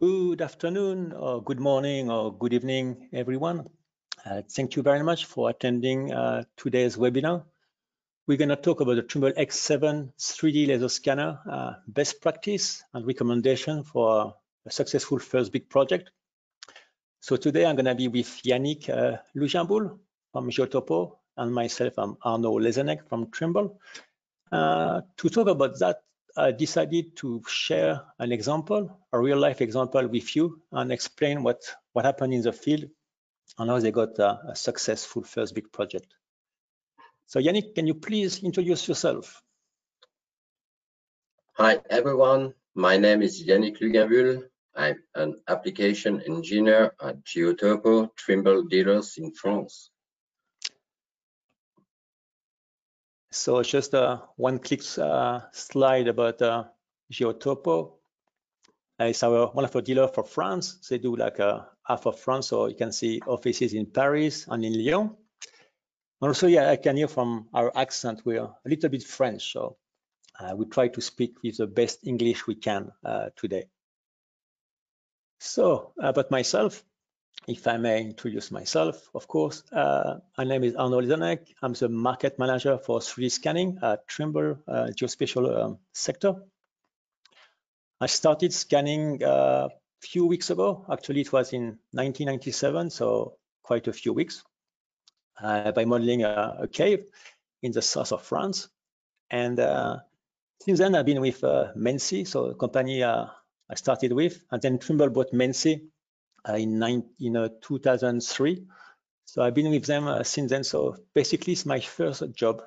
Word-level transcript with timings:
Good 0.00 0.42
afternoon, 0.42 1.12
or 1.12 1.42
good 1.42 1.58
morning, 1.58 2.08
or 2.08 2.32
good 2.32 2.52
evening, 2.52 3.08
everyone. 3.12 3.66
Uh, 4.24 4.42
thank 4.48 4.76
you 4.76 4.82
very 4.84 5.02
much 5.02 5.24
for 5.24 5.50
attending 5.50 6.12
uh, 6.12 6.44
today's 6.56 6.96
webinar. 6.96 7.42
We're 8.28 8.38
going 8.38 8.50
to 8.50 8.54
talk 8.54 8.80
about 8.80 8.94
the 8.94 9.02
Trimble 9.02 9.32
X7 9.32 10.12
3D 10.16 10.68
laser 10.68 10.88
scanner, 10.88 11.40
uh, 11.50 11.72
best 11.88 12.20
practice 12.20 12.84
and 12.94 13.08
recommendation 13.08 13.82
for 13.82 14.36
a 14.64 14.70
successful 14.70 15.18
first 15.18 15.50
big 15.50 15.68
project. 15.68 16.12
So 17.18 17.34
today 17.34 17.66
I'm 17.66 17.74
going 17.74 17.86
to 17.86 17.96
be 17.96 18.06
with 18.06 18.40
Yannick 18.44 18.88
uh, 18.88 19.16
Luginboul 19.36 19.98
from 20.30 20.48
Geotopo 20.48 21.16
and 21.36 21.52
myself, 21.52 21.94
I'm 21.98 22.16
Arnaud 22.22 22.60
Lezenek 22.60 23.08
from 23.08 23.32
Trimble. 23.32 23.80
Uh, 24.52 25.00
to 25.16 25.28
talk 25.28 25.48
about 25.48 25.76
that 25.80 26.02
I 26.38 26.52
decided 26.52 27.16
to 27.16 27.42
share 27.48 28.00
an 28.20 28.30
example, 28.30 28.96
a 29.12 29.18
real 29.18 29.38
life 29.38 29.60
example 29.60 30.06
with 30.06 30.36
you 30.36 30.62
and 30.70 30.92
explain 30.92 31.42
what, 31.42 31.60
what 31.94 32.04
happened 32.04 32.32
in 32.32 32.42
the 32.42 32.52
field 32.52 32.84
and 33.58 33.68
how 33.68 33.80
they 33.80 33.90
got 33.90 34.16
a, 34.20 34.38
a 34.50 34.54
successful 34.54 35.24
first 35.24 35.52
big 35.52 35.72
project. 35.72 36.14
So 37.26 37.40
Yannick, 37.40 37.74
can 37.74 37.88
you 37.88 37.94
please 37.94 38.44
introduce 38.44 38.86
yourself? 38.86 39.42
Hi 41.54 41.80
everyone, 41.90 42.54
my 42.76 42.96
name 42.96 43.22
is 43.22 43.44
Yannick 43.44 43.80
Luginboul. 43.80 44.44
I'm 44.76 45.02
an 45.16 45.40
application 45.48 46.22
engineer 46.22 46.94
at 47.02 47.24
Geotopo 47.24 48.14
Trimble 48.14 48.62
dealers 48.62 49.18
in 49.18 49.32
France. 49.32 49.90
So 53.38 53.62
just 53.62 53.94
a 53.94 54.22
one-click 54.34 54.82
uh, 54.98 55.42
slide 55.52 56.08
about 56.08 56.42
uh, 56.42 56.64
Geotopo. 57.12 57.92
Uh, 59.00 59.04
it's 59.04 59.22
our 59.22 59.46
one 59.46 59.64
of 59.64 59.76
our 59.76 59.80
dealer 59.82 60.08
for 60.08 60.24
France. 60.24 60.84
They 60.90 60.98
do 60.98 61.14
like 61.14 61.38
uh, 61.38 61.60
half 61.86 62.06
of 62.06 62.18
France, 62.18 62.48
so 62.48 62.66
you 62.66 62.74
can 62.74 62.90
see 62.90 63.20
offices 63.26 63.74
in 63.74 63.86
Paris 63.86 64.48
and 64.48 64.64
in 64.64 64.72
Lyon. 64.72 65.14
And 66.20 66.28
also, 66.28 66.48
yeah, 66.48 66.68
I 66.68 66.76
can 66.76 66.96
hear 66.96 67.06
from 67.06 67.48
our 67.54 67.70
accent 67.76 68.22
we're 68.24 68.42
a 68.42 68.54
little 68.64 68.90
bit 68.90 69.04
French, 69.04 69.52
so 69.52 69.76
uh, 70.40 70.56
we 70.56 70.66
try 70.66 70.88
to 70.88 71.00
speak 71.00 71.40
with 71.44 71.58
the 71.58 71.68
best 71.68 72.04
English 72.04 72.48
we 72.48 72.56
can 72.56 72.90
uh, 73.04 73.28
today. 73.36 73.68
So 75.38 75.92
about 75.96 76.32
myself, 76.32 76.84
if 77.46 77.66
I 77.66 77.76
may 77.76 78.02
introduce 78.02 78.50
myself, 78.50 79.08
of 79.14 79.28
course, 79.28 79.62
uh, 79.72 80.18
my 80.36 80.44
name 80.44 80.64
is 80.64 80.76
Arnaud 80.76 81.02
Lezenek. 81.02 81.54
I'm 81.62 81.72
the 81.72 81.88
market 81.88 82.38
manager 82.38 82.78
for 82.78 83.00
3D 83.00 83.30
scanning 83.30 83.78
at 83.82 84.06
Trimble 84.08 84.58
uh, 84.66 84.88
Geospatial 84.94 85.64
um, 85.64 85.78
sector. 85.92 86.34
I 88.00 88.06
started 88.06 88.52
scanning 88.52 89.22
a 89.22 89.26
uh, 89.26 89.68
few 90.00 90.26
weeks 90.26 90.50
ago. 90.50 90.84
Actually, 90.90 91.22
it 91.22 91.32
was 91.32 91.52
in 91.52 91.78
1997, 91.92 92.90
so 92.90 93.38
quite 93.62 93.88
a 93.88 93.92
few 93.92 94.12
weeks, 94.12 94.44
uh, 95.42 95.72
by 95.72 95.84
modeling 95.84 96.22
a, 96.22 96.58
a, 96.60 96.68
cave 96.68 97.06
in 97.62 97.72
the 97.72 97.82
south 97.82 98.12
of 98.12 98.22
France. 98.22 98.68
And 99.30 99.58
uh, 99.58 99.98
since 100.62 100.78
then, 100.78 100.94
I've 100.94 101.06
been 101.06 101.20
with 101.20 101.42
uh, 101.42 101.72
Mensi, 101.76 102.26
so 102.26 102.46
a 102.46 102.54
company 102.54 103.02
I 103.02 103.74
started 103.74 104.12
with, 104.12 104.40
and 104.50 104.62
then 104.62 104.78
Trimble 104.78 105.10
bought 105.10 105.34
uh, 105.34 105.36
in, 106.56 106.78
nine, 106.78 107.04
in 107.20 107.36
uh, 107.36 107.48
2003. 107.62 108.64
So 109.24 109.42
I've 109.42 109.54
been 109.54 109.70
with 109.70 109.84
them 109.86 110.06
uh, 110.06 110.22
since 110.22 110.50
then. 110.50 110.64
So 110.64 110.96
basically, 111.14 111.52
it's 111.52 111.66
my 111.66 111.80
first 111.80 112.22
job. 112.34 112.62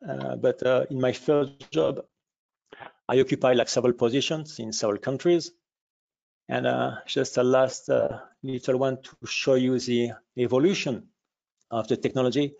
but 0.00 0.62
in 0.90 1.00
my 1.00 1.12
first 1.12 1.70
job, 1.70 2.04
I 3.08 3.20
occupy 3.20 3.52
like 3.52 3.68
several 3.68 3.94
positions 3.94 4.58
in 4.58 4.72
several 4.72 4.98
countries. 4.98 5.52
And 6.48 6.66
uh, 6.66 6.96
just 7.06 7.36
a 7.38 7.42
last 7.42 7.88
uh, 7.88 8.20
little 8.42 8.78
one 8.78 9.02
to 9.02 9.26
show 9.26 9.54
you 9.54 9.78
the 9.78 10.12
evolution 10.36 11.08
of 11.70 11.88
the 11.88 11.96
technology 11.96 12.54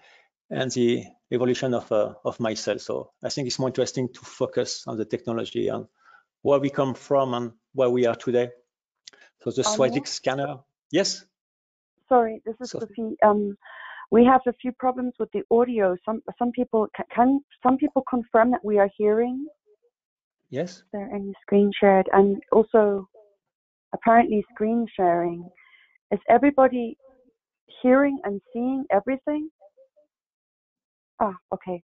and 0.51 0.71
the 0.73 1.05
evolution 1.31 1.75
of, 1.75 1.91
uh, 1.93 2.15
of 2.25 2.41
myself. 2.41 2.81
So 2.81 3.13
I 3.23 3.29
think 3.29 3.47
it's 3.47 3.59
more 3.59 3.69
interesting 3.69 4.09
to 4.13 4.21
focus 4.21 4.85
on 4.87 4.97
the 4.97 5.05
technology 5.05 5.69
and 5.69 5.87
where 6.43 6.59
we 6.59 6.71
come 6.71 6.95
from 6.95 7.35
and 7.35 7.53
where 7.75 7.91
we 7.91 8.07
are 8.07 8.15
today. 8.15 8.51
So 9.47 9.63
the 9.63 9.63
Soisic 9.63 10.09
scanner, 10.09 10.59
yes? 10.91 11.25
Sorry, 12.09 12.43
this 12.45 12.57
is 12.61 12.71
so, 12.71 12.81
Sophie. 12.81 13.17
Um, 13.25 13.57
we 14.11 14.25
have 14.25 14.41
a 14.49 14.53
few 14.61 14.73
problems 14.73 15.15
with 15.21 15.31
the 15.33 15.43
audio. 15.53 15.97
Some 16.05 16.21
some 16.37 16.51
people 16.51 16.89
can 17.15 17.41
some 17.63 17.77
people 17.77 18.03
confirm 18.11 18.51
that 18.51 18.65
we 18.65 18.79
are 18.79 18.91
hearing. 18.97 19.47
Yes. 20.51 20.79
Is 20.79 20.85
there 20.93 21.09
any 21.15 21.33
screen 21.43 21.71
shared? 21.79 22.09
And 22.13 22.43
also, 22.51 23.09
apparently, 23.95 24.45
screen 24.53 24.87
sharing. 24.97 25.49
Is 26.11 26.21
everybody 26.29 26.97
hearing 27.83 28.19
and 28.25 28.41
seeing 28.53 28.85
everything? 28.91 29.49
Ah, 31.21 31.35
okay. 31.55 31.83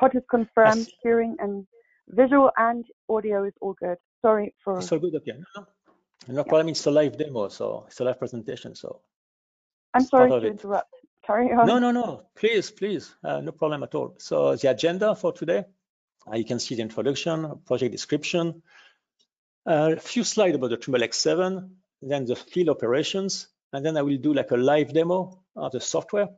Todd 0.00 0.12
is 0.14 0.22
confirmed. 0.30 0.86
Yes. 0.88 0.90
Hearing 1.02 1.36
and 1.40 1.66
visual 2.08 2.50
and 2.56 2.86
audio 3.10 3.44
is 3.44 3.52
all 3.60 3.74
good. 3.74 3.98
Sorry 4.22 4.54
for. 4.64 4.80
So 4.80 4.98
good. 4.98 5.14
Okay. 5.14 5.32
No, 5.56 5.66
no 6.28 6.44
problem. 6.44 6.68
It's 6.68 6.86
a 6.86 6.90
live 6.90 7.16
demo, 7.16 7.48
so 7.48 7.84
it's 7.86 8.00
a 8.00 8.04
live 8.04 8.18
presentation. 8.18 8.74
So 8.74 9.00
I'm 9.94 10.04
sorry 10.04 10.30
to 10.30 10.46
interrupt. 10.46 10.92
Carry 11.26 11.52
on. 11.52 11.66
No, 11.66 11.78
no, 11.78 11.90
no. 11.90 12.22
Please, 12.36 12.70
please. 12.70 13.14
Uh, 13.24 13.40
no 13.40 13.52
problem 13.52 13.82
at 13.82 13.94
all. 13.94 14.14
So 14.18 14.54
the 14.54 14.70
agenda 14.70 15.14
for 15.16 15.32
today, 15.32 15.64
uh, 16.30 16.36
you 16.36 16.44
can 16.44 16.60
see 16.60 16.76
the 16.76 16.82
introduction, 16.82 17.60
project 17.66 17.90
description, 17.90 18.62
uh, 19.66 19.94
a 19.96 20.00
few 20.00 20.22
slides 20.22 20.54
about 20.54 20.70
the 20.70 20.76
Trimble 20.76 21.00
X7, 21.00 21.68
then 22.02 22.24
the 22.26 22.36
field 22.36 22.68
operations, 22.68 23.48
and 23.72 23.84
then 23.84 23.96
I 23.96 24.02
will 24.02 24.18
do 24.18 24.32
like 24.32 24.52
a 24.52 24.56
live 24.56 24.92
demo 24.94 25.42
of 25.56 25.72
the 25.72 25.80
software, 25.80 26.28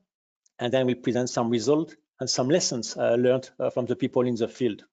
and 0.58 0.72
then 0.72 0.86
we'll 0.86 0.96
present 0.96 1.28
some 1.28 1.50
results 1.50 1.94
and 2.20 2.30
some 2.30 2.48
lessons 2.48 2.96
uh, 2.96 3.14
learned 3.14 3.50
uh, 3.60 3.68
from 3.70 3.84
the 3.84 3.96
people 3.96 4.22
in 4.22 4.34
the 4.36 4.48
field. 4.48 4.84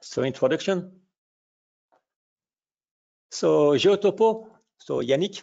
So 0.00 0.22
introduction, 0.22 1.01
so 3.32 3.74
Geotopo, 3.76 4.46
so 4.78 5.00
Yannick 5.00 5.42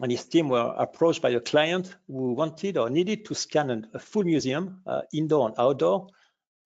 and 0.00 0.10
his 0.10 0.24
team 0.24 0.48
were 0.48 0.74
approached 0.78 1.20
by 1.20 1.30
a 1.30 1.40
client 1.40 1.94
who 2.06 2.32
wanted 2.32 2.78
or 2.78 2.88
needed 2.88 3.26
to 3.26 3.34
scan 3.34 3.86
a 3.92 3.98
full 3.98 4.24
museum, 4.24 4.80
uh, 4.86 5.02
indoor 5.12 5.48
and 5.48 5.54
outdoor. 5.58 6.08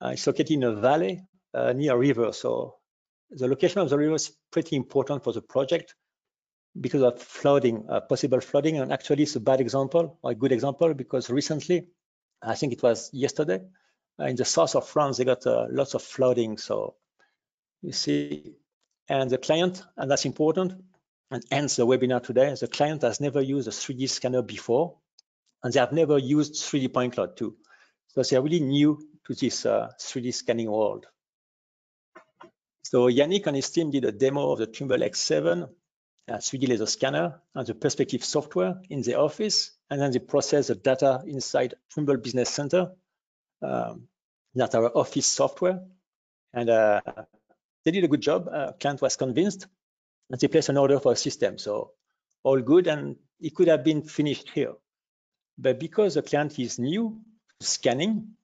Uh, 0.01 0.09
it's 0.09 0.25
located 0.25 0.51
in 0.51 0.63
a 0.63 0.73
valley 0.73 1.21
uh, 1.53 1.73
near 1.73 1.93
a 1.93 1.97
river. 1.97 2.31
So 2.31 2.75
the 3.29 3.47
location 3.47 3.81
of 3.81 3.89
the 3.89 3.97
river 3.97 4.15
is 4.15 4.31
pretty 4.51 4.75
important 4.75 5.23
for 5.23 5.33
the 5.33 5.41
project 5.41 5.95
because 6.79 7.01
of 7.01 7.21
flooding, 7.21 7.85
uh, 7.89 7.99
possible 8.01 8.39
flooding. 8.39 8.77
And 8.77 8.93
actually, 8.93 9.23
it's 9.23 9.35
a 9.35 9.41
bad 9.41 9.59
example 9.59 10.17
or 10.21 10.31
a 10.31 10.35
good 10.35 10.51
example 10.51 10.93
because 10.93 11.29
recently, 11.29 11.87
I 12.41 12.55
think 12.55 12.73
it 12.73 12.83
was 12.83 13.09
yesterday, 13.13 13.61
uh, 14.19 14.25
in 14.25 14.37
the 14.37 14.45
south 14.45 14.75
of 14.75 14.87
France, 14.87 15.17
they 15.17 15.25
got 15.25 15.45
uh, 15.45 15.67
lots 15.69 15.93
of 15.93 16.03
flooding. 16.03 16.57
So 16.57 16.95
you 17.81 17.91
see 17.91 18.55
and 19.09 19.29
the 19.29 19.37
client, 19.37 19.83
and 19.97 20.09
that's 20.09 20.25
important, 20.25 20.73
and 21.31 21.43
ends 21.51 21.75
the 21.75 21.85
webinar 21.85 22.23
today, 22.23 22.53
the 22.59 22.67
client 22.67 23.01
has 23.01 23.19
never 23.19 23.41
used 23.41 23.67
a 23.67 23.71
3D 23.71 24.09
scanner 24.09 24.41
before, 24.41 24.97
and 25.63 25.73
they 25.73 25.79
have 25.79 25.91
never 25.91 26.17
used 26.17 26.55
3D 26.55 26.93
point 26.93 27.13
cloud 27.13 27.35
too. 27.35 27.55
So 28.09 28.21
they 28.21 28.35
are 28.35 28.41
really 28.41 28.59
new 28.59 28.99
to 29.25 29.33
this 29.33 29.65
uh, 29.65 29.91
3D 29.99 30.33
scanning 30.33 30.69
world. 30.69 31.07
So 32.83 33.09
Yannick 33.09 33.47
and 33.47 33.55
his 33.55 33.69
team 33.71 33.89
did 33.89 34.05
a 34.05 34.11
demo 34.11 34.51
of 34.51 34.59
the 34.59 34.67
Trimble 34.67 34.97
X7 34.97 35.67
uh, 36.27 36.37
3D 36.37 36.69
laser 36.69 36.85
scanner 36.85 37.41
and 37.55 37.67
the 37.67 37.73
perspective 37.73 38.23
software 38.23 38.79
in 38.89 39.01
the 39.01 39.15
office, 39.19 39.71
and 39.89 39.99
then 39.99 40.11
they 40.11 40.19
process 40.19 40.67
the 40.67 40.75
data 40.75 41.21
inside 41.25 41.75
Trimble 41.91 42.17
Business 42.17 42.49
Center, 42.49 42.91
um, 43.61 44.07
that 44.55 44.75
our 44.75 44.95
office 44.95 45.25
software. 45.25 45.81
And 46.53 46.69
uh, 46.69 47.01
they 47.83 47.91
did 47.91 48.03
a 48.03 48.07
good 48.07 48.21
job. 48.21 48.47
Uh, 48.51 48.71
client 48.73 49.01
was 49.01 49.15
convinced, 49.15 49.67
and 50.29 50.39
they 50.39 50.47
placed 50.47 50.69
an 50.69 50.77
order 50.77 50.99
for 50.99 51.13
a 51.13 51.15
system. 51.15 51.57
So 51.57 51.91
all 52.43 52.61
good, 52.61 52.87
and 52.87 53.17
it 53.39 53.55
could 53.55 53.67
have 53.67 53.83
been 53.83 54.03
finished 54.03 54.49
here. 54.49 54.73
But 55.57 55.79
because 55.79 56.15
the 56.15 56.21
client 56.21 56.57
is 56.59 56.79
new 56.79 57.21
to 57.59 57.67
scanning, 57.67 58.35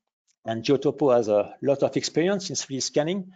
and 0.45 0.63
Geotopo 0.63 1.15
has 1.15 1.27
a 1.27 1.55
lot 1.61 1.83
of 1.83 1.95
experience 1.97 2.49
in 2.49 2.55
3D 2.55 2.81
scanning, 2.81 3.31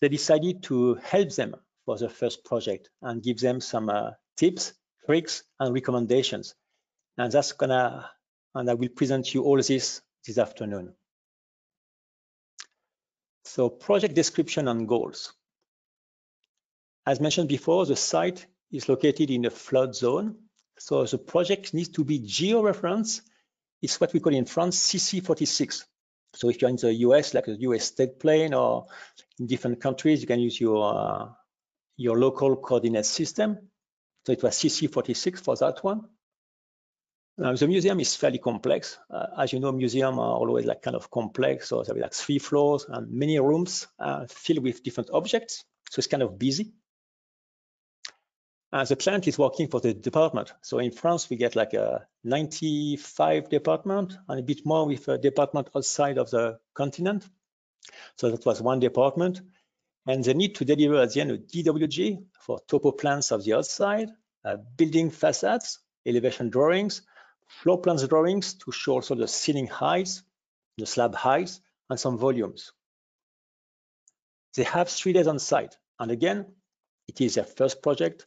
they 0.00 0.08
decided 0.08 0.62
to 0.64 0.94
help 0.94 1.30
them 1.30 1.56
for 1.84 1.98
the 1.98 2.08
first 2.08 2.44
project 2.44 2.90
and 3.02 3.22
give 3.22 3.38
them 3.38 3.60
some 3.60 3.88
uh, 3.88 4.10
tips, 4.36 4.72
tricks, 5.06 5.42
and 5.60 5.74
recommendations. 5.74 6.54
And 7.16 7.30
that's 7.30 7.52
gonna, 7.52 8.10
and 8.54 8.70
I 8.70 8.74
will 8.74 8.88
present 8.88 9.34
you 9.34 9.44
all 9.44 9.56
this 9.56 10.00
this 10.26 10.38
afternoon. 10.38 10.94
So 13.44 13.68
project 13.68 14.14
description 14.14 14.68
and 14.68 14.88
goals. 14.88 15.32
As 17.06 17.20
mentioned 17.20 17.48
before, 17.48 17.84
the 17.86 17.96
site 17.96 18.46
is 18.72 18.88
located 18.88 19.30
in 19.30 19.44
a 19.44 19.50
flood 19.50 19.94
zone. 19.94 20.36
So 20.78 21.04
the 21.04 21.18
project 21.18 21.74
needs 21.74 21.90
to 21.90 22.04
be 22.04 22.18
geo-referenced. 22.18 23.22
It's 23.82 24.00
what 24.00 24.12
we 24.12 24.20
call 24.20 24.34
in 24.34 24.46
France 24.46 24.78
CC46. 24.80 25.84
So 26.34 26.48
if 26.48 26.60
you're 26.60 26.70
in 26.70 26.76
the 26.76 26.92
US, 26.94 27.34
like 27.34 27.44
the 27.44 27.56
US 27.60 27.84
state 27.84 28.18
plane 28.18 28.54
or 28.54 28.86
in 29.38 29.46
different 29.46 29.80
countries, 29.80 30.20
you 30.20 30.26
can 30.26 30.40
use 30.40 30.60
your, 30.60 30.94
uh, 30.94 31.28
your 31.96 32.18
local 32.18 32.56
coordinate 32.56 33.06
system. 33.06 33.70
So 34.26 34.32
it 34.32 34.42
was 34.42 34.54
CC46 34.56 35.40
for 35.40 35.56
that 35.56 35.84
one. 35.84 36.08
Now, 37.36 37.52
the 37.54 37.66
museum 37.66 38.00
is 38.00 38.16
fairly 38.16 38.38
complex. 38.38 38.96
Uh, 39.10 39.26
as 39.38 39.52
you 39.52 39.60
know, 39.60 39.72
museums 39.72 40.18
are 40.18 40.36
always 40.36 40.64
like 40.64 40.82
kind 40.82 40.96
of 40.96 41.10
complex. 41.10 41.68
So 41.68 41.82
there 41.82 41.96
are 41.96 42.00
like 42.00 42.14
three 42.14 42.38
floors 42.38 42.86
and 42.88 43.10
many 43.12 43.38
rooms 43.38 43.88
uh, 43.98 44.26
filled 44.28 44.62
with 44.62 44.82
different 44.82 45.10
objects. 45.12 45.64
So 45.90 45.98
it's 45.98 46.06
kind 46.06 46.22
of 46.22 46.38
busy. 46.38 46.72
Uh, 48.74 48.84
the 48.84 48.96
plant 48.96 49.28
is 49.28 49.38
working 49.38 49.68
for 49.68 49.78
the 49.78 49.94
department. 49.94 50.52
So 50.62 50.80
in 50.80 50.90
France, 50.90 51.30
we 51.30 51.36
get 51.36 51.54
like 51.54 51.74
a 51.74 52.08
95 52.24 53.48
department 53.48 54.18
and 54.28 54.40
a 54.40 54.42
bit 54.42 54.66
more 54.66 54.84
with 54.84 55.06
a 55.06 55.16
department 55.16 55.68
outside 55.76 56.18
of 56.18 56.28
the 56.30 56.58
continent. 56.74 57.24
So 58.16 58.32
that 58.32 58.44
was 58.44 58.60
one 58.60 58.80
department. 58.80 59.42
And 60.08 60.24
they 60.24 60.34
need 60.34 60.56
to 60.56 60.64
deliver 60.64 61.00
at 61.00 61.12
the 61.12 61.20
end 61.20 61.30
a 61.30 61.38
DWG 61.38 62.24
for 62.40 62.58
topo 62.66 62.90
plans 62.90 63.30
of 63.30 63.44
the 63.44 63.54
outside, 63.54 64.10
uh, 64.44 64.56
building 64.76 65.10
facades, 65.10 65.78
elevation 66.04 66.50
drawings, 66.50 67.02
floor 67.46 67.80
plans 67.80 68.08
drawings 68.08 68.54
to 68.54 68.72
show 68.72 68.94
also 68.94 69.14
the 69.14 69.28
ceiling 69.28 69.68
heights, 69.68 70.24
the 70.78 70.86
slab 70.86 71.14
heights, 71.14 71.60
and 71.90 72.00
some 72.00 72.18
volumes. 72.18 72.72
They 74.56 74.64
have 74.64 74.88
three 74.88 75.12
days 75.12 75.28
on 75.28 75.38
site. 75.38 75.76
And 76.00 76.10
again, 76.10 76.46
it 77.06 77.20
is 77.20 77.36
their 77.36 77.44
first 77.44 77.80
project. 77.80 78.26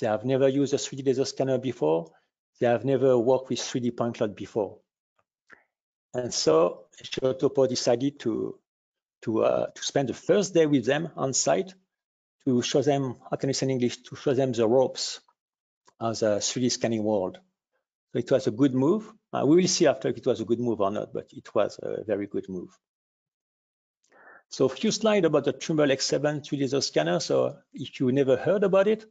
They 0.00 0.06
have 0.06 0.24
never 0.24 0.48
used 0.48 0.74
a 0.74 0.76
3D 0.76 1.06
laser 1.06 1.24
scanner 1.24 1.58
before. 1.58 2.12
They 2.60 2.66
have 2.66 2.84
never 2.84 3.18
worked 3.18 3.48
with 3.48 3.58
3D 3.58 3.96
point 3.96 4.16
cloud 4.16 4.34
before. 4.34 4.78
And 6.14 6.32
so 6.32 6.86
Geotopo 7.02 7.68
decided 7.68 8.18
to, 8.20 8.58
to, 9.22 9.44
uh, 9.44 9.66
to 9.74 9.82
spend 9.82 10.08
the 10.08 10.14
first 10.14 10.54
day 10.54 10.66
with 10.66 10.86
them 10.86 11.10
on 11.16 11.32
site 11.32 11.74
to 12.46 12.62
show 12.62 12.80
them, 12.80 13.16
how 13.30 13.36
can 13.36 13.50
I 13.50 13.52
say 13.52 13.66
in 13.66 13.70
English, 13.70 14.02
to 14.04 14.16
show 14.16 14.32
them 14.32 14.52
the 14.52 14.66
ropes 14.66 15.20
as 16.00 16.22
a 16.22 16.38
3D 16.38 16.70
scanning 16.70 17.02
world. 17.02 17.38
So 18.12 18.18
it 18.18 18.30
was 18.30 18.46
a 18.46 18.50
good 18.50 18.74
move. 18.74 19.12
Uh, 19.32 19.44
we 19.46 19.56
will 19.56 19.68
see 19.68 19.86
after 19.86 20.08
if 20.08 20.16
it 20.16 20.26
was 20.26 20.40
a 20.40 20.44
good 20.44 20.60
move 20.60 20.80
or 20.80 20.90
not, 20.90 21.12
but 21.12 21.26
it 21.32 21.54
was 21.54 21.78
a 21.82 22.04
very 22.04 22.26
good 22.26 22.48
move. 22.48 22.70
So 24.48 24.66
a 24.66 24.68
few 24.68 24.92
slides 24.92 25.26
about 25.26 25.44
the 25.44 25.52
Trimble 25.52 25.86
X7 25.86 26.46
3D 26.46 26.60
laser 26.60 26.80
scanner. 26.80 27.20
So 27.20 27.56
if 27.74 27.98
you 28.00 28.12
never 28.12 28.36
heard 28.36 28.62
about 28.62 28.86
it, 28.86 29.04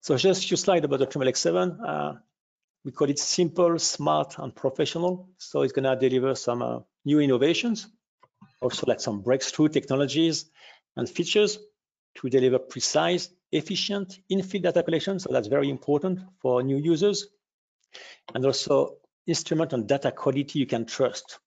so 0.00 0.16
just 0.16 0.44
a 0.44 0.48
few 0.48 0.56
slides 0.56 0.84
about 0.84 0.98
the 1.00 1.06
Trimble 1.06 1.30
X7. 1.30 1.78
Uh, 1.86 2.14
we 2.84 2.92
call 2.92 3.10
it 3.10 3.18
simple, 3.18 3.78
smart, 3.78 4.38
and 4.38 4.54
professional. 4.54 5.28
So 5.38 5.62
it's 5.62 5.72
gonna 5.72 5.96
deliver 5.98 6.34
some 6.34 6.62
uh, 6.62 6.80
new 7.04 7.20
innovations, 7.20 7.88
also 8.60 8.86
like 8.86 9.00
some 9.00 9.20
breakthrough 9.20 9.68
technologies 9.68 10.46
and 10.96 11.08
features 11.08 11.58
to 12.16 12.28
deliver 12.28 12.58
precise, 12.58 13.28
efficient 13.52 14.18
in-field 14.28 14.64
data 14.64 14.82
collection. 14.82 15.18
So 15.18 15.32
that's 15.32 15.48
very 15.48 15.70
important 15.70 16.20
for 16.40 16.62
new 16.62 16.76
users. 16.76 17.28
And 18.34 18.44
also 18.44 18.96
instrument 19.26 19.72
and 19.72 19.86
data 19.86 20.10
quality 20.12 20.58
you 20.58 20.66
can 20.66 20.86
trust. 20.86 21.38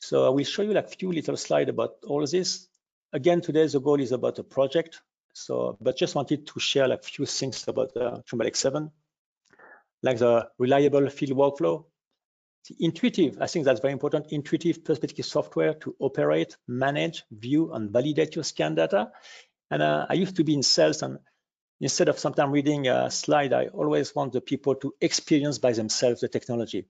So 0.00 0.26
I 0.26 0.30
will 0.30 0.44
show 0.44 0.62
you 0.62 0.72
like 0.72 0.86
a 0.86 0.96
few 0.96 1.12
little 1.12 1.36
slides 1.36 1.70
about 1.70 1.96
all 2.06 2.26
this. 2.26 2.68
Again, 3.12 3.40
today 3.40 3.66
the 3.66 3.80
goal 3.80 4.00
is 4.00 4.12
about 4.12 4.38
a 4.38 4.44
project. 4.44 5.00
So, 5.32 5.76
but 5.80 5.96
just 5.96 6.14
wanted 6.14 6.46
to 6.46 6.60
share 6.60 6.88
like 6.88 7.00
a 7.00 7.02
few 7.02 7.26
things 7.26 7.66
about 7.68 7.94
the 7.94 8.22
Trimble 8.26 8.46
X7, 8.46 8.90
like 10.02 10.18
the 10.18 10.48
reliable 10.58 11.08
field 11.08 11.36
workflow, 11.38 11.84
the 12.68 12.76
intuitive, 12.78 13.38
I 13.40 13.46
think 13.46 13.64
that's 13.64 13.80
very 13.80 13.92
important, 13.92 14.26
intuitive 14.30 14.84
perspective 14.84 15.24
software 15.24 15.74
to 15.74 15.96
operate, 15.98 16.56
manage, 16.68 17.24
view, 17.30 17.72
and 17.72 17.90
validate 17.90 18.36
your 18.36 18.44
scan 18.44 18.74
data. 18.74 19.10
And 19.70 19.82
uh, 19.82 20.06
I 20.08 20.14
used 20.14 20.36
to 20.36 20.44
be 20.44 20.54
in 20.54 20.62
sales 20.62 21.02
and 21.02 21.18
instead 21.80 22.08
of 22.08 22.18
sometimes 22.18 22.52
reading 22.52 22.86
a 22.86 23.10
slide, 23.10 23.52
I 23.52 23.66
always 23.66 24.14
want 24.14 24.32
the 24.32 24.40
people 24.40 24.76
to 24.76 24.94
experience 25.00 25.58
by 25.58 25.72
themselves 25.72 26.20
the 26.20 26.28
technology. 26.28 26.86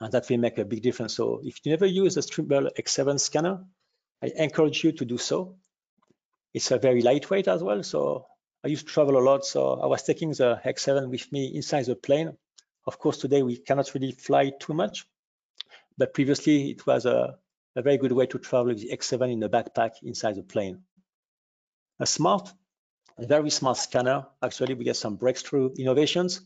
And 0.00 0.12
that 0.12 0.30
will 0.30 0.38
make 0.38 0.58
a 0.58 0.64
big 0.64 0.82
difference. 0.82 1.14
So 1.14 1.40
if 1.42 1.60
you 1.64 1.72
never 1.72 1.86
use 1.86 2.16
a 2.16 2.22
Trimble 2.22 2.70
X7 2.78 3.18
scanner, 3.18 3.64
I 4.22 4.30
encourage 4.36 4.84
you 4.84 4.92
to 4.92 5.04
do 5.04 5.18
so. 5.18 5.56
It's 6.52 6.70
a 6.70 6.78
very 6.78 7.02
lightweight 7.02 7.48
as 7.48 7.62
well. 7.62 7.82
So 7.82 8.26
I 8.64 8.68
used 8.68 8.86
to 8.86 8.92
travel 8.92 9.18
a 9.18 9.24
lot. 9.24 9.44
So 9.44 9.80
I 9.80 9.86
was 9.86 10.02
taking 10.02 10.30
the 10.30 10.60
X7 10.64 11.08
with 11.08 11.30
me 11.32 11.54
inside 11.54 11.86
the 11.86 11.96
plane. 11.96 12.36
Of 12.86 12.98
course, 12.98 13.18
today 13.18 13.42
we 13.42 13.56
cannot 13.56 13.92
really 13.94 14.12
fly 14.12 14.50
too 14.58 14.74
much, 14.74 15.06
but 15.96 16.14
previously 16.14 16.70
it 16.70 16.86
was 16.86 17.06
a, 17.06 17.36
a 17.76 17.82
very 17.82 17.98
good 17.98 18.12
way 18.12 18.26
to 18.26 18.38
travel 18.38 18.68
with 18.68 18.80
the 18.80 18.90
X7 18.96 19.32
in 19.32 19.40
the 19.40 19.48
backpack 19.48 20.02
inside 20.02 20.36
the 20.36 20.42
plane. 20.42 20.82
A 22.00 22.06
smart, 22.06 22.52
a 23.18 23.26
very 23.26 23.50
smart 23.50 23.76
scanner. 23.76 24.26
Actually, 24.42 24.74
we 24.74 24.84
get 24.84 24.96
some 24.96 25.16
breakthrough 25.16 25.70
innovations. 25.78 26.40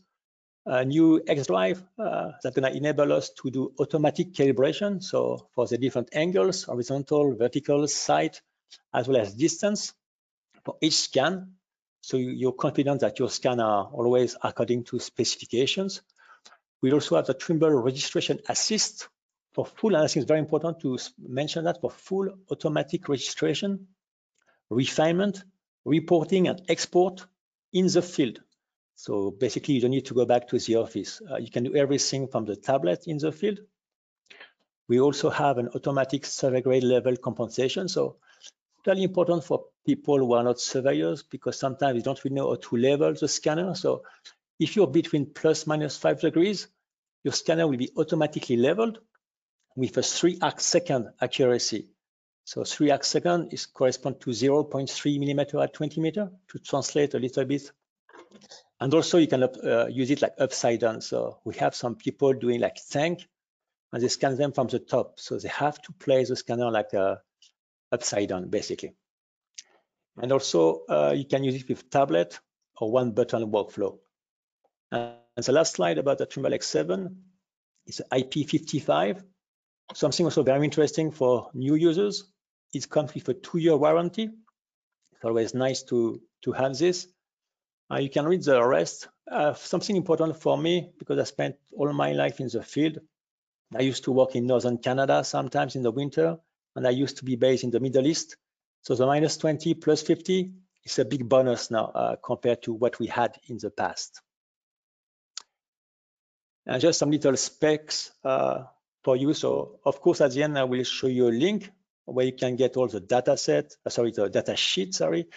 A 0.65 0.83
new 0.83 1.21
X 1.25 1.47
drive 1.47 1.81
uh, 1.97 2.31
that's 2.43 2.55
going 2.55 2.69
to 2.69 2.77
enable 2.77 3.13
us 3.13 3.29
to 3.41 3.51
do 3.51 3.73
automatic 3.79 4.33
calibration. 4.33 5.01
So 5.01 5.47
for 5.53 5.67
the 5.67 5.77
different 5.77 6.09
angles, 6.13 6.63
horizontal, 6.63 7.35
vertical, 7.35 7.87
side, 7.87 8.37
as 8.93 9.07
well 9.07 9.17
as 9.17 9.33
distance 9.33 9.93
for 10.63 10.77
each 10.81 10.95
scan. 10.95 11.53
So 12.01 12.17
you're 12.17 12.53
confident 12.53 13.01
that 13.01 13.19
your 13.19 13.29
scan 13.29 13.59
are 13.59 13.85
always 13.85 14.35
according 14.41 14.83
to 14.85 14.99
specifications. 14.99 16.01
We 16.81 16.91
also 16.91 17.15
have 17.15 17.25
the 17.25 17.33
Trimble 17.33 17.71
registration 17.71 18.39
assist 18.47 19.07
for 19.53 19.65
full, 19.65 19.95
and 19.95 20.03
I 20.03 20.07
think 20.07 20.17
it's 20.17 20.27
very 20.27 20.39
important 20.39 20.81
to 20.81 20.99
mention 21.17 21.63
that 21.63 21.81
for 21.81 21.89
full 21.89 22.29
automatic 22.51 23.09
registration, 23.09 23.87
refinement, 24.69 25.43
reporting 25.85 26.47
and 26.47 26.61
export 26.67 27.25
in 27.71 27.87
the 27.87 28.01
field. 28.01 28.39
So 28.95 29.31
basically 29.31 29.75
you 29.75 29.81
don't 29.81 29.91
need 29.91 30.05
to 30.05 30.13
go 30.13 30.25
back 30.25 30.47
to 30.49 30.59
the 30.59 30.75
office. 30.75 31.21
Uh, 31.29 31.37
you 31.37 31.51
can 31.51 31.63
do 31.63 31.75
everything 31.75 32.27
from 32.27 32.45
the 32.45 32.55
tablet 32.55 33.07
in 33.07 33.17
the 33.17 33.31
field. 33.31 33.59
We 34.87 34.99
also 34.99 35.29
have 35.29 35.57
an 35.57 35.69
automatic 35.75 36.25
survey 36.25 36.61
grade 36.61 36.83
level 36.83 37.17
compensation. 37.17 37.87
So 37.87 38.17
really 38.87 39.03
important 39.03 39.43
for 39.43 39.65
people 39.85 40.17
who 40.17 40.33
are 40.33 40.43
not 40.43 40.59
surveyors 40.59 41.23
because 41.23 41.59
sometimes 41.59 41.95
you 41.95 42.01
don't 42.01 42.23
really 42.23 42.35
know 42.35 42.49
how 42.49 42.55
to 42.55 42.77
level 42.77 43.13
the 43.13 43.27
scanner. 43.27 43.75
So 43.75 44.03
if 44.59 44.75
you're 44.75 44.87
between 44.87 45.27
plus 45.27 45.67
minus 45.67 45.97
five 45.97 46.19
degrees, 46.21 46.67
your 47.23 47.33
scanner 47.33 47.67
will 47.67 47.77
be 47.77 47.91
automatically 47.97 48.57
leveled 48.57 48.99
with 49.75 49.97
a 49.97 50.03
three 50.03 50.37
arc 50.41 50.59
second 50.59 51.09
accuracy. 51.21 51.89
So 52.45 52.63
three 52.63 52.91
arc 52.91 53.03
second 53.03 53.51
is 53.51 53.65
correspond 53.65 54.21
to 54.21 54.29
0.3 54.29 55.19
millimeter 55.19 55.59
at 55.59 55.73
20 55.73 55.99
meter 55.99 56.31
to 56.49 56.59
translate 56.59 57.13
a 57.13 57.19
little 57.19 57.45
bit. 57.45 57.71
And 58.79 58.93
also 58.93 59.17
you 59.17 59.27
can 59.27 59.43
uh, 59.43 59.87
use 59.89 60.11
it 60.11 60.21
like 60.21 60.33
upside 60.39 60.81
down. 60.81 61.01
So 61.01 61.39
we 61.43 61.55
have 61.55 61.75
some 61.75 61.95
people 61.95 62.33
doing 62.33 62.59
like 62.59 62.77
tank 62.89 63.27
and 63.91 64.03
they 64.03 64.07
scan 64.07 64.35
them 64.35 64.51
from 64.51 64.67
the 64.67 64.79
top. 64.79 65.19
So 65.19 65.39
they 65.39 65.49
have 65.49 65.81
to 65.83 65.93
place 65.93 66.29
the 66.29 66.35
scanner 66.35 66.69
like 66.69 66.93
a 66.93 67.21
upside 67.91 68.29
down 68.29 68.49
basically. 68.49 68.93
And 70.17 70.31
also 70.31 70.83
uh, 70.89 71.13
you 71.15 71.25
can 71.25 71.43
use 71.43 71.55
it 71.55 71.67
with 71.67 71.89
tablet 71.89 72.39
or 72.77 72.91
one 72.91 73.11
button 73.11 73.51
workflow. 73.51 73.97
And 74.91 75.17
the 75.35 75.51
last 75.51 75.73
slide 75.73 75.97
about 75.97 76.17
the 76.17 76.25
Trimble 76.25 76.51
X7 76.51 77.15
is 77.87 78.01
IP55. 78.11 79.23
Something 79.93 80.25
also 80.25 80.43
very 80.43 80.63
interesting 80.63 81.11
for 81.11 81.49
new 81.53 81.75
users. 81.75 82.23
It 82.73 82.89
comes 82.89 83.13
with 83.13 83.27
a 83.29 83.33
two-year 83.33 83.75
warranty. 83.77 84.29
It's 85.11 85.23
always 85.23 85.53
nice 85.53 85.83
to, 85.83 86.21
to 86.43 86.51
have 86.53 86.77
this. 86.77 87.07
Uh, 87.91 87.97
you 87.97 88.09
can 88.09 88.25
read 88.25 88.43
the 88.43 88.65
rest. 88.65 89.07
Uh, 89.29 89.53
something 89.53 89.95
important 89.95 90.41
for 90.41 90.57
me, 90.57 90.91
because 90.97 91.19
I 91.19 91.23
spent 91.23 91.55
all 91.73 91.91
my 91.93 92.13
life 92.13 92.39
in 92.39 92.47
the 92.47 92.63
field. 92.63 92.99
I 93.75 93.81
used 93.81 94.05
to 94.05 94.11
work 94.11 94.35
in 94.35 94.47
Northern 94.47 94.77
Canada 94.77 95.23
sometimes 95.23 95.75
in 95.75 95.83
the 95.83 95.91
winter 95.91 96.37
and 96.75 96.85
I 96.85 96.91
used 96.91 97.17
to 97.17 97.25
be 97.25 97.35
based 97.35 97.63
in 97.63 97.71
the 97.71 97.79
Middle 97.79 98.05
East. 98.05 98.37
So 98.81 98.95
the 98.95 99.05
minus 99.05 99.37
20 99.37 99.73
plus 99.75 100.01
50 100.01 100.51
is 100.83 100.99
a 100.99 101.05
big 101.05 101.27
bonus 101.27 101.71
now 101.71 101.85
uh, 101.85 102.15
compared 102.23 102.61
to 102.63 102.73
what 102.73 102.99
we 102.99 103.07
had 103.07 103.37
in 103.47 103.57
the 103.57 103.71
past. 103.71 104.21
And 106.65 106.81
just 106.81 106.99
some 106.99 107.11
little 107.11 107.37
specs 107.37 108.11
uh, 108.23 108.63
for 109.03 109.15
you. 109.15 109.33
So 109.33 109.79
of 109.85 110.01
course, 110.01 110.21
at 110.21 110.31
the 110.31 110.43
end, 110.43 110.57
I 110.57 110.63
will 110.63 110.83
show 110.83 111.07
you 111.07 111.27
a 111.27 111.29
link 111.29 111.71
where 112.05 112.25
you 112.25 112.33
can 112.33 112.55
get 112.55 112.77
all 112.77 112.87
the 112.87 112.99
data 112.99 113.37
set, 113.37 113.75
uh, 113.85 113.89
sorry, 113.89 114.11
the 114.11 114.29
data 114.29 114.55
sheet, 114.55 114.93
sorry, 114.93 115.27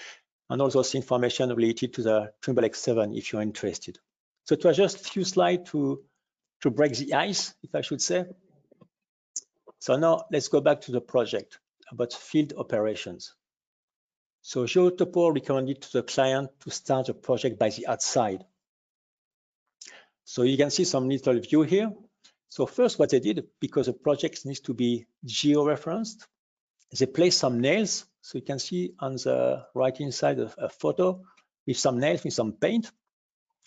and 0.51 0.61
all 0.61 0.69
those 0.69 0.95
information 0.95 1.51
related 1.51 1.95
to 1.95 2.03
the 2.03 2.33
Trimble 2.43 2.65
X7 2.65 3.17
if 3.17 3.33
you're 3.33 3.43
interested. 3.43 3.99
So 4.45 4.55
it 4.55 4.65
was 4.65 4.77
just 4.77 4.97
a 4.97 5.05
few 5.11 5.25
slides 5.25 5.71
to, 5.71 6.03
to 6.63 6.71
break 6.71 6.95
the 6.95 7.15
ice, 7.15 7.55
if 7.63 7.75
I 7.75 7.83
should 7.83 8.01
say. 8.01 8.25
So 9.79 9.97
now 9.97 10.25
let's 10.31 10.49
go 10.49 10.61
back 10.61 10.81
to 10.83 10.93
the 10.93 11.01
project 11.01 11.59
about 11.91 12.13
field 12.13 12.53
operations. 12.57 13.35
So 14.43 14.65
Geotopo 14.65 15.35
recommended 15.35 15.83
to 15.83 15.93
the 15.93 16.03
client 16.03 16.51
to 16.61 16.71
start 16.71 17.07
the 17.07 17.15
project 17.15 17.59
by 17.59 17.71
the 17.71 17.87
outside. 17.87 18.45
So 20.25 20.43
you 20.43 20.57
can 20.57 20.71
see 20.71 20.85
some 20.85 21.09
little 21.09 21.39
view 21.41 21.63
here. 21.63 21.93
So 22.49 22.67
first 22.67 22.99
what 22.99 23.11
they 23.11 23.21
did, 23.21 23.47
because 23.61 23.87
the 23.87 23.93
project 23.93 24.45
needs 24.47 24.61
to 24.61 24.75
be 24.75 25.07
geo-referenced, 25.25 26.27
they 26.99 27.07
placed 27.07 27.39
some 27.39 27.61
nails. 27.61 28.07
So 28.23 28.39
you 28.39 28.45
can 28.45 28.59
see 28.59 28.95
on 28.99 29.15
the 29.15 29.65
right 29.75 29.97
hand 29.97 30.15
side 30.15 30.39
of 30.39 30.55
a 30.59 30.69
photo, 30.69 31.23
with 31.67 31.79
some 31.79 32.01
nails, 32.01 32.25
with 32.25 32.35
some 32.35 32.53
paint 32.53 32.91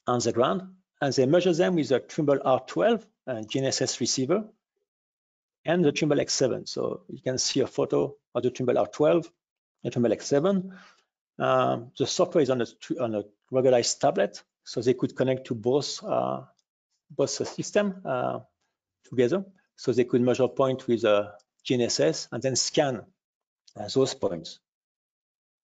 on 0.08 0.20
the 0.20 0.32
ground, 0.32 0.62
and 1.00 1.14
they 1.14 1.26
measure 1.26 1.54
them 1.54 1.76
with 1.76 1.92
a 1.92 2.00
Trimble 2.00 2.40
R12 2.40 3.06
and 3.28 3.48
GNSS 3.48 4.00
receiver 4.00 4.44
and 5.66 5.84
the 5.84 5.92
Trimble 5.92 6.18
X7. 6.18 6.68
So 6.68 7.02
you 7.10 7.22
can 7.22 7.38
see 7.38 7.60
a 7.62 7.68
photo 7.68 8.16
of 8.34 8.44
the 8.44 8.52
Trimble 8.52 8.76
R12 8.76 9.28
and 9.84 9.94
Trimble 9.94 10.12
X7. 10.12 10.72
Um, 11.40 11.92
the 11.98 12.08
software 12.08 12.42
is 12.42 12.50
on 12.50 12.62
a, 12.62 12.66
on 13.00 13.16
a 13.16 13.24
regularized 13.52 14.00
tablet, 14.00 14.44
so 14.64 14.82
they 14.82 14.94
could 14.94 15.16
connect 15.16 15.48
to 15.48 15.56
both 15.56 16.04
uh, 16.04 16.42
both 17.10 17.30
system 17.30 18.02
uh, 18.06 18.40
together. 19.10 19.46
So 19.76 19.92
they 19.92 20.06
could 20.06 20.22
measure 20.22 20.48
point 20.48 20.88
with 20.88 21.04
a 21.04 21.34
GNSS 21.66 22.28
and 22.32 22.42
then 22.42 22.56
scan 22.56 23.02
uh, 23.76 23.88
those 23.94 24.14
points. 24.14 24.60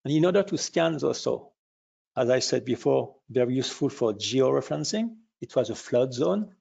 And 0.03 0.13
in 0.13 0.25
order 0.25 0.43
to 0.43 0.57
scan 0.57 0.97
those, 0.97 1.21
so 1.21 1.51
as 2.17 2.31
I 2.31 2.39
said 2.39 2.65
before, 2.65 3.15
very 3.29 3.53
useful 3.53 3.89
for 3.89 4.13
georeferencing. 4.13 5.15
It 5.39 5.55
was 5.55 5.69
a 5.69 5.75
flood 5.75 6.13
zone. 6.13 6.55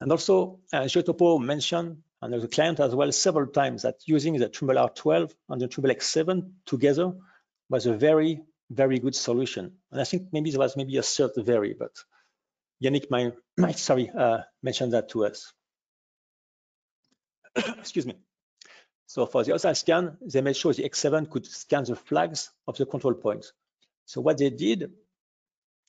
And 0.00 0.12
also, 0.12 0.60
uh, 0.72 0.82
Geotopo 0.82 1.40
mentioned, 1.40 2.02
and 2.20 2.34
the 2.34 2.48
client 2.48 2.80
as 2.80 2.94
well, 2.94 3.10
several 3.12 3.46
times 3.46 3.82
that 3.82 3.96
using 4.06 4.36
the 4.38 4.48
Trimble 4.48 4.76
R12 4.76 5.32
and 5.48 5.60
the 5.60 5.68
Trimble 5.68 5.94
X7 5.94 6.50
together 6.66 7.12
was 7.68 7.86
a 7.86 7.94
very, 7.94 8.42
very 8.70 8.98
good 8.98 9.14
solution. 9.14 9.72
And 9.90 10.00
I 10.00 10.04
think 10.04 10.28
maybe 10.32 10.50
there 10.50 10.60
was 10.60 10.76
maybe 10.76 10.96
a 10.96 11.02
third 11.02 11.32
very, 11.36 11.74
but 11.74 11.92
Yannick 12.82 13.10
might, 13.10 13.34
might 13.56 13.78
sorry, 13.78 14.10
uh, 14.10 14.38
mention 14.62 14.90
that 14.90 15.08
to 15.10 15.26
us. 15.26 15.52
Excuse 17.56 18.06
me. 18.06 18.16
So 19.06 19.24
for 19.24 19.44
the 19.44 19.54
outside 19.54 19.76
scan, 19.76 20.18
they 20.20 20.40
made 20.40 20.56
sure 20.56 20.72
the 20.72 20.88
X7 20.88 21.30
could 21.30 21.46
scan 21.46 21.84
the 21.84 21.96
flags 21.96 22.50
of 22.66 22.76
the 22.76 22.86
control 22.86 23.14
points. 23.14 23.52
So 24.04 24.20
what 24.20 24.38
they 24.38 24.50
did 24.50 24.92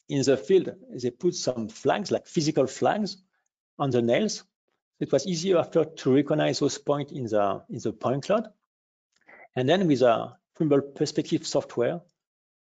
in 0.10 0.22
the 0.22 0.38
field, 0.38 0.74
is 0.94 1.04
they 1.04 1.12
put 1.12 1.36
some 1.36 1.68
flags, 1.68 2.12
like 2.12 2.28
physical 2.28 2.68
flags, 2.68 3.18
on 3.80 3.90
the 3.92 4.02
nails. 4.02 4.44
It 5.00 5.12
was 5.12 5.28
easier 5.28 5.58
after 5.58 5.86
to 5.86 6.16
recognize 6.16 6.60
those 6.60 6.78
points 6.78 7.12
in 7.12 7.26
the 7.26 7.64
in 7.70 7.80
the 7.80 7.94
point 7.94 8.26
cloud. 8.26 8.48
And 9.56 9.68
then 9.70 9.88
with 9.88 10.02
a 10.02 10.38
Trimble 10.56 10.82
perspective 10.82 11.46
software, 11.46 12.02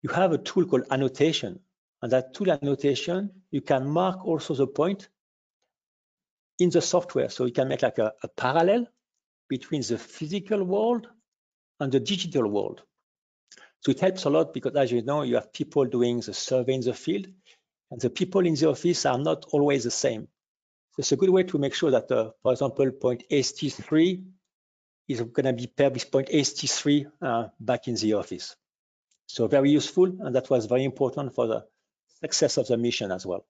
you 0.02 0.11
have 0.11 0.32
a 0.32 0.38
tool 0.38 0.64
called 0.64 0.87
annotation. 0.90 1.61
And 2.02 2.12
that 2.12 2.34
tool 2.34 2.50
annotation, 2.50 3.30
you 3.50 3.61
can 3.61 3.87
mark 3.87 4.25
also 4.26 4.54
the 4.54 4.66
point 4.66 5.08
in 6.58 6.70
the 6.70 6.80
software. 6.80 7.28
So 7.28 7.46
you 7.46 7.52
can 7.52 7.68
make 7.68 7.82
like 7.82 7.99
a, 7.99 8.12
a 8.23 8.28
parallel 8.28 8.87
between 9.49 9.82
the 9.82 9.99
physical 9.99 10.64
world 10.64 11.08
and 11.80 11.92
the 11.92 12.00
digital 12.00 12.49
world. 12.49 12.82
So 13.80 13.90
it 13.90 14.00
helps 14.00 14.25
a 14.25 14.30
lot 14.30 14.54
because 14.54 14.75
as 14.76 14.90
you 14.90 15.02
know, 15.02 15.23
you 15.23 15.34
have 15.34 15.52
people 15.52 15.84
doing 15.84 16.20
the 16.20 16.32
survey 16.32 16.75
in 16.75 16.80
the 16.80 16.94
field 16.94 17.26
and 17.90 18.00
the 18.00 18.11
people 18.11 18.46
in 18.46 18.54
the 18.54 18.70
office 18.70 19.04
are 19.04 19.18
not 19.18 19.44
always 19.52 19.84
the 19.84 19.90
same. 19.90 20.28
It's 20.96 21.12
a 21.12 21.16
good 21.16 21.30
way 21.30 21.42
to 21.44 21.58
make 21.58 21.74
sure 21.74 21.90
that, 21.90 22.10
uh, 22.10 22.30
for 22.42 22.52
example, 22.52 22.90
point 22.92 23.24
ST3 23.30 24.24
is 25.08 25.20
going 25.20 25.46
to 25.46 25.52
be 25.52 25.66
paired 25.66 25.94
with 25.94 26.10
point 26.10 26.28
AST3 26.28 27.06
uh, 27.20 27.48
back 27.58 27.88
in 27.88 27.94
the 27.96 28.14
office. 28.14 28.56
So 29.26 29.48
very 29.48 29.70
useful, 29.70 30.06
and 30.20 30.34
that 30.34 30.48
was 30.50 30.66
very 30.66 30.84
important 30.84 31.34
for 31.34 31.46
the 31.46 31.66
success 32.20 32.56
of 32.56 32.68
the 32.68 32.76
mission 32.76 33.10
as 33.10 33.26
well. 33.26 33.44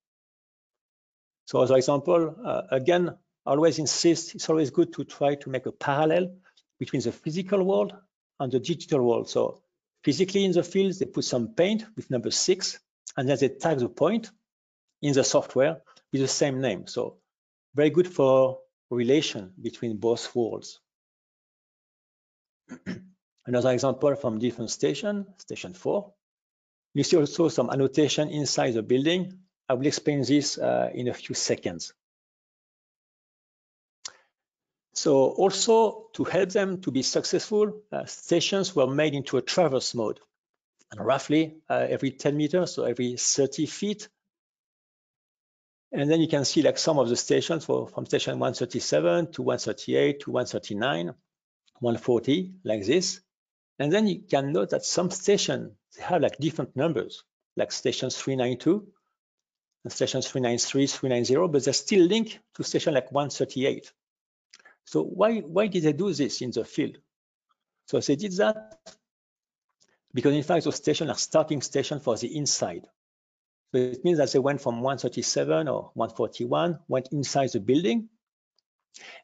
So 1.46 1.62
as 1.62 1.70
an 1.70 1.76
example, 1.76 2.34
uh, 2.44 2.62
again, 2.70 3.16
always 3.44 3.78
insist, 3.78 4.34
it's 4.34 4.48
always 4.48 4.70
good 4.70 4.94
to 4.94 5.04
try 5.04 5.34
to 5.34 5.50
make 5.50 5.66
a 5.66 5.72
parallel 5.72 6.34
between 6.78 7.02
the 7.02 7.12
physical 7.12 7.62
world 7.62 7.92
and 8.40 8.50
the 8.50 8.60
digital 8.60 9.02
world. 9.02 9.28
So 9.28 9.62
Physically 10.04 10.44
in 10.44 10.52
the 10.52 10.62
field, 10.62 10.92
they 10.98 11.06
put 11.06 11.24
some 11.24 11.54
paint 11.54 11.86
with 11.96 12.10
number 12.10 12.30
six, 12.30 12.78
and 13.16 13.26
then 13.26 13.38
they 13.40 13.48
tag 13.48 13.78
the 13.78 13.88
point 13.88 14.30
in 15.00 15.14
the 15.14 15.24
software 15.24 15.80
with 16.12 16.20
the 16.20 16.28
same 16.28 16.60
name. 16.60 16.86
So 16.86 17.16
very 17.74 17.90
good 17.90 18.08
for 18.08 18.60
relation 18.90 19.52
between 19.60 19.96
both 19.96 20.34
worlds. 20.34 20.80
Another 23.46 23.72
example 23.72 24.14
from 24.16 24.38
different 24.38 24.70
station, 24.70 25.26
station 25.38 25.74
four. 25.74 26.14
You 26.94 27.02
see 27.02 27.16
also 27.16 27.48
some 27.48 27.70
annotation 27.70 28.28
inside 28.28 28.74
the 28.74 28.82
building. 28.82 29.40
I 29.68 29.74
will 29.74 29.86
explain 29.86 30.22
this 30.22 30.56
uh, 30.58 30.90
in 30.94 31.08
a 31.08 31.14
few 31.14 31.34
seconds. 31.34 31.92
So 34.94 35.30
also 35.30 36.06
to 36.14 36.24
help 36.24 36.50
them 36.50 36.80
to 36.82 36.90
be 36.92 37.02
successful, 37.02 37.82
uh, 37.90 38.04
stations 38.04 38.76
were 38.76 38.86
made 38.86 39.14
into 39.14 39.36
a 39.36 39.42
traverse 39.42 39.94
mode. 39.94 40.20
And 40.92 41.04
roughly 41.04 41.56
uh, 41.68 41.86
every 41.90 42.12
10 42.12 42.36
meters, 42.36 42.74
so 42.74 42.84
every 42.84 43.16
30 43.16 43.66
feet. 43.66 44.08
And 45.94 46.10
then 46.10 46.20
you 46.20 46.26
can 46.26 46.44
see 46.44 46.60
like 46.62 46.76
some 46.76 46.98
of 46.98 47.08
the 47.08 47.16
stations 47.16 47.64
for, 47.64 47.86
from 47.86 48.04
station 48.04 48.40
137 48.40 49.30
to 49.30 49.42
138 49.42 50.20
to 50.20 50.30
139, 50.32 51.06
140, 51.06 52.54
like 52.64 52.84
this. 52.84 53.20
And 53.78 53.92
then 53.92 54.08
you 54.08 54.18
can 54.28 54.52
note 54.52 54.70
that 54.70 54.84
some 54.84 55.12
stations 55.12 55.70
have 56.00 56.20
like 56.20 56.36
different 56.38 56.74
numbers, 56.74 57.22
like 57.56 57.70
station 57.70 58.10
392 58.10 58.88
and 59.84 59.92
station 59.92 60.20
393, 60.20 60.88
390, 60.88 61.52
but 61.52 61.64
they're 61.64 61.72
still 61.72 62.04
linked 62.04 62.40
to 62.54 62.64
station 62.64 62.92
like 62.92 63.12
138. 63.12 63.92
So 64.86 65.04
why, 65.04 65.38
why 65.40 65.68
did 65.68 65.84
they 65.84 65.92
do 65.92 66.12
this 66.12 66.42
in 66.42 66.50
the 66.50 66.64
field? 66.64 66.98
So 67.86 68.00
they 68.00 68.16
did 68.16 68.32
that 68.38 68.80
because 70.12 70.34
in 70.34 70.42
fact 70.42 70.64
those 70.64 70.76
stations 70.76 71.10
are 71.10 71.16
starting 71.16 71.62
station 71.62 72.00
for 72.00 72.16
the 72.16 72.36
inside. 72.36 72.88
So 73.73 73.80
it 73.80 74.04
means 74.04 74.18
that 74.18 74.30
they 74.33 74.38
went 74.38 74.61
from 74.61 74.76
137 74.76 75.68
or 75.68 75.90
141, 75.94 76.78
went 76.88 77.09
inside 77.12 77.50
the 77.52 77.61
building. 77.61 78.09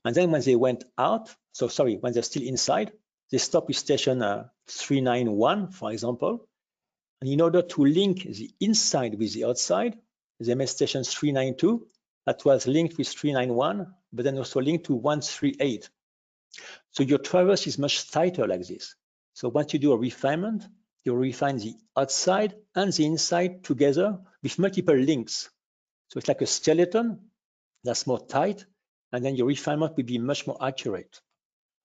And 0.04 0.14
then 0.14 0.30
when 0.30 0.42
they 0.42 0.56
went 0.56 0.84
out, 0.98 1.34
so 1.52 1.68
sorry, 1.68 1.96
when 1.96 2.12
they're 2.12 2.22
still 2.22 2.42
inside, 2.42 2.92
they 3.30 3.38
stop 3.38 3.68
with 3.68 3.76
station 3.76 4.22
uh, 4.22 4.48
391, 4.66 5.70
for 5.70 5.92
example. 5.92 6.48
And 7.20 7.30
in 7.30 7.40
order 7.40 7.62
to 7.62 7.84
link 7.84 8.24
the 8.24 8.50
inside 8.60 9.18
with 9.18 9.32
the 9.34 9.44
outside, 9.44 9.98
they 10.40 10.54
made 10.54 10.68
station 10.68 11.04
392 11.04 11.86
that 12.26 12.44
was 12.44 12.66
linked 12.66 12.96
with 12.98 13.08
391 13.08 13.94
but 14.12 14.24
then 14.24 14.38
also 14.38 14.60
linked 14.60 14.86
to 14.86 14.94
138. 14.94 15.88
So 16.90 17.02
your 17.02 17.18
traverse 17.18 17.66
is 17.66 17.78
much 17.78 18.10
tighter 18.10 18.46
like 18.46 18.66
this. 18.66 18.96
So 19.34 19.48
once 19.48 19.72
you 19.72 19.78
do 19.78 19.92
a 19.92 19.96
refinement, 19.96 20.66
you 21.04 21.14
refine 21.14 21.58
the 21.58 21.74
outside 21.96 22.54
and 22.74 22.92
the 22.92 23.06
inside 23.06 23.64
together 23.64 24.18
with 24.42 24.58
multiple 24.58 24.96
links. 24.96 25.50
So 26.08 26.18
it's 26.18 26.28
like 26.28 26.42
a 26.42 26.46
skeleton 26.46 27.30
that's 27.84 28.06
more 28.06 28.18
tight, 28.18 28.64
and 29.12 29.24
then 29.24 29.36
your 29.36 29.46
refinement 29.46 29.96
will 29.96 30.04
be 30.04 30.18
much 30.18 30.46
more 30.46 30.58
accurate. 30.60 31.20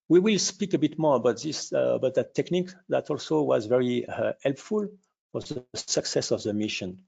We 0.10 0.20
will 0.20 0.40
speak 0.40 0.74
a 0.74 0.78
bit 0.78 1.00
more 1.00 1.16
about 1.16 1.42
this, 1.42 1.74
uh, 1.74 1.96
about 1.96 2.16
that 2.16 2.36
technique 2.36 2.72
that 2.90 3.10
also 3.10 3.42
was 3.42 3.66
very 3.66 4.08
uh, 4.08 4.34
helpful 4.44 4.90
for 5.32 5.42
the 5.42 5.66
success 5.74 6.32
of 6.32 6.44
the 6.44 6.54
mission. 6.54 7.00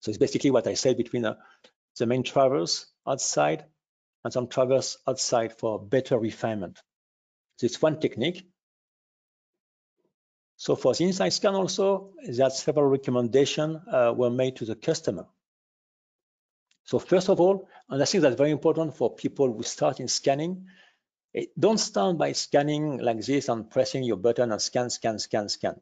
So 0.00 0.10
it's 0.10 0.18
basically 0.18 0.50
what 0.50 0.66
I 0.66 0.74
said 0.74 0.96
between 0.96 1.24
uh, 1.24 1.36
the 1.98 2.06
main 2.06 2.22
traverse 2.22 2.86
outside 3.06 3.64
and 4.24 4.32
some 4.32 4.48
traverse 4.48 4.96
outside 5.06 5.58
for 5.58 5.80
better 5.80 6.18
refinement. 6.18 6.80
This 7.60 7.80
one 7.80 8.00
technique. 8.00 8.44
So 10.62 10.76
for 10.76 10.94
the 10.94 11.02
inside 11.02 11.30
scan 11.30 11.56
also, 11.56 12.12
that 12.24 12.52
several 12.52 12.86
recommendations 12.86 13.80
uh, 13.88 14.14
were 14.16 14.30
made 14.30 14.54
to 14.58 14.64
the 14.64 14.76
customer. 14.76 15.26
So 16.84 17.00
first 17.00 17.28
of 17.28 17.40
all, 17.40 17.68
and 17.88 18.00
I 18.00 18.04
think 18.04 18.22
that's 18.22 18.36
very 18.36 18.52
important 18.52 18.94
for 18.94 19.12
people 19.12 19.52
who 19.52 19.64
start 19.64 19.98
in 19.98 20.06
scanning, 20.06 20.66
don't 21.58 21.78
start 21.78 22.16
by 22.16 22.30
scanning 22.30 22.98
like 22.98 23.22
this 23.22 23.48
and 23.48 23.68
pressing 23.68 24.04
your 24.04 24.18
button 24.18 24.52
and 24.52 24.62
scan, 24.62 24.88
scan, 24.90 25.18
scan, 25.18 25.48
scan. 25.48 25.80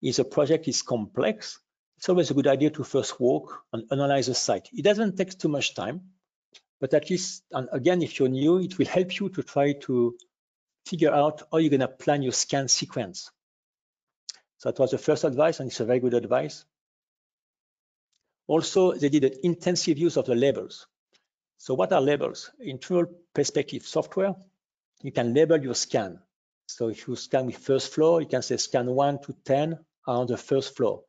If 0.00 0.16
the 0.16 0.24
project 0.24 0.66
is 0.66 0.80
complex, 0.80 1.58
it's 1.98 2.08
always 2.08 2.30
a 2.30 2.34
good 2.34 2.46
idea 2.46 2.70
to 2.70 2.84
first 2.84 3.20
walk 3.20 3.64
and 3.70 3.84
analyze 3.90 4.28
the 4.28 4.34
site. 4.34 4.70
It 4.72 4.82
doesn't 4.82 5.18
take 5.18 5.38
too 5.38 5.48
much 5.50 5.74
time 5.74 6.00
but 6.80 6.94
at 6.94 7.10
least, 7.10 7.44
and 7.52 7.68
again, 7.70 8.00
if 8.00 8.18
you're 8.18 8.30
new, 8.30 8.60
it 8.60 8.78
will 8.78 8.86
help 8.86 9.20
you 9.20 9.28
to 9.28 9.42
try 9.42 9.72
to 9.72 10.16
figure 10.86 11.12
out 11.12 11.42
how 11.52 11.58
you're 11.58 11.70
gonna 11.70 11.86
plan 11.86 12.22
your 12.22 12.32
scan 12.32 12.66
sequence. 12.68 13.30
So 14.58 14.70
that 14.70 14.78
was 14.78 14.92
the 14.92 14.98
first 14.98 15.24
advice, 15.24 15.60
and 15.60 15.70
it's 15.70 15.80
a 15.80 15.84
very 15.84 16.00
good 16.00 16.14
advice. 16.14 16.64
Also, 18.46 18.92
they 18.92 19.08
did 19.08 19.24
an 19.24 19.32
intensive 19.42 19.98
use 19.98 20.16
of 20.16 20.26
the 20.26 20.34
labels. 20.34 20.86
So 21.58 21.74
what 21.74 21.92
are 21.92 22.00
labels? 22.00 22.50
In 22.60 22.78
Trimble 22.78 23.12
perspective 23.32 23.86
software, 23.86 24.34
you 25.02 25.12
can 25.12 25.32
label 25.32 25.62
your 25.62 25.74
scan. 25.74 26.20
So 26.66 26.88
if 26.88 27.06
you 27.06 27.16
scan 27.16 27.46
with 27.46 27.56
first 27.56 27.92
floor, 27.92 28.20
you 28.20 28.26
can 28.26 28.42
say 28.42 28.56
scan 28.56 28.86
1 28.86 29.22
to 29.22 29.34
10 29.44 29.78
on 30.06 30.26
the 30.26 30.36
first 30.36 30.76
floor, 30.76 31.04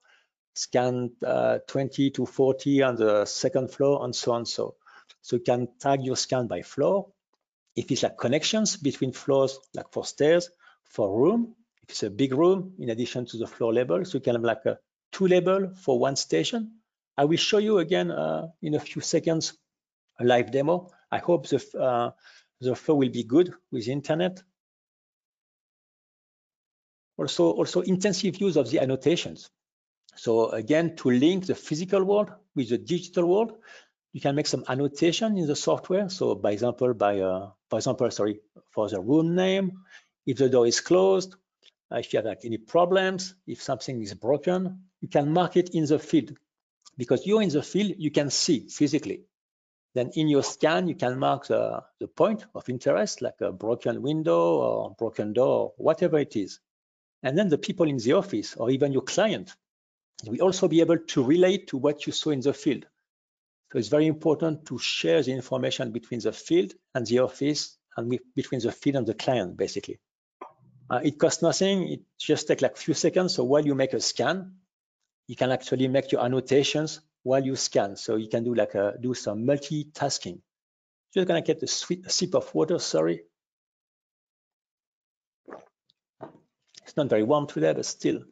scan 0.54 1.12
uh, 1.26 1.60
20 1.68 2.12
to 2.12 2.26
40 2.26 2.84
on 2.84 2.96
the 2.96 3.26
second 3.26 3.72
floor, 3.72 4.04
and 4.06 4.16
so 4.16 4.32
on. 4.34 4.46
So 4.46 4.76
so 5.22 5.38
you 5.38 5.42
can 5.42 5.68
tag 5.80 6.04
your 6.04 6.16
scan 6.16 6.48
by 6.48 6.62
floor. 6.62 7.08
If 7.76 7.92
it's 7.92 8.04
like 8.04 8.18
connections 8.18 8.78
between 8.78 9.12
floors, 9.12 9.60
like 9.74 9.92
for 9.92 10.06
stairs, 10.06 10.50
for 10.84 11.20
room, 11.20 11.56
if 11.86 11.92
it's 11.92 12.04
a 12.04 12.10
big 12.10 12.34
room, 12.34 12.74
in 12.80 12.90
addition 12.90 13.26
to 13.28 13.38
the 13.38 13.46
floor 13.46 13.72
level, 13.72 14.04
so 14.06 14.18
you 14.18 14.22
can 14.22 14.34
have 14.34 14.44
like 14.44 14.66
a 14.66 14.80
two 15.12 15.28
level 15.28 15.72
for 15.76 16.00
one 16.00 16.16
station. 16.16 16.80
I 17.16 17.26
will 17.26 17.38
show 17.38 17.60
you 17.60 17.78
again 17.78 18.10
uh, 18.10 18.48
in 18.62 18.74
a 18.74 18.80
few 18.80 19.02
seconds 19.02 19.54
a 20.20 20.26
live 20.26 20.52
demo. 20.52 20.90
I 21.12 21.20
hope 21.20 21.48
the, 21.48 21.64
uh, 21.80 22.12
the 22.60 22.76
flow 22.76 22.96
will 22.96 23.10
be 23.10 23.24
good 23.24 23.54
with 23.72 23.88
internet. 23.88 24.42
Also, 27.18 27.52
also 27.52 27.82
intensive 27.82 28.42
use 28.42 28.56
of 28.56 28.70
the 28.72 28.80
annotations. 28.80 29.52
So 30.16 30.50
again, 30.50 30.96
to 30.98 31.12
link 31.12 31.46
the 31.46 31.56
physical 31.56 32.04
world 32.04 32.32
with 32.56 32.70
the 32.70 32.80
digital 32.80 33.26
world, 33.26 33.54
you 34.12 34.22
can 34.22 34.34
make 34.34 34.48
some 34.48 34.64
annotation 34.68 35.38
in 35.38 35.46
the 35.46 35.56
software. 35.56 36.10
So 36.10 36.34
by 36.36 36.52
example, 36.52 36.94
by 36.94 37.20
uh, 37.20 37.52
for 37.70 37.78
example, 37.78 38.10
sorry, 38.10 38.40
for 38.72 38.90
the 38.90 39.00
room 39.00 39.36
name, 39.36 39.74
if 40.26 40.38
the 40.38 40.50
door 40.50 40.66
is 40.66 40.80
closed, 40.80 41.36
uh, 41.92 41.98
if 41.98 42.14
you 42.14 42.18
have 42.18 42.26
like 42.26 42.46
any 42.46 42.58
problems, 42.58 43.36
if 43.48 43.62
something 43.62 44.02
is 44.02 44.14
broken, 44.14 44.86
you 45.02 45.08
can 45.08 45.32
mark 45.32 45.56
it 45.58 45.70
in 45.76 45.86
the 45.86 46.00
field 46.00 46.32
because 46.98 47.26
you're 47.26 47.42
in 47.42 47.50
the 47.50 47.62
field, 47.62 47.94
you 47.98 48.12
can 48.12 48.30
see 48.30 48.68
physically. 48.68 49.24
Then 49.94 50.12
in 50.16 50.28
your 50.28 50.44
scan, 50.44 50.88
you 50.88 50.96
can 50.96 51.18
mark 51.18 51.48
the, 51.48 51.84
the 52.00 52.08
point 52.08 52.46
of 52.54 52.68
interest, 52.70 53.22
like 53.22 53.40
a 53.42 53.52
broken 53.52 54.02
window 54.02 54.56
or 54.56 54.96
broken 54.98 55.34
door, 55.34 55.74
whatever 55.78 56.20
it 56.20 56.36
is. 56.36 56.60
And 57.24 57.38
then 57.38 57.50
the 57.50 57.58
people 57.58 57.88
in 57.88 57.98
the 57.98 58.14
office 58.14 58.56
or 58.56 58.70
even 58.70 58.92
your 58.92 59.04
client 59.04 59.56
will 60.26 60.42
also 60.42 60.68
be 60.68 60.82
able 60.82 60.98
to 60.98 61.24
relate 61.24 61.68
to 61.68 61.78
what 61.78 62.06
you 62.06 62.14
saw 62.14 62.32
in 62.32 62.42
the 62.42 62.54
field. 62.54 62.86
So 63.72 63.80
it's 63.80 63.88
very 63.88 64.08
important 64.08 64.66
to 64.68 64.78
share 64.78 65.24
the 65.24 65.32
information 65.32 65.92
between 65.92 66.20
the 66.20 66.34
field 66.34 66.74
and 66.94 67.06
the 67.06 67.20
office 67.20 67.78
and 67.98 68.20
between 68.36 68.62
the 68.62 68.72
field 68.72 68.98
and 68.98 69.08
the 69.08 69.14
client, 69.14 69.58
basically. 69.58 70.00
Uh, 70.90 71.02
it 71.04 71.18
costs 71.18 71.42
nothing. 71.42 71.92
It 71.92 72.02
just 72.20 72.48
takes 72.48 72.62
like 72.62 72.74
a 72.74 72.80
few 72.80 72.94
seconds. 72.94 73.36
So 73.36 73.44
while 73.44 73.66
you 73.66 73.76
make 73.76 73.94
a 73.94 74.00
scan, 74.00 74.54
you 75.28 75.36
can 75.36 75.52
actually 75.52 75.88
make 75.88 76.12
your 76.12 76.24
annotations 76.24 77.02
while 77.24 77.44
you 77.44 77.56
scan. 77.56 77.96
So 77.96 78.18
you 78.18 78.30
can 78.30 78.44
do 78.44 78.54
like 78.54 78.76
a, 78.76 78.96
do 79.00 79.14
some 79.14 79.44
multitasking. 79.44 80.42
Just 81.14 81.28
gonna 81.28 81.42
get 81.42 81.64
a, 81.64 81.68
sweet, 81.68 82.06
a 82.06 82.10
sip 82.10 82.36
of 82.36 82.54
water, 82.54 82.78
sorry. 82.78 83.24
It's 86.84 86.96
not 86.96 87.10
very 87.10 87.24
warm 87.24 87.48
today, 87.48 87.74
but 87.74 87.86
still. 87.86 88.24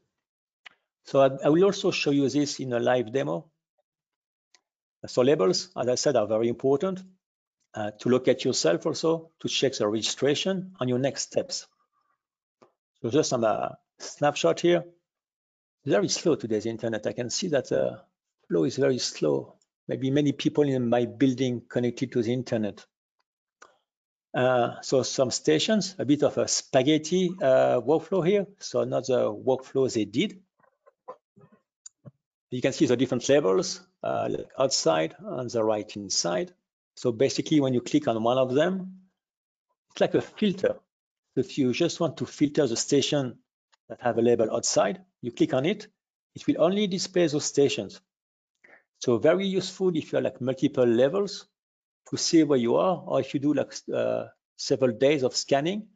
So 1.06 1.22
I, 1.22 1.46
I 1.46 1.50
will 1.50 1.64
also 1.64 1.90
show 1.92 2.12
you 2.12 2.30
this 2.30 2.60
in 2.60 2.74
a 2.74 2.80
live 2.80 3.12
demo. 3.12 3.50
So 5.08 5.22
labels, 5.22 5.70
as 5.76 5.88
I 5.88 5.96
said, 5.96 6.16
are 6.16 6.28
very 6.28 6.48
important 6.48 7.02
uh, 7.74 7.92
to 8.00 8.10
locate 8.10 8.46
yourself 8.46 8.86
also, 8.86 9.32
to 9.40 9.50
check 9.50 9.74
the 9.74 9.88
registration 9.88 10.76
and 10.80 10.90
your 10.90 11.00
next 11.00 11.24
steps. 11.24 11.68
So 13.04 13.10
just 13.10 13.30
some 13.30 13.44
uh, 13.44 13.68
snapshot 14.00 14.62
here. 14.62 14.86
Very 15.86 16.08
slow 16.08 16.36
today's 16.36 16.66
internet. 16.66 17.06
I 17.06 17.12
can 17.12 17.30
see 17.30 17.50
that 17.50 17.68
the 17.68 17.86
uh, 17.86 18.00
flow 18.48 18.64
is 18.64 18.78
very 18.78 18.98
slow. 18.98 19.56
Maybe 19.90 20.10
many 20.10 20.32
people 20.32 20.64
in 20.64 20.88
my 20.88 21.04
building 21.06 21.64
connected 21.68 22.14
to 22.14 22.24
the 22.24 22.32
internet. 22.32 22.86
Uh, 24.34 24.80
so 24.82 25.04
some 25.04 25.32
stations, 25.32 25.96
a 26.00 26.06
bit 26.06 26.24
of 26.24 26.38
a 26.38 26.48
spaghetti 26.48 27.30
uh, 27.42 27.82
workflow 27.82 28.26
here. 28.26 28.48
So 28.60 28.80
another 28.80 29.26
workflow 29.26 29.94
they 29.94 30.06
did. 30.06 30.40
You 32.52 32.62
can 32.62 32.72
see 32.72 32.86
the 32.86 32.96
different 32.96 33.28
levels 33.28 33.82
uh, 34.02 34.30
outside 34.58 35.14
on 35.26 35.50
the 35.50 35.62
right 35.62 35.94
inside. 35.98 36.54
So 36.96 37.12
basically, 37.12 37.60
when 37.60 37.74
you 37.74 37.82
click 37.82 38.08
on 38.08 38.24
one 38.24 38.38
of 38.38 38.54
them, 38.54 39.02
it's 39.92 40.00
like 40.00 40.14
a 40.14 40.22
filter. 40.22 40.78
If 41.36 41.58
you 41.58 41.74
just 41.74 42.00
want 42.00 42.18
to 42.18 42.26
filter 42.26 42.68
the 42.68 42.78
station 42.78 43.40
that 43.90 44.02
have 44.02 44.18
a 44.18 44.22
label 44.22 44.54
outside, 44.56 45.02
you 45.22 45.32
click 45.32 45.54
on 45.54 45.66
it, 45.66 45.88
it 46.36 46.46
will 46.48 46.62
only 46.62 46.88
display 46.88 47.28
those 47.28 47.46
stations. 47.46 48.02
So 49.00 49.18
very 49.18 49.46
useful 49.48 49.96
if 49.96 50.12
you 50.12 50.18
have 50.18 50.24
like 50.24 50.42
multiple 50.42 50.86
levels 50.86 51.48
to 52.10 52.18
see 52.18 52.44
where 52.44 52.60
you 52.60 52.76
are, 52.76 53.04
or 53.06 53.20
if 53.20 53.34
you 53.34 53.40
do 53.40 53.54
like 53.54 53.74
uh, 53.94 54.26
several 54.58 54.92
days 54.92 55.24
of 55.24 55.36
scanning, 55.36 55.88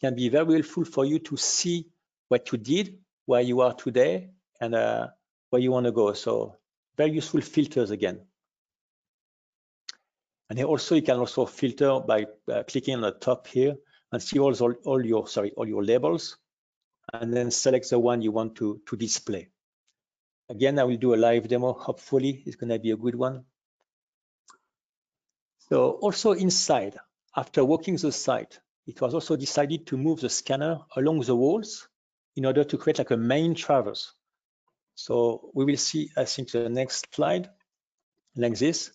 can 0.00 0.14
be 0.14 0.28
very 0.28 0.54
helpful 0.54 0.84
for 0.84 1.04
you 1.04 1.18
to 1.18 1.36
see 1.36 1.86
what 2.28 2.50
you 2.52 2.58
did, 2.58 2.98
where 3.26 3.40
you 3.40 3.60
are 3.60 3.74
today, 3.74 4.30
and 4.60 4.74
uh, 4.74 5.08
where 5.50 5.60
you 5.60 5.70
want 5.70 5.86
to 5.86 5.92
go. 5.92 6.12
So 6.12 6.56
very 6.96 7.10
useful 7.10 7.40
filters 7.40 7.90
again. 7.90 8.20
And 10.50 10.62
also 10.64 10.94
you 10.94 11.02
can 11.02 11.18
also 11.18 11.44
filter 11.46 12.00
by 12.00 12.26
uh, 12.50 12.62
clicking 12.62 12.94
on 12.94 13.02
the 13.02 13.12
top 13.12 13.46
here 13.46 13.76
and 14.12 14.22
see 14.22 14.38
all, 14.38 14.54
all, 14.54 14.74
all 14.84 15.04
your 15.04 15.28
sorry 15.28 15.52
all 15.56 15.66
your 15.68 15.84
labels, 15.84 16.36
and 17.12 17.32
then 17.32 17.50
select 17.50 17.90
the 17.90 17.98
one 17.98 18.22
you 18.22 18.32
want 18.32 18.56
to 18.56 18.80
to 18.86 18.96
display. 18.96 19.48
Again, 20.48 20.78
I 20.78 20.84
will 20.84 20.96
do 20.96 21.14
a 21.14 21.16
live 21.16 21.48
demo. 21.48 21.74
Hopefully, 21.74 22.42
it's 22.46 22.56
going 22.56 22.70
to 22.70 22.78
be 22.78 22.90
a 22.90 22.96
good 22.96 23.14
one. 23.14 23.44
So 25.68 25.90
also 25.90 26.32
inside, 26.32 26.96
after 27.36 27.62
walking 27.64 27.96
the 27.96 28.10
site, 28.10 28.58
it 28.86 28.98
was 29.02 29.12
also 29.12 29.36
decided 29.36 29.86
to 29.88 29.98
move 29.98 30.20
the 30.20 30.30
scanner 30.30 30.80
along 30.96 31.20
the 31.20 31.36
walls 31.36 31.86
in 32.36 32.46
order 32.46 32.64
to 32.64 32.78
create 32.78 32.98
like 32.98 33.10
a 33.10 33.18
main 33.18 33.54
traverse. 33.54 34.14
So 34.94 35.50
we 35.54 35.66
will 35.66 35.76
see, 35.76 36.10
I 36.16 36.24
think, 36.24 36.50
the 36.50 36.70
next 36.70 37.14
slide 37.14 37.50
like 38.34 38.56
this. 38.56 38.90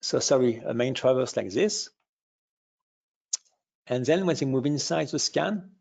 So 0.00 0.18
sorry, 0.18 0.56
a 0.66 0.74
main 0.74 0.94
traverse 0.94 1.36
like 1.36 1.50
this. 1.50 1.90
And 3.90 4.06
then 4.06 4.24
when 4.24 4.36
they 4.36 4.46
move 4.46 4.66
inside 4.66 5.08
the 5.08 5.18
scan, 5.18 5.72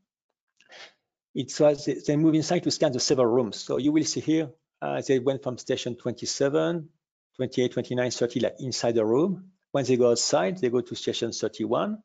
it 1.35 1.57
was 1.59 1.85
they 1.85 2.17
move 2.17 2.35
inside 2.35 2.63
to 2.63 2.71
scan 2.71 2.91
the 2.91 2.99
several 2.99 3.27
rooms. 3.27 3.57
So 3.57 3.77
you 3.77 3.91
will 3.91 4.03
see 4.03 4.19
here, 4.21 4.49
uh, 4.81 5.01
they 5.07 5.19
went 5.19 5.43
from 5.43 5.59
station 5.59 5.95
27, 5.95 6.89
28, 7.37 7.71
29, 7.73 8.11
30, 8.11 8.39
like 8.41 8.55
inside 8.59 8.95
the 8.95 9.05
room. 9.05 9.51
When 9.71 9.85
they 9.85 9.95
go 9.97 10.11
outside, 10.11 10.57
they 10.57 10.69
go 10.69 10.81
to 10.81 10.95
station 10.95 11.31
31. 11.31 11.99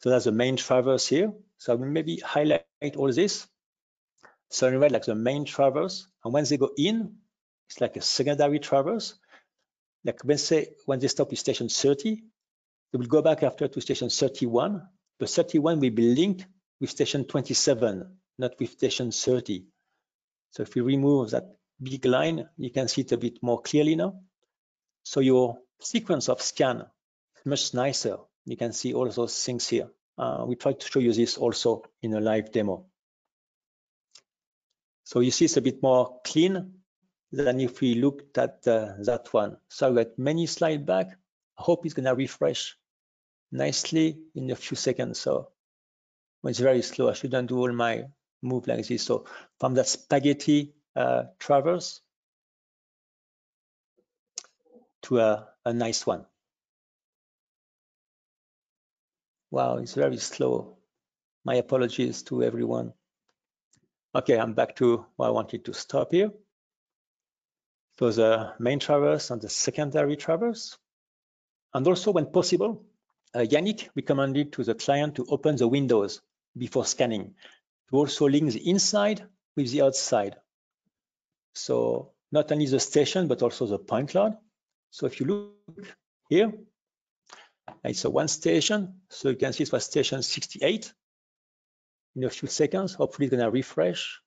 So 0.00 0.10
that's 0.10 0.26
the 0.26 0.32
main 0.32 0.56
traverse 0.56 1.08
here. 1.08 1.32
So 1.58 1.72
I 1.72 1.76
will 1.76 1.86
maybe 1.86 2.18
highlight 2.18 2.66
all 2.96 3.12
this. 3.12 3.48
So 4.50 4.68
in 4.68 4.78
red, 4.78 4.92
like 4.92 5.06
the 5.06 5.14
main 5.14 5.46
traverse. 5.46 6.06
And 6.24 6.34
when 6.34 6.44
they 6.44 6.58
go 6.58 6.70
in, 6.76 7.16
it's 7.70 7.80
like 7.80 7.96
a 7.96 8.02
secondary 8.02 8.58
traverse. 8.58 9.14
Like 10.04 10.22
when 10.24 10.38
say 10.38 10.74
when 10.86 11.00
they 11.00 11.08
stop 11.08 11.32
at 11.32 11.38
station 11.38 11.70
30, 11.70 12.16
they 12.92 12.98
will 12.98 13.06
go 13.06 13.22
back 13.22 13.42
after 13.42 13.68
to 13.68 13.80
station 13.80 14.10
31. 14.10 14.82
The 15.22 15.28
31 15.28 15.78
will 15.78 15.90
be 15.90 16.14
linked 16.16 16.46
with 16.80 16.90
station 16.90 17.24
27, 17.24 18.18
not 18.38 18.58
with 18.58 18.72
station 18.72 19.12
30. 19.12 19.64
So 20.50 20.64
if 20.64 20.74
we 20.74 20.80
remove 20.80 21.30
that 21.30 21.44
big 21.80 22.04
line, 22.06 22.48
you 22.56 22.70
can 22.70 22.88
see 22.88 23.02
it 23.02 23.12
a 23.12 23.16
bit 23.16 23.40
more 23.40 23.62
clearly 23.62 23.94
now. 23.94 24.20
So 25.04 25.20
your 25.20 25.58
sequence 25.80 26.28
of 26.28 26.42
scan 26.42 26.80
is 27.36 27.46
much 27.46 27.72
nicer. 27.72 28.16
You 28.46 28.56
can 28.56 28.72
see 28.72 28.94
all 28.94 29.08
those 29.10 29.44
things 29.44 29.68
here. 29.68 29.90
Uh, 30.18 30.44
we 30.44 30.56
try 30.56 30.72
to 30.72 30.86
show 30.88 30.98
you 30.98 31.12
this 31.12 31.38
also 31.38 31.84
in 32.02 32.14
a 32.14 32.20
live 32.20 32.50
demo. 32.50 32.86
So 35.04 35.20
you 35.20 35.30
see 35.30 35.44
it's 35.44 35.56
a 35.56 35.60
bit 35.60 35.84
more 35.84 36.18
clean 36.24 36.80
than 37.30 37.60
if 37.60 37.80
we 37.80 37.94
looked 37.94 38.38
at 38.38 38.66
uh, 38.66 38.94
that 39.04 39.32
one. 39.32 39.56
So 39.68 39.88
I 39.88 40.02
got 40.02 40.18
many 40.18 40.48
slides 40.48 40.82
back. 40.82 41.16
I 41.56 41.62
hope 41.62 41.86
it's 41.86 41.94
gonna 41.94 42.12
refresh 42.12 42.76
nicely 43.52 44.18
in 44.34 44.50
a 44.50 44.56
few 44.56 44.76
seconds. 44.76 45.20
So 45.20 45.48
it's 46.44 46.58
very 46.58 46.82
slow, 46.82 47.10
I 47.10 47.12
shouldn't 47.12 47.48
do 47.48 47.58
all 47.58 47.72
my 47.72 48.04
move 48.42 48.66
like 48.66 48.86
this. 48.86 49.04
So 49.04 49.26
from 49.60 49.74
that 49.74 49.86
spaghetti 49.86 50.74
uh, 50.96 51.24
traverse 51.38 52.00
to 55.02 55.20
a, 55.20 55.48
a 55.64 55.72
nice 55.72 56.06
one. 56.06 56.26
Wow, 59.50 59.76
it's 59.76 59.94
very 59.94 60.16
slow. 60.16 60.78
My 61.44 61.56
apologies 61.56 62.22
to 62.24 62.42
everyone. 62.42 62.94
Okay, 64.14 64.38
I'm 64.38 64.54
back 64.54 64.76
to 64.76 65.04
where 65.16 65.28
I 65.28 65.32
wanted 65.32 65.64
to 65.66 65.74
stop 65.74 66.12
here. 66.12 66.30
So 67.98 68.10
the 68.10 68.54
main 68.58 68.78
traverse 68.78 69.30
and 69.30 69.40
the 69.40 69.48
secondary 69.48 70.16
traverse. 70.16 70.78
And 71.74 71.86
also 71.86 72.12
when 72.12 72.26
possible, 72.26 72.84
Uh, 73.34 73.40
Yannick 73.40 73.88
recommended 73.96 74.52
to 74.52 74.64
the 74.64 74.74
client 74.74 75.14
to 75.16 75.26
open 75.28 75.56
the 75.56 75.66
windows 75.66 76.20
before 76.56 76.84
scanning 76.84 77.34
to 77.88 77.96
also 77.96 78.28
link 78.28 78.52
the 78.52 78.68
inside 78.68 79.26
with 79.56 79.70
the 79.70 79.82
outside. 79.82 80.36
So 81.54 82.12
not 82.30 82.50
only 82.52 82.66
the 82.66 82.80
station, 82.80 83.28
but 83.28 83.42
also 83.42 83.66
the 83.66 83.78
point 83.78 84.10
cloud. 84.10 84.36
So 84.90 85.06
if 85.06 85.20
you 85.20 85.26
look 85.26 85.96
here, 86.28 86.52
it's 87.84 88.04
a 88.04 88.10
one 88.10 88.28
station. 88.28 89.00
So 89.08 89.30
you 89.30 89.36
can 89.36 89.52
see 89.52 89.64
it 89.64 89.72
was 89.72 89.84
station 89.84 90.22
68 90.22 90.92
in 92.16 92.24
a 92.24 92.30
few 92.30 92.48
seconds. 92.48 92.94
Hopefully 92.94 93.26
it's 93.26 93.36
gonna 93.36 93.50
refresh. 93.50 94.20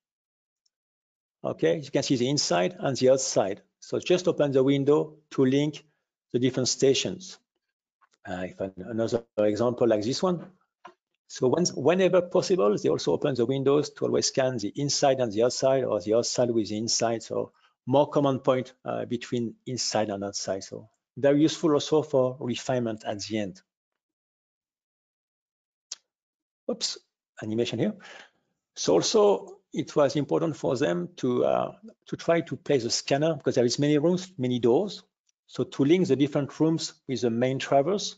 Okay, 1.43 1.77
you 1.77 1.91
can 1.91 2.03
see 2.03 2.15
the 2.15 2.29
inside 2.29 2.75
and 2.79 2.97
the 2.97 3.11
outside. 3.11 3.61
So 3.79 3.99
just 3.99 4.27
open 4.27 4.51
the 4.51 4.63
window 4.63 5.17
to 5.31 5.45
link 5.45 5.85
the 6.33 6.39
different 6.39 6.69
stations. 6.69 7.37
Uh, 8.27 8.45
if 8.49 8.59
another 8.59 9.23
example 9.38 9.88
like 9.88 10.01
this 10.03 10.23
one, 10.23 10.51
So 11.27 11.49
whenever 11.75 12.21
possible, 12.21 12.77
they 12.77 12.89
also 12.89 13.13
open 13.13 13.35
the 13.35 13.45
windows 13.45 13.89
to 13.91 14.05
always 14.05 14.27
scan 14.27 14.57
the 14.57 14.71
inside 14.75 15.19
and 15.19 15.31
the 15.31 15.43
outside 15.43 15.83
or 15.83 15.99
the 15.99 16.13
outside 16.13 16.51
with 16.51 16.69
the 16.69 16.77
inside. 16.77 17.23
So 17.23 17.51
more 17.85 18.09
common 18.09 18.39
point 18.39 18.73
uh, 18.85 19.05
between 19.05 19.55
inside 19.65 20.09
and 20.09 20.23
outside. 20.23 20.63
So 20.63 20.89
very 21.17 21.41
useful 21.41 21.73
also 21.73 22.03
for 22.03 22.38
refinement 22.39 23.03
at 23.05 23.21
the 23.21 23.39
end. 23.39 23.61
Oops, 26.69 26.97
animation 27.41 27.79
here. 27.79 27.95
So 28.75 28.93
also 28.93 29.59
it 29.73 29.95
was 29.95 30.15
important 30.15 30.55
for 30.55 30.77
them 30.77 31.09
to 31.17 31.45
uh, 31.45 31.71
to 32.07 32.15
try 32.17 32.41
to 32.41 32.55
place 32.55 32.85
a 32.85 32.89
scanner 32.89 33.35
because 33.35 33.55
there 33.55 33.65
is 33.65 33.79
many 33.79 33.97
rooms, 33.97 34.31
many 34.38 34.59
doors. 34.59 35.03
So 35.47 35.63
to 35.63 35.86
link 35.86 36.08
the 36.08 36.15
different 36.15 36.60
rooms 36.60 36.93
with 37.08 37.21
the 37.21 37.29
main 37.29 37.60
traverse, 37.60 38.15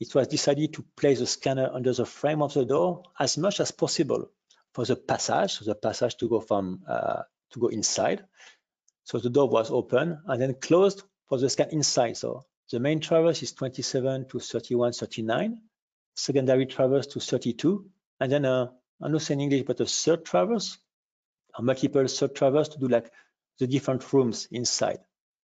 it 0.00 0.14
was 0.14 0.28
decided 0.28 0.74
to 0.74 0.84
place 0.96 1.18
the 1.18 1.26
scanner 1.26 1.70
under 1.72 1.92
the 1.92 2.06
frame 2.06 2.42
of 2.42 2.54
the 2.54 2.64
door 2.64 3.02
as 3.18 3.36
much 3.36 3.60
as 3.60 3.70
possible 3.70 4.30
for 4.72 4.84
the 4.84 4.96
passage, 4.96 5.58
the 5.60 5.74
passage 5.74 6.16
to 6.16 6.28
go 6.28 6.40
from 6.40 6.82
uh, 6.88 7.22
to 7.50 7.60
go 7.60 7.68
inside. 7.68 8.24
So 9.04 9.18
the 9.18 9.30
door 9.30 9.48
was 9.48 9.70
open 9.70 10.20
and 10.26 10.40
then 10.40 10.54
closed 10.54 11.02
for 11.28 11.38
the 11.38 11.48
scan 11.48 11.70
inside. 11.70 12.16
So 12.16 12.44
the 12.70 12.78
main 12.78 13.00
traverse 13.00 13.42
is 13.42 13.52
27 13.52 14.28
to 14.28 14.38
31, 14.38 14.92
39, 14.92 15.62
secondary 16.14 16.66
traverse 16.66 17.06
to 17.08 17.20
32, 17.20 17.88
and 18.20 18.30
then 18.30 18.44
a, 18.44 18.70
I'm 19.00 19.12
not 19.12 19.22
saying 19.22 19.40
English, 19.40 19.62
but 19.62 19.80
a 19.80 19.86
third 19.86 20.24
traverse, 20.24 20.78
a 21.56 21.62
multiple 21.62 22.06
third 22.06 22.34
traverse 22.34 22.68
to 22.68 22.78
do 22.78 22.88
like 22.88 23.10
the 23.58 23.66
different 23.66 24.12
rooms 24.12 24.46
inside. 24.50 24.98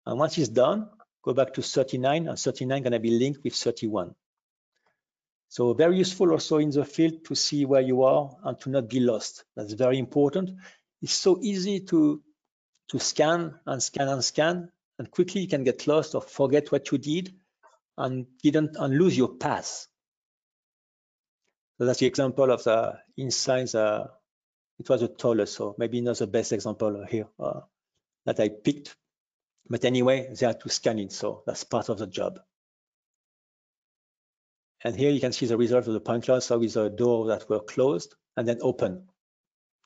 And 0.06 0.20
once 0.20 0.38
it's 0.38 0.50
done, 0.50 0.90
go 1.24 1.34
back 1.34 1.54
to 1.54 1.62
39, 1.62 2.28
and 2.28 2.38
39 2.38 2.84
gonna 2.84 3.00
be 3.00 3.12
linked 3.12 3.44
with 3.44 3.54
31. 3.54 4.16
So 5.52 5.74
very 5.74 5.98
useful 5.98 6.32
also 6.32 6.58
in 6.58 6.70
the 6.70 6.86
field 6.86 7.26
to 7.26 7.36
see 7.36 7.66
where 7.66 7.82
you 7.82 8.04
are 8.04 8.38
and 8.44 8.58
to 8.62 8.70
not 8.70 8.90
be 8.90 9.02
lost. 9.02 9.44
That's 9.56 9.74
very 9.74 10.00
important. 10.00 10.52
It's 11.02 11.14
so 11.14 11.40
easy 11.42 11.82
to 11.82 12.22
to 12.90 13.00
scan 13.00 13.60
and 13.66 13.82
scan 13.82 14.08
and 14.08 14.24
scan, 14.24 14.72
and 14.98 15.12
quickly 15.12 15.42
you 15.42 15.48
can 15.48 15.64
get 15.64 15.88
lost 15.88 16.16
or 16.16 16.22
forget 16.22 16.72
what 16.72 16.92
you 16.92 16.98
did 16.98 17.34
and 17.98 18.26
didn't 18.42 18.76
and 18.78 18.98
lose 18.98 19.18
your 19.18 19.30
path. 19.30 19.88
So 21.78 21.86
that's 21.86 22.00
the 22.00 22.06
example 22.06 22.52
of 22.52 22.64
the 22.64 23.00
inside. 23.18 23.74
Uh, 23.76 24.08
it 24.80 24.90
was 24.90 25.02
a 25.02 25.08
taller, 25.08 25.46
so 25.46 25.76
maybe 25.78 26.02
not 26.02 26.18
the 26.18 26.28
best 26.28 26.54
example 26.54 27.06
here 27.10 27.28
uh, 27.40 27.62
that 28.26 28.40
I 28.40 28.50
picked. 28.50 28.96
But 29.69 29.86
anyway, 29.86 30.34
they 30.34 30.45
had 30.45 30.60
to 30.62 30.69
scan 30.69 31.00
it, 31.00 31.12
so 31.12 31.43
that's 31.45 31.63
part 31.63 31.89
of 31.89 31.97
the 31.97 32.08
job. 32.08 32.39
And 34.84 34.95
here 34.95 35.12
you 35.12 35.19
can 35.19 35.32
see 35.32 35.45
the 35.45 35.58
result 35.58 35.88
of 35.88 35.93
the 35.93 36.02
point. 36.02 36.26
So 36.26 36.58
with 36.58 36.74
the 36.74 36.89
door 36.89 37.28
that 37.28 37.50
were 37.50 37.60
closed 37.60 38.15
and 38.36 38.47
then 38.47 38.58
open 38.62 39.08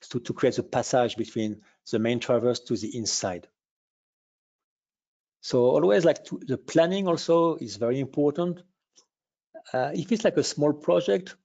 to, 0.10 0.20
to 0.20 0.34
create 0.34 0.58
a 0.58 0.64
passage 0.64 1.18
between 1.18 1.62
the 1.92 2.00
main 2.00 2.20
traverse 2.20 2.60
to 2.62 2.76
the 2.78 2.96
inside. 2.98 3.48
So 5.42 5.66
always 5.66 6.06
like 6.06 6.24
to, 6.26 6.40
the 6.46 6.58
planning 6.58 7.08
also 7.08 7.56
is 7.56 7.76
very 7.76 8.00
important. 8.00 8.64
Uh, 9.74 9.92
if 9.94 10.12
it's 10.12 10.24
like 10.24 10.38
a 10.38 10.44
small 10.44 10.74
project, 10.74 11.36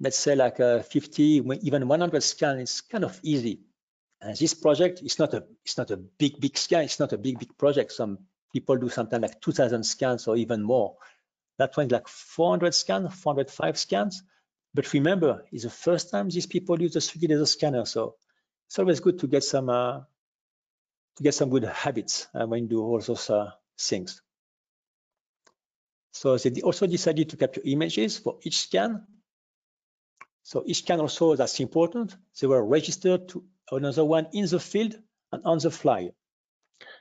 let's 0.00 0.18
say 0.18 0.34
like 0.34 0.58
a 0.60 0.82
50, 0.82 1.22
even 1.62 1.88
100 1.88 2.22
scan, 2.22 2.60
it's 2.60 2.80
kind 2.80 3.04
of 3.04 3.18
easy. 3.22 3.60
And 4.22 4.36
this 4.36 4.54
project 4.54 5.02
is 5.02 5.18
not 5.18 5.34
a 5.34 5.44
it's 5.64 5.76
not 5.76 5.90
a 5.90 5.96
big 5.96 6.40
big 6.40 6.56
scan. 6.56 6.84
It's 6.84 7.00
not 7.00 7.12
a 7.12 7.18
big 7.18 7.40
big 7.40 7.58
project. 7.58 7.92
Some 7.92 8.18
people 8.52 8.76
do 8.76 8.88
sometimes 8.88 9.22
like 9.22 9.40
2,000 9.40 9.82
scans 9.82 10.28
or 10.28 10.36
even 10.36 10.62
more. 10.62 10.96
That 11.58 11.76
one 11.76 11.88
like 11.88 12.06
400 12.06 12.74
scans, 12.74 13.14
405 13.14 13.78
scans. 13.78 14.22
But 14.74 14.92
remember, 14.92 15.44
it's 15.50 15.64
the 15.64 15.70
first 15.70 16.10
time 16.10 16.28
these 16.28 16.46
people 16.46 16.80
use 16.80 16.92
the 16.92 17.00
3D 17.00 17.28
laser 17.30 17.46
scanner. 17.46 17.84
So 17.84 18.14
it's 18.68 18.78
always 18.78 19.00
good 19.00 19.18
to 19.18 19.26
get 19.26 19.42
some 19.42 19.68
uh, 19.68 20.00
to 21.16 21.22
get 21.22 21.34
some 21.34 21.50
good 21.50 21.64
habits 21.64 22.28
uh, 22.32 22.46
when 22.46 22.64
you 22.64 22.68
do 22.68 22.82
all 22.82 23.00
those 23.00 23.28
uh, 23.28 23.50
things. 23.76 24.22
So 26.12 26.36
they 26.36 26.62
also 26.62 26.86
decided 26.86 27.30
to 27.30 27.36
capture 27.36 27.62
images 27.64 28.18
for 28.18 28.38
each 28.42 28.58
scan. 28.58 29.04
So 30.44 30.62
each 30.64 30.78
scan 30.78 31.00
also, 31.00 31.34
that's 31.34 31.58
important. 31.58 32.14
They 32.40 32.46
were 32.46 32.64
registered 32.64 33.28
to 33.30 33.44
another 33.76 34.04
one 34.04 34.28
in 34.32 34.46
the 34.46 34.60
field 34.60 34.94
and 35.32 35.42
on 35.44 35.58
the 35.58 35.70
fly. 35.70 36.10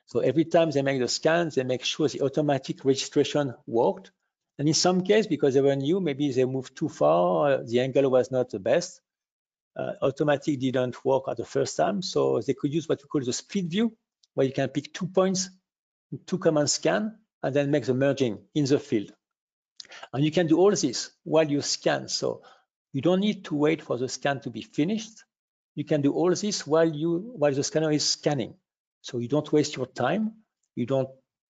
So 0.06 0.20
every 0.20 0.46
time 0.46 0.72
they 0.72 0.82
make 0.82 1.00
the 1.00 1.08
scans, 1.08 1.56
they 1.56 1.64
make 1.64 1.84
sure 1.84 2.08
the 2.08 2.22
automatic 2.22 2.84
registration 2.86 3.54
worked. 3.66 4.12
And 4.58 4.68
in 4.68 4.74
some 4.74 5.04
case, 5.04 5.28
because 5.28 5.54
they 5.54 5.62
were 5.62 5.76
new, 5.76 6.00
maybe 6.00 6.32
they 6.32 6.46
moved 6.46 6.76
too 6.76 6.90
far, 6.90 7.64
the 7.64 7.80
angle 7.80 8.10
was 8.10 8.32
not 8.32 8.50
the 8.50 8.60
best 8.60 9.02
uh, 9.76 9.94
automatic 10.02 10.60
didn't 10.60 11.04
work 11.06 11.24
at 11.28 11.38
the 11.38 11.46
first 11.46 11.78
time. 11.78 12.02
So 12.02 12.42
they 12.42 12.54
could 12.54 12.74
use 12.74 12.88
what 12.88 13.02
we 13.02 13.08
call 13.08 13.22
the 13.22 13.34
split 13.34 13.66
view, 13.66 13.96
where 14.34 14.48
you 14.48 14.54
can 14.54 14.70
pick 14.70 14.94
two 14.94 15.08
points, 15.08 15.50
two 16.26 16.38
command 16.38 16.70
scan, 16.70 17.18
and 17.44 17.56
then 17.56 17.72
make 17.72 17.86
the 17.86 17.94
merging 17.94 18.40
in 18.54 18.66
the 18.66 18.80
field. 18.80 19.12
And 20.14 20.24
you 20.24 20.32
can 20.32 20.48
do 20.48 20.58
all 20.58 20.72
this 20.72 21.12
while 21.24 21.50
you 21.50 21.62
scan. 21.62 22.08
So 22.08 22.44
you 22.94 23.02
don't 23.02 23.20
need 23.20 23.46
to 23.46 23.56
wait 23.56 23.82
for 23.82 23.98
the 23.98 24.08
scan 24.08 24.42
to 24.42 24.50
be 24.50 24.62
finished. 24.62 25.24
You 25.76 25.86
can 25.86 26.02
do 26.02 26.14
all 26.14 26.34
this 26.36 26.68
while 26.68 26.90
you 26.90 27.34
while 27.38 27.54
the 27.54 27.64
scanner 27.64 27.92
is 27.92 28.08
scanning. 28.10 28.56
So 29.02 29.20
you 29.20 29.28
don't 29.30 29.52
waste 29.54 29.78
your 29.78 29.88
time. 29.88 30.34
You 30.76 30.86
don't 30.88 31.10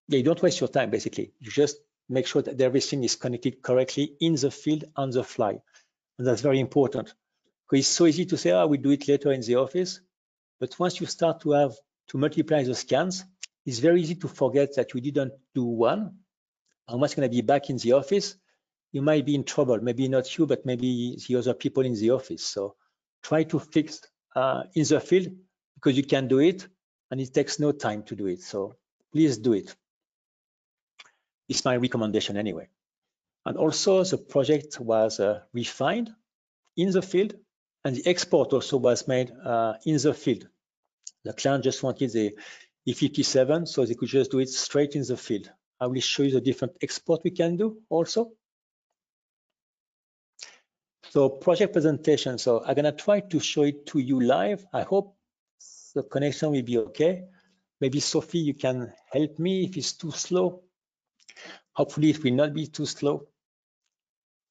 yeah, 0.09 0.19
you 0.19 0.23
don't 0.23 0.41
waste 0.43 0.59
your 0.61 0.69
time 0.69 0.91
basically. 0.91 1.33
You 1.39 1.51
just 1.51 1.77
make 2.09 2.27
sure 2.27 2.41
that 2.43 2.61
everything 2.61 3.03
is 3.03 3.15
connected 3.17 3.61
correctly 3.61 4.15
in 4.21 4.35
the 4.35 4.51
field 4.51 4.85
on 4.95 5.11
the 5.11 5.23
fly. 5.23 5.59
And 6.19 6.27
that's 6.27 6.41
very 6.41 6.59
important 6.59 7.09
Because 7.69 7.81
it's 7.85 7.89
so 7.89 8.05
easy 8.07 8.25
to 8.27 8.37
say, 8.37 8.51
oh, 8.51 8.67
we 8.67 8.77
do 8.77 8.91
it 8.91 9.07
later 9.07 9.31
in 9.33 9.41
the 9.41 9.55
office. 9.55 10.01
But 10.59 10.77
once 10.79 10.99
you 11.01 11.07
start 11.07 11.41
to 11.41 11.51
have 11.51 11.73
to 12.09 12.17
multiply 12.19 12.63
the 12.63 12.75
scans, 12.75 13.25
it's 13.65 13.79
very 13.79 14.01
easy 14.01 14.15
to 14.15 14.27
forget 14.29 14.75
that 14.75 14.93
you 14.93 15.01
didn't 15.01 15.33
do 15.55 15.65
one. 15.65 16.17
And 16.87 17.01
what's 17.01 17.15
going 17.15 17.29
to 17.29 17.35
be 17.35 17.41
back 17.41 17.69
in 17.69 17.77
the 17.77 17.93
office, 17.93 18.35
you 18.93 19.01
might 19.01 19.25
be 19.25 19.35
in 19.35 19.45
trouble. 19.45 19.79
Maybe 19.81 20.07
not 20.09 20.37
you, 20.37 20.47
but 20.47 20.65
maybe 20.65 21.17
the 21.27 21.37
other 21.37 21.53
people 21.55 21.85
in 21.85 21.95
the 21.95 22.11
office. 22.11 22.43
So 22.45 22.75
try 23.23 23.43
to 23.45 23.59
fix 23.59 24.01
uh, 24.35 24.63
in 24.73 24.85
the 24.85 24.99
field 24.99 25.27
because 25.75 25.97
you 25.97 26.03
can 26.03 26.27
do 26.27 26.39
it 26.39 26.67
and 27.09 27.19
it 27.19 27.33
takes 27.33 27.59
no 27.59 27.71
time 27.71 28.03
to 28.03 28.15
do 28.15 28.27
it. 28.27 28.41
So 28.41 28.75
please 29.11 29.37
do 29.37 29.53
it. 29.53 29.75
It's 31.49 31.65
my 31.65 31.75
recommendation 31.75 32.37
anyway. 32.37 32.69
And 33.45 33.57
also 33.57 34.03
the 34.03 34.17
project 34.17 34.79
was 34.79 35.19
uh, 35.19 35.41
refined 35.53 36.11
in 36.77 36.91
the 36.91 37.01
field 37.01 37.33
and 37.83 37.95
the 37.95 38.07
export 38.07 38.53
also 38.53 38.77
was 38.77 39.07
made 39.07 39.31
uh, 39.43 39.73
in 39.85 39.97
the 39.97 40.13
field. 40.13 40.47
The 41.23 41.33
client 41.33 41.63
just 41.63 41.83
wanted 41.83 42.11
the 42.11 42.35
E57, 42.87 43.67
so 43.67 43.85
they 43.85 43.93
could 43.95 44.09
just 44.09 44.31
do 44.31 44.39
it 44.39 44.49
straight 44.49 44.95
in 44.95 45.03
the 45.03 45.17
field. 45.17 45.51
I 45.79 45.87
will 45.87 46.01
show 46.01 46.23
you 46.23 46.31
the 46.31 46.41
different 46.41 46.75
export 46.81 47.21
we 47.23 47.31
can 47.31 47.57
do 47.57 47.77
also. 47.89 48.31
So 51.11 51.27
project 51.27 51.73
presentation. 51.73 52.37
So 52.37 52.63
I'm 52.65 52.73
gonna 52.73 52.93
try 52.93 53.19
to 53.19 53.39
show 53.41 53.63
it 53.63 53.85
to 53.87 53.99
you 53.99 54.21
live. 54.21 54.65
I 54.71 54.83
hope 54.83 55.17
the 55.93 56.03
connection 56.03 56.51
will 56.51 56.61
be 56.61 56.77
okay. 56.77 57.25
Maybe 57.81 57.99
Sophie, 57.99 58.39
you 58.39 58.53
can 58.53 58.93
help 59.11 59.37
me 59.37 59.65
if 59.65 59.75
it's 59.75 59.91
too 59.91 60.11
slow. 60.11 60.61
Hopefully 61.73 62.11
it 62.11 62.23
will 62.23 62.31
not 62.31 62.53
be 62.53 62.67
too 62.67 62.85
slow. 62.85 63.27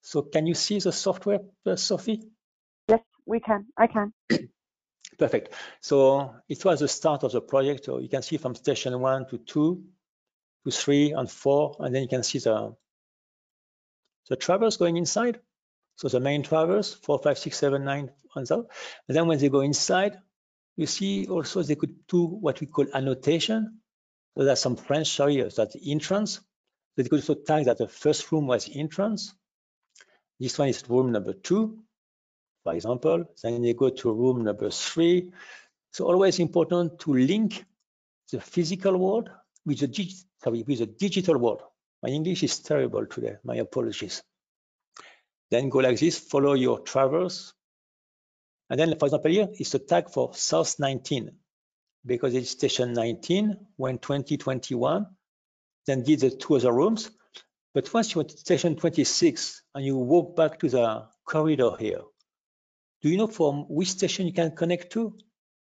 So 0.03 0.21
can 0.21 0.45
you 0.45 0.53
see 0.53 0.77
the 0.77 0.91
software, 0.91 1.39
uh, 1.65 1.75
Sophie? 1.77 2.29
Yes, 2.87 3.01
we 3.25 3.39
can. 3.39 3.65
I 3.75 3.87
can. 3.87 4.13
Perfect. 5.17 5.53
So 5.79 6.35
it 6.47 6.63
was 6.63 6.81
the 6.81 6.87
start 6.87 7.23
of 7.23 7.31
the 7.31 7.41
project. 7.41 7.85
So 7.85 7.97
you 7.97 8.07
can 8.07 8.21
see 8.21 8.37
from 8.37 8.53
station 8.53 8.99
one 8.99 9.27
to 9.29 9.39
two, 9.39 9.83
to 10.63 10.71
three 10.71 11.13
and 11.13 11.27
four, 11.27 11.75
and 11.79 11.95
then 11.95 12.03
you 12.03 12.07
can 12.07 12.21
see 12.21 12.37
the 12.37 12.75
the 14.29 14.35
traverse 14.35 14.77
going 14.77 14.97
inside. 14.97 15.39
So 16.01 16.07
the 16.07 16.19
main 16.19 16.43
traverse, 16.43 16.93
four, 16.93 17.19
five, 17.19 17.37
six, 17.37 17.57
seven, 17.57 17.85
nine, 17.85 18.11
and 18.35 18.47
so. 18.47 18.67
And 19.07 19.15
then 19.15 19.27
when 19.27 19.37
they 19.37 19.49
go 19.49 19.61
inside, 19.61 20.17
you 20.75 20.87
see 20.87 21.27
also 21.27 21.61
they 21.61 21.75
could 21.75 22.07
do 22.07 22.25
what 22.25 22.59
we 22.59 22.67
call 22.67 22.87
annotation. 22.93 23.81
So 24.35 24.45
that's 24.45 24.61
some 24.61 24.77
French, 24.77 25.09
sorry, 25.09 25.41
that's 25.41 25.55
the 25.55 25.91
entrance. 25.91 26.35
So 26.35 27.03
they 27.03 27.09
could 27.09 27.19
also 27.19 27.35
tag 27.35 27.65
that 27.65 27.77
the 27.77 27.87
first 27.87 28.31
room 28.31 28.47
was 28.47 28.69
entrance. 28.73 29.33
This 30.39 30.57
one 30.57 30.69
is 30.69 30.83
room 30.89 31.11
number 31.11 31.33
two 31.33 31.83
for 32.63 32.73
example. 32.73 33.25
Then 33.43 33.61
they 33.61 33.73
go 33.73 33.89
to 33.89 34.11
room 34.11 34.43
number 34.43 34.69
three. 34.69 35.31
So 35.91 36.05
always 36.05 36.39
important 36.39 36.99
to 36.99 37.13
link 37.13 37.65
the 38.31 38.39
physical 38.39 38.97
world 38.97 39.29
with 39.65 39.79
the, 39.79 40.09
sorry, 40.43 40.63
with 40.63 40.79
the 40.79 40.85
digital 40.85 41.37
world. 41.37 41.61
My 42.01 42.09
English 42.09 42.43
is 42.43 42.59
terrible 42.59 43.05
today, 43.05 43.35
my 43.43 43.57
apologies. 43.57 44.23
Then 45.51 45.69
go 45.69 45.79
like 45.79 45.99
this, 45.99 46.17
follow 46.17 46.53
your 46.53 46.79
traverse. 46.79 47.53
And 48.69 48.79
then, 48.79 48.97
for 48.97 49.05
example, 49.05 49.31
here 49.31 49.49
is 49.59 49.71
the 49.71 49.79
tag 49.79 50.09
for 50.09 50.33
South 50.33 50.79
19, 50.79 51.29
because 52.05 52.33
it's 52.33 52.51
station 52.51 52.93
19 52.93 53.57
when 53.75 53.97
2021, 53.97 55.05
then 55.85 56.03
did 56.03 56.21
the 56.21 56.31
two 56.31 56.55
other 56.55 56.71
rooms. 56.71 57.11
But 57.73 57.93
once 57.93 58.15
you're 58.15 58.23
to 58.23 58.37
station 58.37 58.77
26 58.77 59.63
and 59.75 59.85
you 59.85 59.97
walk 59.97 60.37
back 60.37 60.59
to 60.59 60.69
the 60.69 61.07
corridor 61.25 61.71
here, 61.77 62.01
do 63.01 63.09
you 63.09 63.17
know 63.17 63.27
from 63.27 63.65
which 63.67 63.89
station 63.89 64.27
you 64.27 64.33
can 64.33 64.55
connect 64.55 64.93
to? 64.93 65.17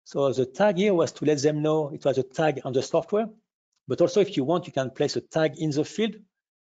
So 0.05 0.33
the 0.33 0.47
tag 0.47 0.79
here 0.79 0.95
was 0.95 1.13
to 1.13 1.25
let 1.25 1.41
them 1.41 1.63
know 1.63 1.91
it 1.91 2.05
was 2.05 2.19
a 2.19 2.23
tag 2.23 2.63
on 2.65 2.73
the 2.73 2.83
software. 2.83 3.29
But 3.87 4.01
also, 4.01 4.21
if 4.21 4.37
you 4.37 4.45
want, 4.45 4.67
you 4.67 4.73
can 4.73 4.91
place 4.91 5.17
a 5.17 5.21
tag 5.21 5.59
in 5.59 5.71
the 5.71 5.85
field 5.85 6.17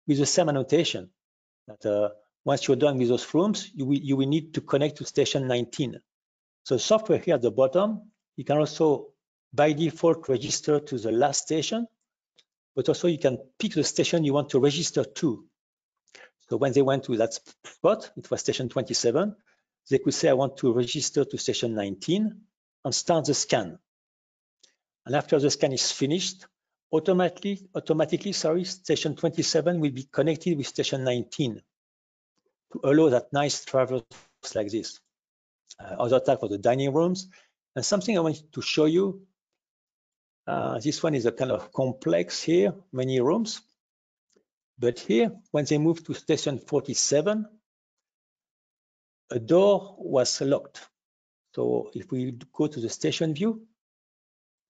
with 0.06 0.20
the 0.20 0.26
same 0.26 0.50
annotation. 0.50 1.10
That 1.68 1.86
uh, 1.86 2.10
once 2.48 2.66
you're 2.66 2.78
done 2.78 2.98
with 2.98 3.10
those 3.10 3.34
rooms, 3.34 3.70
you 3.76 3.86
will, 3.86 3.98
you 3.98 4.16
will 4.16 4.26
need 4.26 4.54
to 4.54 4.62
connect 4.62 4.96
to 4.96 5.06
station 5.06 5.50
19. 5.50 6.00
So 6.64 6.78
software 6.78 7.18
here 7.18 7.36
at 7.36 7.42
the 7.42 7.52
bottom, 7.52 8.10
you 8.38 8.46
can 8.46 8.58
also 8.58 9.08
by 9.54 9.74
default 9.74 10.30
register 10.30 10.80
to 10.80 10.98
the 10.98 11.12
last 11.12 11.42
station, 11.42 11.86
but 12.74 12.88
also 12.88 13.10
you 13.10 13.20
can 13.20 13.38
pick 13.60 13.74
the 13.74 13.84
station 13.84 14.24
you 14.24 14.34
want 14.34 14.50
to 14.52 14.62
register 14.62 15.04
to. 15.04 15.46
So 16.50 16.56
when 16.56 16.72
they 16.72 16.82
went 16.82 17.04
to 17.06 17.18
that 17.18 17.34
spot, 17.34 18.12
it 18.16 18.32
was 18.32 18.40
station 18.40 18.70
27, 18.70 19.36
they 19.90 19.98
could 19.98 20.14
say, 20.14 20.30
I 20.30 20.34
want 20.34 20.56
to 20.58 20.72
register 20.72 21.26
to 21.26 21.38
station 21.38 21.76
19 21.76 22.42
and 22.86 22.96
start 22.96 23.26
the 23.26 23.34
scan. 23.34 23.78
And 25.06 25.16
after 25.18 25.38
the 25.38 25.50
scan 25.50 25.74
is 25.74 25.92
finished, 25.92 26.46
automatically, 26.94 27.68
automatically, 27.76 28.32
sorry, 28.32 28.64
station 28.64 29.18
27 29.18 29.82
will 29.82 29.92
be 29.92 30.08
connected 30.10 30.58
with 30.58 30.68
station 30.68 31.04
19 31.04 31.62
to 32.74 32.82
allow 32.84 33.10
that 33.10 33.32
nice 33.34 33.64
traverse 33.66 34.04
like 34.56 34.70
this. 34.70 35.00
Uh, 35.80 35.96
other 36.00 36.20
type 36.20 36.40
for 36.40 36.50
the 36.50 36.58
dining 36.58 36.94
rooms. 36.94 37.30
And 37.76 37.86
something 37.86 38.18
I 38.18 38.22
wanted 38.22 38.52
to 38.54 38.62
show 38.62 38.86
you, 38.86 39.22
uh, 40.48 40.80
this 40.80 41.04
one 41.04 41.14
is 41.14 41.26
a 41.26 41.32
kind 41.32 41.52
of 41.52 41.72
complex 41.72 42.42
here, 42.42 42.74
many 42.92 43.20
rooms. 43.20 43.62
But 44.80 45.00
here, 45.00 45.32
when 45.52 45.66
they 45.66 45.78
moved 45.78 46.06
to 46.06 46.14
station 46.14 46.60
47, 46.60 47.48
a 49.30 49.40
door 49.40 49.96
was 50.00 50.42
locked. 50.42 50.88
So 51.56 51.92
if 51.94 52.12
we 52.12 52.38
go 52.54 52.68
to 52.68 52.80
the 52.80 52.90
station 52.90 53.34
view 53.34 53.68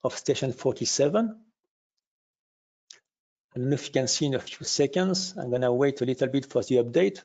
of 0.03 0.17
station 0.17 0.53
47, 0.53 1.43
I 3.55 3.59
don't 3.59 3.69
know 3.69 3.73
if 3.73 3.87
you 3.87 3.91
can 3.91 4.07
see 4.07 4.27
in 4.27 4.35
a 4.35 4.39
few 4.39 4.65
seconds. 4.65 5.33
I'm 5.37 5.49
going 5.49 5.61
to 5.61 5.73
wait 5.73 6.01
a 6.01 6.05
little 6.05 6.27
bit 6.27 6.45
for 6.45 6.63
the 6.63 6.75
update. 6.75 7.23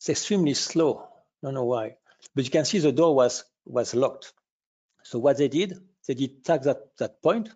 It's 0.00 0.08
extremely 0.08 0.54
slow. 0.54 1.06
Don't 1.42 1.52
know 1.52 1.66
why, 1.66 1.96
but 2.34 2.44
you 2.44 2.50
can 2.50 2.64
see 2.64 2.78
the 2.78 2.90
door 2.90 3.14
was 3.14 3.44
was 3.66 3.94
locked. 3.94 4.32
So 5.02 5.18
what 5.18 5.36
they 5.36 5.48
did, 5.48 5.78
they 6.08 6.14
did 6.14 6.42
tag 6.42 6.62
that 6.62 6.96
that 6.96 7.22
point 7.22 7.50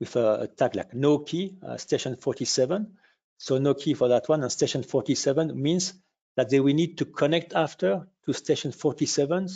with 0.00 0.16
a, 0.16 0.40
a 0.42 0.46
tag 0.48 0.76
like 0.76 0.94
no 0.94 1.18
key, 1.18 1.58
uh, 1.62 1.76
station 1.76 2.16
47. 2.16 2.96
So 3.36 3.58
no 3.58 3.74
key 3.74 3.92
for 3.92 4.08
that 4.08 4.26
one, 4.30 4.42
and 4.42 4.50
station 4.50 4.82
47 4.82 5.60
means 5.60 5.92
that 6.36 6.48
they 6.48 6.58
will 6.58 6.72
need 6.74 6.96
to 6.98 7.04
connect 7.04 7.52
after 7.52 8.08
to 8.24 8.32
station 8.32 8.72
47 8.72 9.48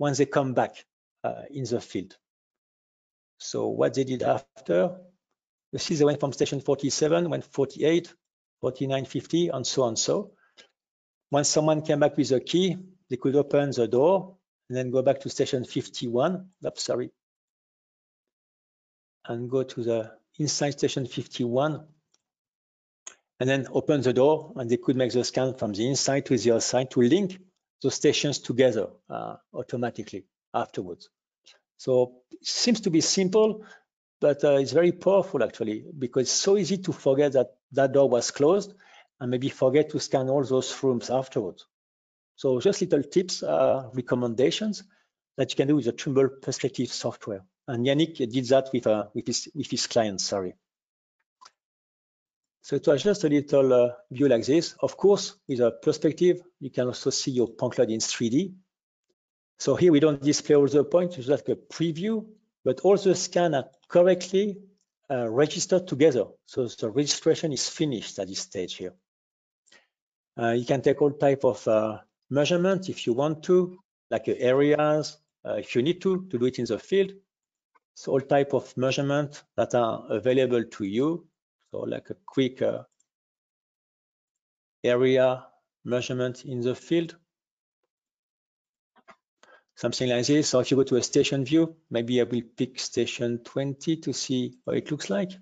once 0.00 0.18
they 0.18 0.26
come 0.26 0.54
back 0.54 0.84
uh, 1.22 1.42
in 1.50 1.64
the 1.64 1.80
field. 1.80 2.16
So 3.38 3.68
what 3.68 3.94
they 3.94 4.02
did 4.02 4.24
after, 4.24 4.96
you 5.70 5.78
see 5.78 5.94
they 5.94 6.04
went 6.04 6.18
from 6.18 6.32
station 6.32 6.60
47, 6.60 7.30
went 7.30 7.44
48, 7.44 8.12
49, 8.60 9.04
50, 9.04 9.48
and 9.50 9.64
so 9.64 9.82
on. 9.84 9.94
So 9.94 10.32
once 11.30 11.48
someone 11.48 11.82
came 11.82 12.00
back 12.00 12.16
with 12.16 12.30
a 12.32 12.40
key, 12.40 12.76
they 13.10 13.16
could 13.16 13.34
open 13.36 13.70
the 13.70 13.88
door 13.88 14.36
and 14.68 14.76
then 14.76 14.90
go 14.90 15.02
back 15.02 15.20
to 15.20 15.28
station 15.28 15.64
51. 15.64 16.48
Oops, 16.64 16.82
sorry. 16.82 17.10
And 19.26 19.50
go 19.50 19.62
to 19.62 19.82
the 19.82 20.12
inside 20.38 20.72
station 20.72 21.06
51 21.06 21.84
and 23.40 23.48
then 23.48 23.66
open 23.72 24.00
the 24.00 24.12
door 24.12 24.52
and 24.56 24.70
they 24.70 24.76
could 24.76 24.96
make 24.96 25.12
the 25.12 25.24
scan 25.24 25.54
from 25.54 25.72
the 25.72 25.88
inside 25.88 26.26
to 26.26 26.38
the 26.38 26.52
outside 26.52 26.90
to 26.92 27.00
link 27.00 27.38
those 27.82 27.94
stations 27.94 28.38
together 28.38 28.88
uh, 29.10 29.36
automatically 29.52 30.24
afterwards. 30.54 31.10
So 31.76 32.22
it 32.30 32.46
seems 32.46 32.80
to 32.82 32.90
be 32.90 33.00
simple, 33.00 33.64
but 34.20 34.42
uh, 34.44 34.52
it's 34.54 34.72
very 34.72 34.92
powerful 34.92 35.42
actually 35.42 35.84
because 35.98 36.22
it's 36.22 36.32
so 36.32 36.56
easy 36.56 36.78
to 36.78 36.92
forget 36.92 37.32
that 37.32 37.56
that 37.72 37.92
door 37.92 38.08
was 38.08 38.30
closed 38.30 38.72
and 39.20 39.30
maybe 39.30 39.48
forget 39.48 39.90
to 39.90 40.00
scan 40.00 40.28
all 40.28 40.44
those 40.44 40.82
rooms 40.82 41.10
afterwards. 41.10 41.66
So 42.36 42.60
just 42.60 42.80
little 42.82 43.02
tips, 43.02 43.42
uh, 43.42 43.88
recommendations 43.94 44.84
that 45.36 45.50
you 45.50 45.56
can 45.56 45.68
do 45.68 45.76
with 45.76 45.86
the 45.86 45.92
Trimble 45.92 46.28
Perspective 46.28 46.92
software. 46.92 47.44
And 47.66 47.84
Yannick 47.86 48.16
did 48.16 48.46
that 48.46 48.70
with, 48.72 48.86
uh, 48.86 49.06
with, 49.14 49.26
his, 49.26 49.48
with 49.54 49.70
his 49.70 49.86
clients, 49.86 50.24
sorry. 50.24 50.54
So 52.62 52.76
it 52.76 52.86
was 52.86 53.02
just 53.02 53.24
a 53.24 53.28
little 53.28 53.72
uh, 53.72 53.88
view 54.10 54.28
like 54.28 54.44
this. 54.44 54.74
Of 54.80 54.96
course, 54.96 55.36
with 55.48 55.60
a 55.60 55.70
perspective, 55.70 56.42
you 56.60 56.70
can 56.70 56.88
also 56.88 57.10
see 57.10 57.30
your 57.30 57.48
point 57.48 57.74
cloud 57.74 57.90
in 57.90 58.00
3D. 58.00 58.54
So 59.58 59.76
here 59.76 59.92
we 59.92 60.00
don't 60.00 60.20
display 60.20 60.56
all 60.56 60.66
the 60.66 60.84
points, 60.84 61.16
it's 61.16 61.28
like 61.28 61.48
a 61.48 61.56
preview, 61.56 62.26
but 62.64 62.80
all 62.80 62.96
the 62.96 63.14
scans 63.14 63.54
are 63.54 63.70
correctly 63.88 64.58
uh, 65.10 65.28
registered 65.28 65.86
together. 65.86 66.24
So 66.44 66.66
the 66.66 66.90
registration 66.90 67.52
is 67.52 67.68
finished 67.68 68.18
at 68.18 68.28
this 68.28 68.40
stage 68.40 68.74
here. 68.74 68.92
Uh, 70.38 70.50
you 70.50 70.64
can 70.64 70.82
take 70.82 71.00
all 71.00 71.10
type 71.10 71.44
of 71.44 71.66
uh, 71.66 71.98
measurement 72.30 72.88
if 72.88 73.06
you 73.06 73.12
want 73.12 73.42
to, 73.44 73.78
like 74.10 74.28
areas, 74.28 75.16
uh, 75.44 75.54
if 75.54 75.74
you 75.74 75.82
need 75.82 76.00
to, 76.02 76.26
to 76.28 76.38
do 76.38 76.46
it 76.46 76.58
in 76.58 76.66
the 76.66 76.78
field. 76.78 77.12
So 77.94 78.12
all 78.12 78.20
type 78.20 78.52
of 78.52 78.76
measurement 78.76 79.42
that 79.56 79.74
are 79.74 80.04
available 80.10 80.64
to 80.64 80.84
you 80.84 81.26
so 81.70 81.80
like 81.80 82.10
a 82.10 82.16
quick 82.24 82.62
area 84.84 85.46
measurement 85.84 86.44
in 86.44 86.60
the 86.60 86.74
field. 86.74 87.16
Something 89.76 90.08
like 90.08 90.26
this. 90.26 90.48
So 90.48 90.60
if 90.60 90.70
you 90.70 90.78
go 90.78 90.84
to 90.84 90.96
a 90.96 91.02
station 91.02 91.44
view, 91.44 91.76
maybe 91.90 92.20
I 92.20 92.24
will 92.24 92.42
pick 92.56 92.78
station 92.80 93.40
20 93.44 93.98
to 93.98 94.12
see 94.12 94.58
what 94.64 94.76
it 94.76 94.90
looks 94.90 95.10
like. 95.10 95.32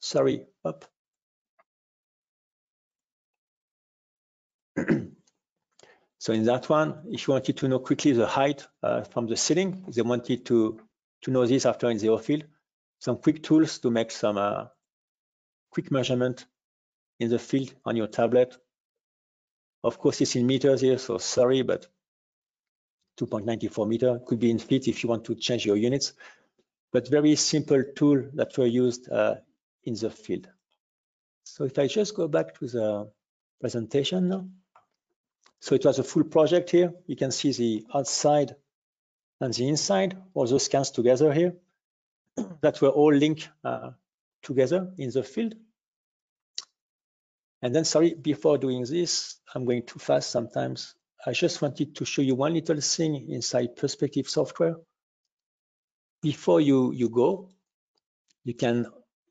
Sorry, 0.00 0.44
up. 0.64 0.84
So 6.18 6.32
in 6.32 6.44
that 6.44 6.68
one, 6.68 7.02
if 7.10 7.26
you 7.26 7.32
wanted 7.32 7.56
to 7.58 7.68
know 7.68 7.78
quickly 7.78 8.12
the 8.12 8.26
height 8.26 8.66
uh, 8.82 9.02
from 9.02 9.26
the 9.26 9.36
ceiling, 9.36 9.84
they 9.94 10.02
wanted 10.02 10.46
to, 10.46 10.80
to 11.22 11.30
know 11.30 11.46
this 11.46 11.66
after 11.66 11.90
in 11.90 11.98
the 11.98 12.18
field, 12.18 12.44
some 12.98 13.18
quick 13.18 13.42
tools 13.42 13.78
to 13.78 13.90
make 13.90 14.10
some 14.10 14.38
uh, 14.38 14.66
quick 15.70 15.90
measurement 15.90 16.46
in 17.20 17.28
the 17.28 17.38
field 17.38 17.72
on 17.84 17.96
your 17.96 18.06
tablet. 18.06 18.56
Of 19.84 19.98
course, 19.98 20.20
it's 20.20 20.36
in 20.36 20.46
meters 20.46 20.80
here, 20.80 20.98
so 20.98 21.18
sorry, 21.18 21.62
but 21.62 21.86
2.94 23.20 23.88
meter 23.88 24.20
could 24.26 24.38
be 24.38 24.50
in 24.50 24.58
feet 24.58 24.88
if 24.88 25.02
you 25.02 25.08
want 25.08 25.24
to 25.24 25.34
change 25.34 25.66
your 25.66 25.76
units, 25.76 26.14
but 26.92 27.08
very 27.08 27.34
simple 27.36 27.82
tool 27.94 28.24
that 28.34 28.56
were 28.56 28.66
used 28.66 29.10
uh, 29.10 29.34
in 29.84 29.94
the 29.94 30.10
field. 30.10 30.48
So 31.44 31.64
if 31.64 31.78
I 31.78 31.88
just 31.88 32.14
go 32.14 32.28
back 32.28 32.58
to 32.60 32.68
the 32.68 33.10
presentation 33.62 34.28
now. 34.28 34.44
So 35.62 35.76
it 35.76 35.84
was 35.84 36.00
a 36.00 36.02
full 36.02 36.24
project 36.24 36.70
here. 36.70 36.92
You 37.06 37.14
can 37.14 37.30
see 37.30 37.52
the 37.52 37.86
outside 37.94 38.56
and 39.40 39.54
the 39.54 39.68
inside, 39.68 40.20
all 40.34 40.44
those 40.44 40.64
scans 40.64 40.90
together 40.90 41.32
here 41.32 41.54
that 42.62 42.80
were 42.82 42.88
all 42.88 43.14
linked 43.14 43.48
uh, 43.62 43.90
together 44.42 44.92
in 44.98 45.10
the 45.10 45.22
field. 45.22 45.54
And 47.62 47.72
then, 47.72 47.84
sorry, 47.84 48.14
before 48.14 48.58
doing 48.58 48.84
this, 48.84 49.36
I'm 49.54 49.64
going 49.64 49.86
too 49.86 50.00
fast 50.00 50.30
sometimes. 50.30 50.96
I 51.24 51.30
just 51.30 51.62
wanted 51.62 51.94
to 51.94 52.04
show 52.04 52.22
you 52.22 52.34
one 52.34 52.54
little 52.54 52.80
thing 52.80 53.30
inside 53.30 53.76
Perspective 53.76 54.28
software. 54.28 54.74
Before 56.22 56.60
you, 56.60 56.92
you 56.92 57.08
go, 57.08 57.50
you 58.42 58.54
can 58.54 58.86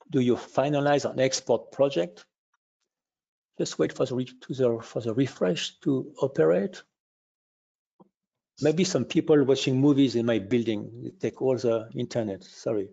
do 0.10 0.22
your 0.22 0.38
finalize 0.38 1.04
and 1.10 1.20
export 1.20 1.74
project. 1.74 2.24
Just 3.62 3.78
wait 3.78 3.94
for 3.94 4.08
the, 4.08 4.26
to 4.26 4.54
the, 4.56 4.80
for 4.82 5.02
the 5.02 5.14
refresh 5.14 5.78
to 5.82 6.12
operate. 6.20 6.82
Maybe 8.60 8.84
some 8.84 9.06
people 9.06 9.44
watching 9.44 9.80
movies 9.80 10.16
in 10.16 10.26
my 10.26 10.40
building 10.40 11.04
they 11.04 11.12
take 11.12 11.44
all 11.44 11.56
the 11.58 11.88
internet, 11.94 12.44
sorry. 12.44 12.90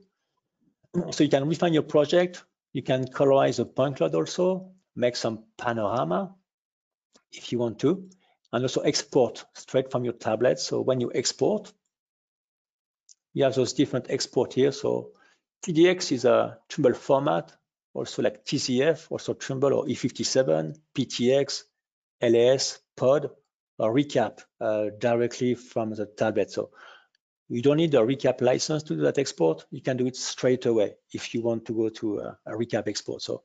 So 1.11 1.25
you 1.25 1.31
can 1.31 1.49
refine 1.49 1.73
your 1.73 1.85
project. 1.85 2.45
You 2.75 2.83
can 2.83 3.07
colorize 3.07 3.57
the 3.57 3.65
point 3.65 3.97
cloud 3.97 4.15
also, 4.15 4.73
make 4.95 5.17
some 5.17 5.45
panorama 5.57 6.35
if 7.33 7.51
you 7.51 7.59
want 7.59 7.79
to, 7.79 8.11
and 8.53 8.63
also 8.63 8.83
export 8.83 9.47
straight 9.55 9.91
from 9.91 10.05
your 10.05 10.13
tablet. 10.13 10.59
So 10.59 10.83
when 10.83 11.01
you 11.01 11.11
export, 11.15 11.73
you 13.33 13.45
have 13.45 13.55
those 13.55 13.73
different 13.73 14.11
export 14.11 14.53
here. 14.53 14.73
So 14.73 15.13
TDX 15.65 16.13
is 16.13 16.27
a 16.27 16.59
Trimble 16.69 16.93
format, 16.93 17.57
also 17.99 18.23
like 18.23 18.45
TZF, 18.45 19.11
also 19.11 19.35
Trimble 19.35 19.75
or 19.75 19.85
E57, 19.87 20.79
PTX, 20.95 21.65
LAS, 22.23 22.81
POD, 22.97 23.31
or 23.79 23.95
recap 23.95 24.41
uh, 24.61 24.87
directly 24.99 25.55
from 25.55 25.91
the 25.91 26.07
tablet. 26.07 26.51
So 26.51 26.71
you 27.49 27.63
don't 27.63 27.77
need 27.79 27.95
a 27.95 27.99
recap 27.99 28.41
license 28.41 28.83
to 28.85 28.97
do 28.97 29.03
that 29.03 29.19
export. 29.19 29.67
You 29.71 29.83
can 29.83 29.97
do 29.97 30.07
it 30.07 30.17
straight 30.17 30.67
away 30.67 30.97
if 31.13 31.35
you 31.35 31.43
want 31.43 31.67
to 31.67 31.75
go 31.75 31.89
to 31.91 32.19
a, 32.21 32.39
a 32.47 32.53
recap 32.53 32.89
export. 32.89 33.23
So 33.23 33.43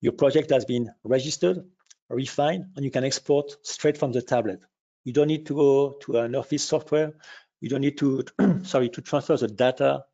Your 0.00 0.12
project 0.12 0.50
has 0.50 0.64
been 0.64 0.92
registered, 1.04 1.64
refined, 2.08 2.66
and 2.76 2.84
you 2.84 2.90
can 2.90 3.04
export 3.04 3.56
straight 3.62 3.98
from 3.98 4.12
the 4.12 4.22
tablet. 4.22 4.60
You 5.04 5.12
don't 5.12 5.28
need 5.28 5.46
to 5.46 5.54
go 5.54 5.90
to 6.02 6.18
an 6.18 6.34
office 6.34 6.64
software. 6.64 7.14
You 7.60 7.68
don't 7.68 7.80
need 7.80 7.98
to, 7.98 8.24
sorry, 8.64 8.90
to 8.90 9.00
transfer 9.00 9.36
the 9.36 9.48
data 9.48 10.04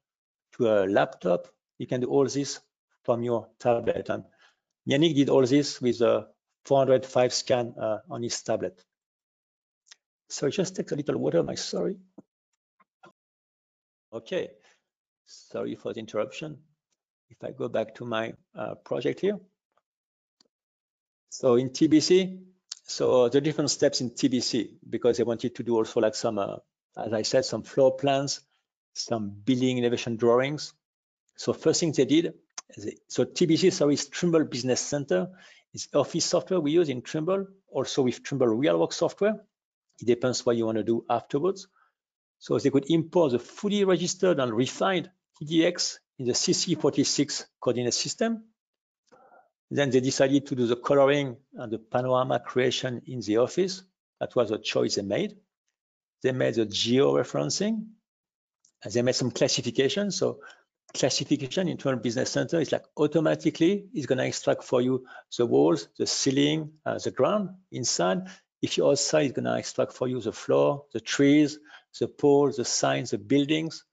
to 0.57 0.69
a 0.69 0.87
laptop. 0.87 1.49
You 1.79 1.87
can 1.87 2.01
do 2.01 2.09
all 2.09 2.27
this 2.27 2.61
from 3.05 3.23
your 3.23 3.49
tablet. 3.59 4.09
And 4.09 4.25
Yannick 4.89 5.15
did 5.15 5.29
all 5.29 5.45
this 5.47 5.81
with 5.81 6.01
a 6.01 6.29
405 6.65 7.33
scan 7.33 7.75
uh, 7.81 7.99
on 8.11 8.23
his 8.23 8.41
tablet. 8.43 8.83
So 10.29 10.47
it 10.47 10.53
just 10.53 10.77
take 10.77 10.91
a 10.93 10.95
little 10.95 11.19
water, 11.19 11.43
my 11.43 11.55
sorry. 11.55 11.97
Okay, 14.13 14.51
sorry 15.27 15.75
for 15.75 15.93
the 15.93 16.01
interruption. 16.01 16.59
If 17.31 17.43
I 17.43 17.51
go 17.51 17.69
back 17.69 17.95
to 17.97 18.05
my 18.05 18.35
uh, 18.55 18.75
project 18.77 19.21
here. 19.21 19.39
So 21.31 21.57
in 21.57 21.71
TBC, 21.71 22.41
so 22.85 23.29
the 23.29 23.41
different 23.41 23.71
steps 23.71 24.01
in 24.01 24.11
TBC, 24.11 24.75
because 24.89 25.19
I 25.19 25.23
wanted 25.23 25.55
to 25.55 25.63
do 25.63 25.77
also 25.77 26.01
like 26.01 26.15
some, 26.15 26.39
uh, 26.39 26.57
as 26.97 27.13
I 27.13 27.23
said, 27.23 27.45
some 27.47 27.63
floor 27.63 27.97
plans, 27.97 28.41
some 28.95 29.31
building 29.31 29.79
elevation 29.79 30.17
drawings. 30.17 30.75
So 31.37 31.55
first 31.55 31.81
thing 31.81 31.93
they 31.93 32.05
did, 32.05 32.35
so 33.09 33.25
TBC, 33.25 33.73
sorry, 33.73 33.95
is 33.95 34.09
Trimble 34.09 34.45
Business 34.45 34.81
Center. 34.81 35.31
It's 35.75 35.89
office 35.95 36.25
software 36.25 36.61
we 36.61 36.73
use 36.73 36.89
in 36.89 37.03
Trimble, 37.03 37.47
also 37.69 38.03
with 38.03 38.23
Trimble 38.23 38.49
RealWorks 38.49 38.95
software. 38.95 39.45
It 40.01 40.07
depends 40.07 40.45
what 40.45 40.57
you 40.57 40.67
want 40.67 40.79
to 40.79 40.85
do 40.85 41.05
afterwards. 41.09 41.69
So 42.39 42.59
they 42.59 42.71
could 42.71 42.91
import 42.91 43.33
the 43.33 43.39
fully 43.39 43.85
registered 43.85 44.41
and 44.41 44.53
refined 44.53 45.11
TDX 45.41 45.99
in 46.19 46.27
the 46.27 46.33
CC46 46.33 47.45
coordinate 47.61 47.95
system. 47.95 48.45
Then 49.71 49.91
they 49.91 50.01
decided 50.01 50.47
to 50.47 50.55
do 50.55 50.67
the 50.67 50.77
coloring 50.77 51.37
and 51.55 51.73
the 51.73 51.79
panorama 51.79 52.41
creation 52.41 53.03
in 53.07 53.21
the 53.21 53.39
office. 53.39 53.83
That 54.21 54.37
was 54.37 54.51
a 54.51 54.59
choice 54.59 54.97
they 54.97 55.03
made. 55.03 55.37
They 56.23 56.33
made 56.33 56.55
the 56.55 56.67
geo-referencing. 56.67 57.87
And 58.85 58.93
They 58.93 59.03
made 59.03 59.15
some 59.15 59.31
classification. 59.31 60.11
So 60.11 60.41
classification 60.95 61.69
in 61.69 61.77
Trimble 61.77 62.03
Business 62.03 62.31
Center 62.31 62.61
is 62.61 62.73
like 62.73 62.85
automatically 62.97 63.87
it's 63.95 64.07
going 64.07 64.19
to 64.19 64.27
extract 64.27 64.65
for 64.65 64.81
you 64.81 65.07
the 65.37 65.47
walls, 65.47 65.89
the 65.99 66.07
ceiling, 66.07 66.73
uh, 66.85 66.99
the 66.99 67.11
ground 67.11 67.51
inside. 67.71 68.29
If 68.61 68.77
you're 68.77 68.91
outside, 68.91 69.27
it's 69.27 69.35
going 69.35 69.47
to 69.47 69.57
extract 69.57 69.93
for 69.93 70.09
you 70.09 70.21
the 70.21 70.33
floor, 70.33 70.85
the 70.93 71.01
trees, 71.01 71.59
the 71.99 72.09
poles, 72.09 72.57
the 72.57 72.65
signs, 72.65 73.11
the 73.11 73.19
buildings. 73.19 73.85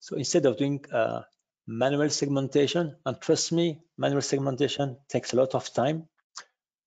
So 0.00 0.16
instead 0.16 0.46
of 0.46 0.56
doing 0.56 0.84
uh, 0.92 1.22
manual 1.66 2.08
segmentation, 2.10 2.96
and 3.04 3.20
trust 3.20 3.52
me, 3.52 3.80
manual 3.96 4.22
segmentation 4.22 4.96
takes 5.08 5.32
a 5.32 5.36
lot 5.36 5.54
of 5.54 5.72
time. 5.72 6.08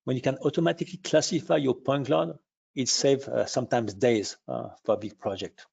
When 0.04 0.16
you 0.16 0.22
can 0.22 0.38
automatically 0.38 0.98
classify 0.98 1.58
your 1.58 1.76
point 1.76 2.08
cloud, 2.08 2.38
it 2.76 2.90
saves 2.90 3.28
uh, 3.28 3.46
sometimes 3.46 3.94
days 3.94 4.38
uh, 4.48 4.70
for 4.84 4.96
a 4.96 4.98
big 4.98 5.20
project. 5.20 5.68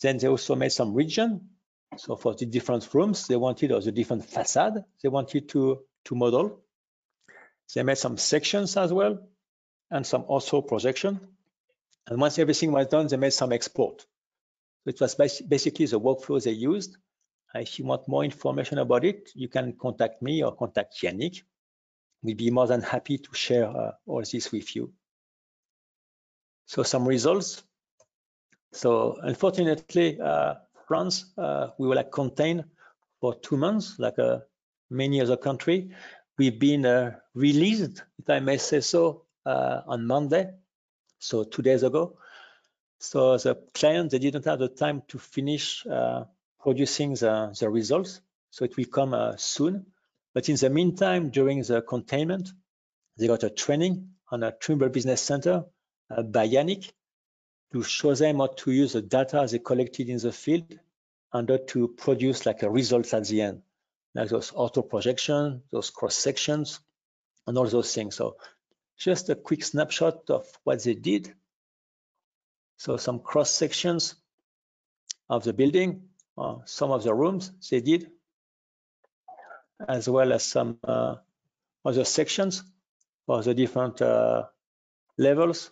Then 0.00 0.18
they 0.18 0.28
also 0.28 0.54
made 0.54 0.72
some 0.72 0.94
region. 0.94 1.48
So 1.96 2.16
for 2.16 2.34
the 2.34 2.46
different 2.46 2.88
rooms, 2.92 3.26
they 3.26 3.36
wanted 3.36 3.72
or 3.72 3.80
the 3.80 3.92
different 3.92 4.24
facade, 4.24 4.84
they 5.02 5.08
wanted 5.08 5.48
to, 5.50 5.80
to 6.04 6.14
model. 6.14 6.60
They 7.74 7.82
made 7.82 7.98
some 7.98 8.16
sections 8.16 8.76
as 8.76 8.92
well, 8.92 9.18
and 9.90 10.06
some 10.06 10.24
also 10.28 10.62
projection. 10.62 11.20
And 12.06 12.20
once 12.20 12.38
everything 12.38 12.72
was 12.72 12.86
done, 12.86 13.06
they 13.08 13.16
made 13.16 13.32
some 13.32 13.52
export. 13.52 14.00
So 14.00 14.90
it 14.90 15.00
was 15.00 15.14
basically 15.14 15.86
the 15.86 16.00
workflow 16.00 16.42
they 16.42 16.52
used. 16.52 16.96
If 17.54 17.78
you 17.78 17.84
want 17.84 18.08
more 18.08 18.24
information 18.24 18.78
about 18.78 19.04
it, 19.04 19.30
you 19.34 19.48
can 19.48 19.72
contact 19.72 20.22
me 20.22 20.42
or 20.42 20.54
contact 20.54 21.00
Yannick. 21.02 21.42
We'd 22.22 22.36
be 22.36 22.50
more 22.50 22.66
than 22.66 22.82
happy 22.82 23.18
to 23.18 23.34
share 23.34 23.68
uh, 23.68 23.92
all 24.06 24.22
this 24.22 24.52
with 24.52 24.74
you. 24.76 24.92
So 26.66 26.82
some 26.82 27.06
results. 27.06 27.62
So 28.72 29.18
unfortunately, 29.22 30.20
uh, 30.20 30.54
France, 30.88 31.26
uh, 31.36 31.68
we 31.78 31.86
were 31.86 31.94
like 31.94 32.10
contained 32.10 32.64
for 33.20 33.34
two 33.34 33.58
months, 33.58 33.98
like 33.98 34.18
uh, 34.18 34.38
many 34.90 35.20
other 35.20 35.36
country. 35.36 35.90
We've 36.38 36.58
been 36.58 36.86
uh, 36.86 37.16
released, 37.34 38.02
if 38.18 38.30
I 38.30 38.40
may 38.40 38.56
say 38.56 38.80
so, 38.80 39.24
on 39.44 40.06
Monday, 40.06 40.50
so 41.18 41.44
two 41.44 41.62
days 41.62 41.82
ago. 41.82 42.18
So 42.98 43.36
the 43.38 43.54
client, 43.74 44.10
they 44.10 44.18
didn't 44.18 44.44
have 44.44 44.58
the 44.58 44.68
time 44.68 45.02
to 45.08 45.18
finish 45.18 45.86
producing 46.60 47.14
the, 47.14 47.56
the 47.58 47.70
results. 47.70 48.20
So 48.50 48.64
it 48.64 48.76
will 48.76 48.86
come 48.86 49.34
soon. 49.38 49.86
But 50.34 50.48
in 50.48 50.56
the 50.56 50.70
meantime, 50.70 51.30
during 51.30 51.62
the 51.62 51.82
containment, 51.82 52.50
they 53.16 53.26
got 53.26 53.42
a 53.42 53.50
training 53.50 54.10
on 54.30 54.42
a 54.42 54.52
Trimble 54.52 54.90
Business 54.90 55.22
Center 55.22 55.64
uh, 56.10 56.22
by 56.22 56.46
Yannick 56.48 56.92
to 57.72 57.82
show 57.82 58.14
them 58.14 58.38
how 58.38 58.46
to 58.46 58.70
use 58.70 58.92
the 58.94 59.02
data 59.02 59.46
they 59.50 59.58
collected 59.58 60.08
in 60.08 60.18
the 60.18 60.32
field 60.32 60.78
and 61.32 61.50
how 61.50 61.58
to 61.68 61.88
produce 61.88 62.46
like 62.46 62.62
a 62.62 62.70
results 62.70 63.12
at 63.14 63.26
the 63.26 63.42
end, 63.42 63.62
like 64.14 64.28
those 64.30 64.50
ortho 64.52 64.88
projection, 64.88 65.62
those 65.70 65.90
cross 65.90 66.16
sections, 66.16 66.80
and 67.46 67.56
all 67.58 67.66
those 67.66 67.94
things. 67.94 68.16
So 68.16 68.36
just 68.96 69.28
a 69.30 69.34
quick 69.34 69.64
snapshot 69.64 70.30
of 70.30 70.46
what 70.64 70.82
they 70.82 70.94
did. 70.94 71.32
So 72.78 72.96
some 72.96 73.20
cross 73.20 73.50
sections 73.50 74.14
of 75.28 75.44
the 75.44 75.52
building, 75.52 76.02
uh, 76.36 76.56
some 76.64 76.90
of 76.90 77.02
the 77.04 77.14
rooms 77.14 77.52
they 77.70 77.80
did, 77.80 78.10
as 79.86 80.08
well 80.08 80.32
as 80.32 80.44
some 80.44 80.78
uh, 80.82 81.16
other 81.84 82.04
sections 82.04 82.62
for 83.26 83.42
the 83.42 83.54
different 83.54 84.00
uh, 84.02 84.44
levels. 85.16 85.70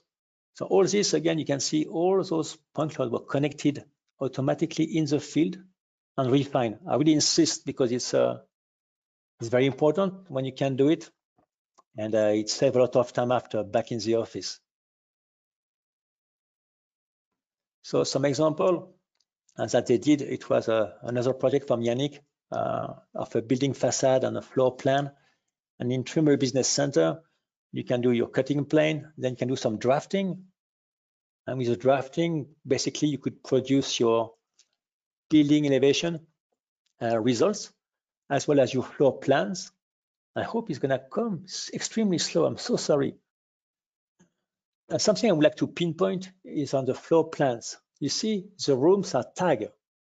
So 0.57 0.65
all 0.65 0.85
this, 0.87 1.13
again, 1.13 1.39
you 1.39 1.45
can 1.45 1.61
see 1.61 1.85
all 1.85 2.23
those 2.25 2.57
point 2.75 2.95
clouds 2.95 3.13
were 3.13 3.21
connected 3.21 3.85
automatically 4.19 4.97
in 4.97 5.05
the 5.05 5.21
field 5.21 5.59
and 6.17 6.33
refined. 6.33 6.79
I 6.89 6.97
really 6.97 7.13
insist 7.13 7.67
because 7.67 7.93
it's 7.93 8.15
uh, 8.15 8.39
it's 9.39 9.51
very 9.51 9.67
important 9.67 10.31
when 10.31 10.47
you 10.47 10.55
can 10.55 10.77
do 10.77 10.89
it, 10.89 11.11
and 11.99 12.15
uh, 12.15 12.33
it 12.33 12.49
saves 12.49 12.75
a 12.75 12.79
lot 12.79 12.97
of 12.97 13.13
time 13.13 13.33
after 13.33 13.65
back 13.65 13.93
in 13.93 13.99
the 13.99 14.15
office. 14.15 14.59
So 17.83 18.05
some 18.05 18.25
example, 18.25 18.97
and 19.59 19.71
that 19.71 19.87
they 19.87 19.99
did. 19.99 20.23
It 20.23 20.49
was 20.49 20.71
uh, 20.71 20.93
another 21.03 21.35
project 21.35 21.69
from 21.69 21.83
Yannick 21.83 22.21
uh, 22.51 22.95
of 23.15 23.37
a 23.37 23.43
building 23.43 23.75
facade 23.75 24.25
and 24.25 24.39
a 24.39 24.43
floor 24.43 24.75
plan. 24.75 25.11
And 25.79 25.93
in 25.93 26.05
Trimble 26.05 26.39
Business 26.39 26.67
Center, 26.67 27.21
you 27.73 27.85
can 27.85 28.01
do 28.01 28.13
your 28.13 28.29
cutting 28.29 28.65
plane, 28.65 29.13
then 29.19 29.33
you 29.33 29.37
can 29.37 29.49
do 29.49 29.57
some 29.57 29.79
drafting. 29.79 30.45
And 31.47 31.59
with 31.59 31.69
the 31.69 31.77
drafting, 31.77 32.49
basically 32.67 33.09
you 33.09 33.19
could 33.19 33.43
produce 33.45 34.01
your 34.01 34.33
building 35.31 35.67
elevation 35.67 36.27
uh, 37.03 37.19
results 37.19 37.73
as 38.31 38.49
well 38.49 38.61
as 38.61 38.73
your 38.73 38.83
floor 38.83 39.19
plans. 39.19 39.71
I 40.35 40.43
hope 40.43 40.71
it's 40.71 40.79
gonna 40.79 40.99
come 40.99 41.43
it's 41.45 41.71
extremely 41.73 42.19
slow. 42.19 42.45
I'm 42.45 42.59
so 42.59 42.77
sorry. 42.77 43.15
And 44.89 45.01
something 45.01 45.29
I 45.29 45.33
would 45.33 45.45
like 45.45 45.57
to 45.57 45.67
pinpoint 45.67 46.31
is 46.45 46.75
on 46.75 46.85
the 46.85 46.95
floor 46.95 47.29
plans. 47.29 47.77
You 47.99 48.09
see, 48.09 48.49
the 48.65 48.77
rooms 48.77 49.15
are 49.15 49.27
tagged. 49.35 49.71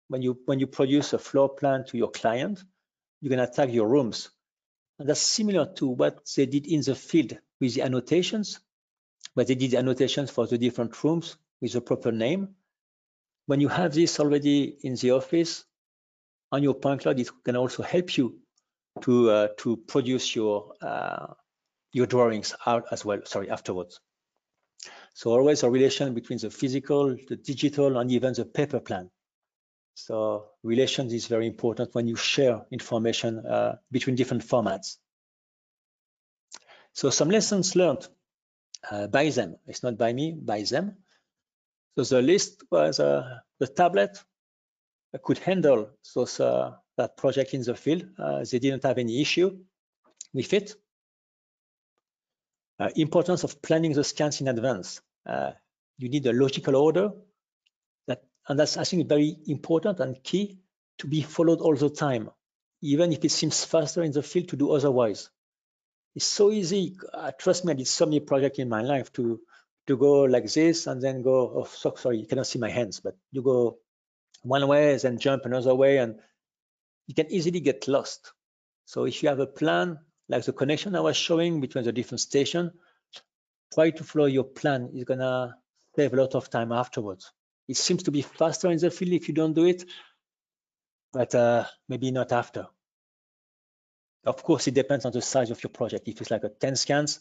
When 0.09 0.23
you 0.23 0.39
when 0.45 0.59
you 0.61 0.67
produce 0.67 1.13
a 1.13 1.19
floor 1.19 1.49
plan 1.49 1.85
to 1.87 1.97
your 1.97 2.11
client, 2.11 2.63
you're 3.21 3.31
gonna 3.31 3.51
tag 3.51 3.73
your 3.73 3.89
rooms. 3.89 4.31
That's 5.03 5.21
similar 5.21 5.73
to 5.77 5.89
what 5.89 6.21
they 6.37 6.45
did 6.45 6.67
in 6.67 6.83
the 6.83 6.95
field 6.95 7.39
with 7.59 7.75
the 7.75 7.83
annotations, 7.83 8.61
but 9.35 9.47
they 9.47 9.55
did 9.55 9.71
the 9.71 9.79
annotations 9.79 10.31
for 10.31 10.47
the 10.47 10.59
different 10.59 11.03
rooms 11.03 11.37
with 11.63 11.73
the 11.73 11.81
proper 11.81 12.13
name. 12.13 12.55
When 13.47 13.61
you 13.61 13.69
have 13.69 13.95
this 13.95 14.21
already 14.21 14.77
in 14.83 14.97
the 14.97 15.13
office 15.13 15.65
on 16.53 16.63
your 16.63 16.75
point 16.75 17.01
cloud, 17.01 17.19
it 17.19 17.31
can 17.45 17.57
also 17.57 17.83
help 17.83 18.17
you 18.19 18.41
to 19.03 19.31
uh, 19.31 19.49
to 19.59 19.79
produce 19.79 20.37
your 20.37 20.75
uh, 20.83 21.29
your 21.93 22.07
drawings 22.07 22.55
out 22.67 22.85
as 22.93 23.03
well. 23.03 23.21
Sorry, 23.25 23.49
afterwards. 23.49 24.01
So 25.15 25.31
always 25.31 25.63
a 25.63 25.71
relation 25.71 26.13
between 26.15 26.39
the 26.39 26.51
physical, 26.51 27.17
the 27.29 27.37
digital, 27.37 27.97
and 27.99 28.11
even 28.11 28.35
the 28.35 28.45
paper 28.45 28.81
plan. 28.81 29.11
So 30.07 30.47
relations 30.63 31.13
is 31.13 31.27
very 31.27 31.47
important 31.47 31.95
when 31.95 32.09
you 32.09 32.17
share 32.17 32.65
information 32.71 33.45
uh, 33.47 33.77
between 33.91 34.17
different 34.17 34.43
formats. 34.43 34.97
So 36.95 37.11
some 37.11 37.31
lessons 37.31 37.77
learned 37.77 38.09
uh, 38.91 39.07
by 39.07 39.31
them. 39.31 39.57
It's 39.67 39.83
not 39.83 39.99
by 39.99 40.13
me, 40.13 40.33
by 40.33 40.63
them. 40.63 40.97
So 41.97 42.05
the 42.05 42.23
list 42.23 42.63
was 42.71 42.99
uh, 42.99 43.41
the 43.59 43.67
tablet 43.67 44.19
could 45.23 45.39
handle 45.39 45.91
those, 46.15 46.41
uh, 46.41 46.73
that 46.97 47.17
project 47.17 47.53
in 47.53 47.63
the 47.63 47.75
field. 47.75 48.05
Uh, 48.19 48.45
they 48.51 48.59
didn't 48.59 48.85
have 48.85 48.99
any 48.99 49.21
issue 49.21 49.59
with 50.33 50.53
it. 50.53 50.75
Uh, 52.79 52.89
importance 52.97 53.45
of 53.45 53.61
planning 53.61 53.93
the 53.93 54.05
scans 54.05 54.41
in 54.41 54.49
advance. 54.49 55.03
You 55.99 56.09
need 56.09 56.25
a 56.27 56.33
logical 56.33 56.77
order 56.77 57.13
and 58.49 58.59
that's 58.59 58.77
I 58.77 58.85
think 58.85 59.09
very 59.09 59.37
important 59.47 60.01
and 60.01 60.23
key 60.23 60.59
to 60.99 61.07
be 61.07 61.23
followed 61.23 61.61
all 61.61 61.77
the 61.77 61.91
time, 61.91 62.31
even 62.83 63.13
if 63.13 63.25
it 63.25 63.31
seems 63.31 63.65
faster 63.65 64.03
in 64.03 64.13
the 64.13 64.23
field 64.23 64.49
to 64.49 64.57
do 64.57 64.73
otherwise. 64.73 65.31
It's 66.15 66.25
so 66.25 66.51
easy. 66.51 66.97
Uh, 67.13 67.31
trust 67.39 67.65
me, 67.65 67.73
I 67.73 67.77
did 67.77 67.87
so 67.87 68.07
many 68.07 68.21
projects 68.21 68.59
in 68.59 68.69
my 68.69 68.83
life 68.83 69.13
to 69.15 69.41
to 69.87 69.97
go 69.97 70.23
like 70.23 70.53
this 70.53 70.87
and 70.87 71.01
then 71.01 71.23
go. 71.23 71.53
Oh, 71.57 71.65
so, 71.65 71.95
sorry, 71.97 72.19
you 72.19 72.27
cannot 72.27 72.47
see 72.47 72.59
my 72.59 72.71
hands, 72.71 73.01
but 73.01 73.17
you 73.31 73.43
go 73.43 73.79
one 74.43 74.67
way 74.67 74.93
and 74.93 75.01
then 75.01 75.19
jump 75.19 75.45
another 75.45 75.75
way, 75.75 75.99
and 75.99 76.19
you 77.07 77.15
can 77.15 77.31
easily 77.31 77.61
get 77.61 77.89
lost. 77.89 78.33
So 78.85 79.05
if 79.05 79.23
you 79.23 79.29
have 79.29 79.39
a 79.39 79.47
plan, 79.47 80.01
like 80.29 80.45
the 80.45 80.53
connection 80.53 80.97
I 80.97 81.01
was 81.01 81.17
showing 81.17 81.61
between 81.61 81.85
the 81.85 81.93
different 81.93 82.21
station, 82.21 82.73
try 83.73 83.91
to 83.91 84.05
follow 84.05 84.27
your 84.27 84.45
plan. 84.45 84.91
It's 84.95 85.05
gonna 85.05 85.57
save 85.95 86.13
a 86.13 86.17
lot 86.17 86.35
of 86.35 86.51
time 86.51 86.73
afterwards. 86.73 87.33
It 87.71 87.77
seems 87.77 88.03
to 88.03 88.11
be 88.11 88.23
faster 88.23 88.69
in 88.69 88.79
the 88.79 88.91
field 88.91 89.13
if 89.13 89.29
you 89.29 89.35
don't 89.35 89.53
do 89.53 89.65
it, 89.65 89.85
but 91.13 91.33
uh, 91.37 91.67
maybe 91.89 92.11
not 92.11 92.33
after. 92.33 92.67
Of 94.25 94.43
course, 94.43 94.67
it 94.67 94.75
depends 94.75 95.05
on 95.05 95.13
the 95.13 95.23
size 95.23 95.53
of 95.53 95.63
your 95.63 95.71
project. 95.71 96.09
If 96.09 96.21
it's 96.21 96.33
like 96.33 96.43
a 96.43 96.49
10 96.49 96.75
scans, 96.75 97.21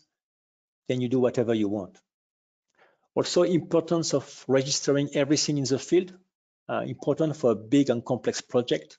then 0.87 1.01
you 1.01 1.07
do 1.07 1.19
whatever 1.19 1.53
you 1.53 1.69
want. 1.69 1.99
Also, 3.13 3.43
importance 3.43 4.15
of 4.15 4.43
registering 4.47 5.09
everything 5.13 5.59
in 5.59 5.65
the 5.65 5.77
field, 5.77 6.15
uh, 6.67 6.81
important 6.81 7.37
for 7.37 7.51
a 7.51 7.55
big 7.55 7.91
and 7.91 8.03
complex 8.03 8.41
project. 8.41 8.97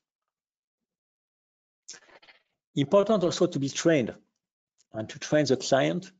Important 2.76 3.24
also 3.24 3.48
to 3.48 3.58
be 3.58 3.70
trained 3.70 4.14
and 4.92 5.08
to 5.08 5.18
train 5.18 5.46
the 5.46 5.56
client. 5.56 6.12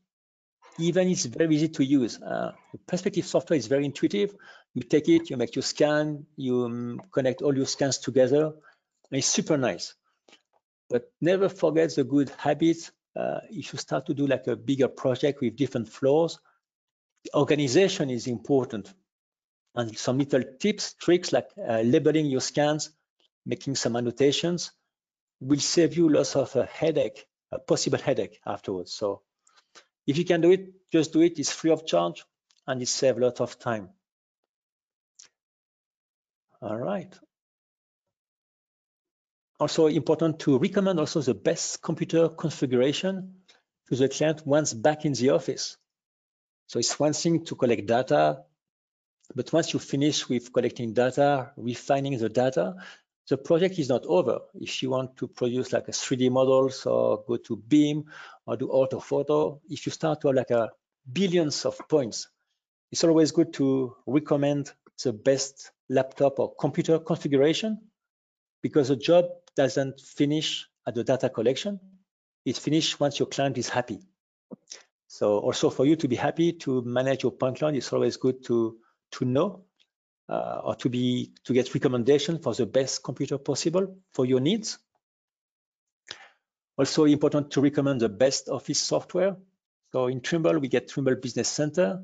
Even 0.79 1.09
it's 1.09 1.25
very 1.25 1.55
easy 1.55 1.69
to 1.69 1.83
use. 1.83 2.21
Uh, 2.21 2.53
perspective 2.87 3.25
software 3.25 3.57
is 3.57 3.67
very 3.67 3.85
intuitive. 3.85 4.35
You 4.73 4.83
take 4.83 5.09
it, 5.09 5.29
you 5.29 5.37
make 5.37 5.55
your 5.55 5.63
scan, 5.63 6.25
you 6.35 6.65
um, 6.65 7.01
connect 7.11 7.41
all 7.41 7.55
your 7.55 7.65
scans 7.65 7.97
together. 7.97 8.53
it's 9.11 9.27
super 9.27 9.57
nice. 9.57 9.95
But 10.89 11.11
never 11.19 11.49
forget 11.49 11.93
the 11.95 12.03
good 12.03 12.29
habits. 12.37 12.91
Uh, 13.15 13.39
if 13.49 13.73
you 13.73 13.79
start 13.79 14.05
to 14.05 14.13
do 14.13 14.27
like 14.27 14.47
a 14.47 14.55
bigger 14.55 14.87
project 14.87 15.41
with 15.41 15.57
different 15.57 15.89
floors, 15.89 16.39
organization 17.33 18.09
is 18.09 18.27
important. 18.27 18.93
And 19.75 19.97
some 19.97 20.17
little 20.17 20.43
tips, 20.59 20.93
tricks 20.93 21.31
like 21.31 21.49
uh, 21.57 21.81
labeling 21.81 22.25
your 22.25 22.41
scans, 22.41 22.91
making 23.45 23.75
some 23.75 23.95
annotations 23.95 24.71
will 25.41 25.59
save 25.59 25.97
you 25.97 26.07
lots 26.07 26.35
of 26.35 26.55
a 26.55 26.65
headache, 26.65 27.25
a 27.51 27.59
possible 27.59 27.97
headache 27.97 28.39
afterwards. 28.45 28.93
So 28.93 29.23
if 30.07 30.17
you 30.17 30.25
can 30.25 30.41
do 30.41 30.51
it, 30.51 30.91
just 30.91 31.13
do 31.13 31.21
it. 31.21 31.39
It's 31.39 31.51
free 31.51 31.71
of 31.71 31.85
charge 31.85 32.23
and 32.67 32.81
it 32.81 32.87
saves 32.87 33.17
a 33.17 33.21
lot 33.21 33.41
of 33.41 33.57
time. 33.59 33.89
All 36.61 36.77
right 36.77 37.13
also 39.61 39.85
important 39.85 40.39
to 40.39 40.57
recommend 40.57 40.99
also 40.99 41.21
the 41.21 41.35
best 41.35 41.83
computer 41.83 42.29
configuration 42.29 43.35
to 43.87 43.95
the 43.95 44.09
client 44.09 44.41
once 44.45 44.73
back 44.73 45.05
in 45.05 45.13
the 45.13 45.29
office. 45.29 45.77
So 46.65 46.79
it's 46.79 46.99
one 46.99 47.13
thing 47.13 47.45
to 47.45 47.55
collect 47.55 47.85
data, 47.85 48.41
but 49.35 49.53
once 49.53 49.71
you 49.71 49.79
finish 49.79 50.27
with 50.27 50.51
collecting 50.51 50.93
data, 50.93 51.51
refining 51.57 52.17
the 52.17 52.27
data, 52.27 52.75
the 53.29 53.37
project 53.37 53.79
is 53.79 53.89
not 53.89 54.05
over. 54.05 54.39
If 54.55 54.81
you 54.83 54.89
want 54.89 55.17
to 55.17 55.27
produce 55.27 55.71
like 55.73 55.87
a 55.87 55.91
3D 55.91 56.31
models 56.31 56.85
or 56.85 57.23
go 57.27 57.37
to 57.37 57.55
BIM 57.55 58.05
or 58.45 58.57
do 58.57 58.67
orthophoto, 58.67 59.61
if 59.69 59.85
you 59.85 59.91
start 59.91 60.21
to 60.21 60.27
have 60.27 60.35
like 60.35 60.51
a 60.51 60.69
billions 61.11 61.65
of 61.65 61.77
points, 61.89 62.27
it's 62.91 63.03
always 63.03 63.31
good 63.31 63.53
to 63.53 63.95
recommend 64.05 64.71
the 65.03 65.13
best 65.13 65.71
laptop 65.89 66.39
or 66.39 66.53
computer 66.55 66.99
configuration 66.99 67.79
because 68.61 68.89
the 68.89 68.95
job 68.95 69.25
doesn't 69.55 69.99
finish 69.99 70.67
at 70.87 70.95
the 70.95 71.03
data 71.03 71.29
collection. 71.29 71.79
It's 72.45 72.59
finished 72.59 72.99
once 72.99 73.19
your 73.19 73.27
client 73.27 73.57
is 73.57 73.69
happy. 73.69 73.99
So 75.07 75.39
also 75.39 75.69
for 75.69 75.85
you 75.85 75.95
to 75.97 76.07
be 76.07 76.15
happy 76.15 76.53
to 76.53 76.81
manage 76.83 77.23
your 77.23 77.31
point 77.31 77.57
cloud, 77.57 77.75
it's 77.75 77.91
always 77.93 78.17
good 78.17 78.43
to 78.45 78.77
to 79.11 79.25
know 79.25 79.65
uh, 80.29 80.61
or 80.63 80.75
to 80.75 80.89
be 80.89 81.33
to 81.43 81.53
get 81.53 81.73
recommendation 81.73 82.39
for 82.39 82.53
the 82.53 82.65
best 82.65 83.03
computer 83.03 83.37
possible 83.37 83.95
for 84.13 84.25
your 84.25 84.39
needs. 84.39 84.77
Also 86.77 87.05
important 87.05 87.51
to 87.51 87.61
recommend 87.61 88.01
the 88.01 88.09
best 88.09 88.49
office 88.49 88.79
software. 88.79 89.35
So 89.91 90.07
in 90.07 90.21
Trimble, 90.21 90.59
we 90.59 90.67
get 90.67 90.87
Trimble 90.87 91.15
Business 91.15 91.49
Center, 91.49 92.01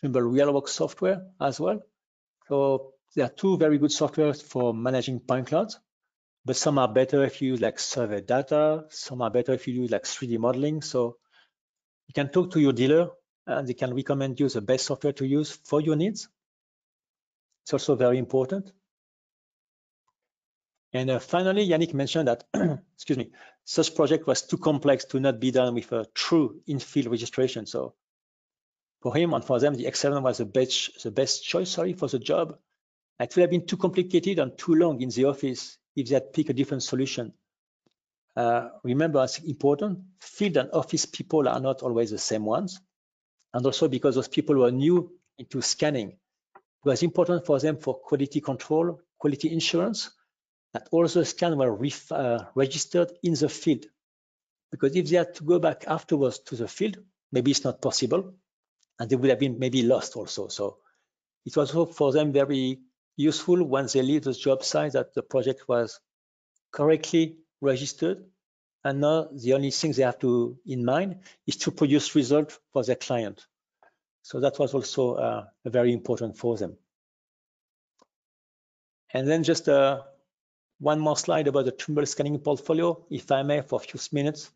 Trimble 0.00 0.22
RealWorks 0.22 0.68
software 0.68 1.22
as 1.40 1.58
well. 1.58 1.80
So 2.48 2.92
there 3.14 3.24
are 3.26 3.30
two 3.30 3.56
very 3.56 3.78
good 3.78 3.90
softwares 3.90 4.42
for 4.42 4.74
managing 4.74 5.20
point 5.20 5.48
clouds 5.48 5.80
but 6.46 6.54
some 6.54 6.78
are 6.78 6.86
better 6.86 7.24
if 7.24 7.42
you 7.42 7.48
use 7.48 7.60
like 7.60 7.80
survey 7.80 8.20
data. 8.20 8.84
Some 8.88 9.20
are 9.20 9.30
better 9.30 9.52
if 9.52 9.66
you 9.66 9.74
use 9.74 9.90
like 9.90 10.04
3D 10.04 10.38
modeling. 10.38 10.80
So 10.80 11.16
you 12.06 12.14
can 12.14 12.28
talk 12.28 12.52
to 12.52 12.60
your 12.60 12.72
dealer 12.72 13.10
and 13.48 13.66
they 13.66 13.74
can 13.74 13.92
recommend 13.92 14.38
you 14.38 14.48
the 14.48 14.60
best 14.60 14.86
software 14.86 15.12
to 15.14 15.26
use 15.26 15.50
for 15.64 15.80
your 15.80 15.96
needs. 15.96 16.28
It's 17.66 17.72
also 17.72 17.96
very 17.96 18.18
important. 18.18 18.70
And 20.92 21.10
uh, 21.10 21.18
finally, 21.18 21.68
Yannick 21.68 21.94
mentioned 21.94 22.28
that, 22.28 22.44
excuse 22.94 23.18
me, 23.18 23.32
such 23.64 23.96
project 23.96 24.24
was 24.28 24.42
too 24.42 24.56
complex 24.56 25.04
to 25.06 25.18
not 25.18 25.40
be 25.40 25.50
done 25.50 25.74
with 25.74 25.90
a 25.90 26.06
true 26.14 26.60
in-field 26.68 27.08
registration. 27.08 27.66
So 27.66 27.94
for 29.02 29.16
him 29.16 29.34
and 29.34 29.44
for 29.44 29.58
them, 29.58 29.74
the 29.74 29.86
X7 29.86 30.22
was 30.22 30.38
the 30.38 30.44
best, 30.44 31.02
the 31.02 31.10
best 31.10 31.44
choice, 31.44 31.70
sorry, 31.70 31.94
for 31.94 32.06
the 32.06 32.20
job. 32.20 32.56
It 33.18 33.34
would 33.34 33.42
have 33.42 33.50
been 33.50 33.66
too 33.66 33.78
complicated 33.78 34.38
and 34.38 34.56
too 34.56 34.76
long 34.76 35.02
in 35.02 35.08
the 35.08 35.24
office 35.24 35.76
if 35.96 36.08
they 36.08 36.14
had 36.14 36.32
picked 36.32 36.50
a 36.50 36.54
different 36.54 36.84
solution. 36.84 37.32
Uh, 38.36 38.68
remember, 38.84 39.24
it's 39.24 39.40
important, 39.40 39.98
field 40.20 40.56
and 40.56 40.70
office 40.72 41.04
people 41.04 41.48
are 41.48 41.58
not 41.58 41.82
always 41.82 42.12
the 42.12 42.18
same 42.18 42.44
ones. 42.44 42.80
And 43.52 43.66
also 43.66 43.88
because 43.88 44.14
those 44.14 44.28
people 44.28 44.54
were 44.54 44.70
new 44.70 45.18
into 45.36 45.60
scanning, 45.62 46.16
was 46.84 47.02
important 47.02 47.44
for 47.46 47.58
them 47.58 47.76
for 47.78 47.94
quality 47.98 48.40
control, 48.40 49.00
quality 49.18 49.52
insurance, 49.52 50.10
that 50.72 50.88
all 50.92 51.06
the 51.06 51.24
scans 51.24 51.56
were 51.56 51.78
uh, 52.10 52.44
registered 52.54 53.12
in 53.22 53.34
the 53.34 53.48
field. 53.48 53.86
Because 54.70 54.94
if 54.94 55.08
they 55.08 55.16
had 55.16 55.34
to 55.36 55.44
go 55.44 55.58
back 55.58 55.84
afterwards 55.86 56.38
to 56.40 56.56
the 56.56 56.68
field, 56.68 56.98
maybe 57.32 57.50
it's 57.50 57.64
not 57.64 57.80
possible, 57.80 58.34
and 58.98 59.08
they 59.08 59.16
would 59.16 59.30
have 59.30 59.40
been 59.40 59.58
maybe 59.58 59.82
lost 59.82 60.16
also. 60.16 60.48
So 60.48 60.78
it 61.44 61.56
was 61.56 61.70
for 61.70 62.12
them 62.12 62.32
very 62.32 62.80
useful 63.16 63.64
once 63.64 63.94
they 63.94 64.02
leave 64.02 64.24
the 64.24 64.32
job 64.32 64.64
site 64.64 64.92
that 64.92 65.14
the 65.14 65.22
project 65.22 65.68
was 65.68 66.00
correctly 66.72 67.38
registered. 67.60 68.24
And 68.84 69.00
now 69.00 69.28
the 69.32 69.54
only 69.54 69.70
thing 69.70 69.92
they 69.92 70.02
have 70.02 70.18
to 70.20 70.58
in 70.66 70.84
mind 70.84 71.20
is 71.46 71.56
to 71.58 71.70
produce 71.70 72.14
result 72.14 72.58
for 72.72 72.84
their 72.84 72.96
client. 72.96 73.46
So 74.26 74.40
that 74.40 74.58
was 74.58 74.74
also 74.74 75.14
uh, 75.14 75.44
very 75.64 75.92
important 75.92 76.36
for 76.36 76.56
them. 76.56 76.76
And 79.14 79.28
then 79.28 79.44
just 79.44 79.68
uh, 79.68 80.02
one 80.80 80.98
more 80.98 81.16
slide 81.16 81.46
about 81.46 81.66
the 81.66 81.70
Trimble 81.70 82.06
scanning 82.06 82.40
portfolio, 82.40 83.06
if 83.08 83.30
I 83.30 83.44
may, 83.44 83.60
for 83.60 83.78
a 83.78 83.84
few 83.84 84.00
minutes. 84.10 84.50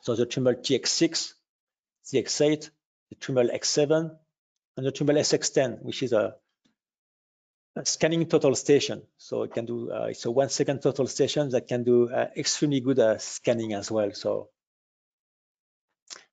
So 0.00 0.16
the 0.16 0.24
Trimble 0.24 0.54
TX6, 0.54 1.34
the 2.10 2.22
X8, 2.22 2.70
the 3.10 3.14
Trimble 3.16 3.50
X7, 3.54 4.16
and 4.78 4.86
the 4.86 4.90
Trimble 4.90 5.16
SX10, 5.16 5.82
which 5.82 6.02
is 6.02 6.14
a 6.14 6.36
scanning 7.84 8.24
total 8.24 8.54
station. 8.54 9.02
So 9.18 9.42
it 9.42 9.52
can 9.52 9.66
do, 9.66 9.92
uh, 9.92 10.06
it's 10.08 10.24
a 10.24 10.30
one 10.30 10.48
second 10.48 10.80
total 10.80 11.06
station 11.06 11.50
that 11.50 11.68
can 11.68 11.84
do 11.84 12.08
uh, 12.08 12.28
extremely 12.38 12.80
good 12.80 12.98
uh, 12.98 13.18
scanning 13.18 13.74
as 13.74 13.90
well. 13.90 14.12
So 14.14 14.48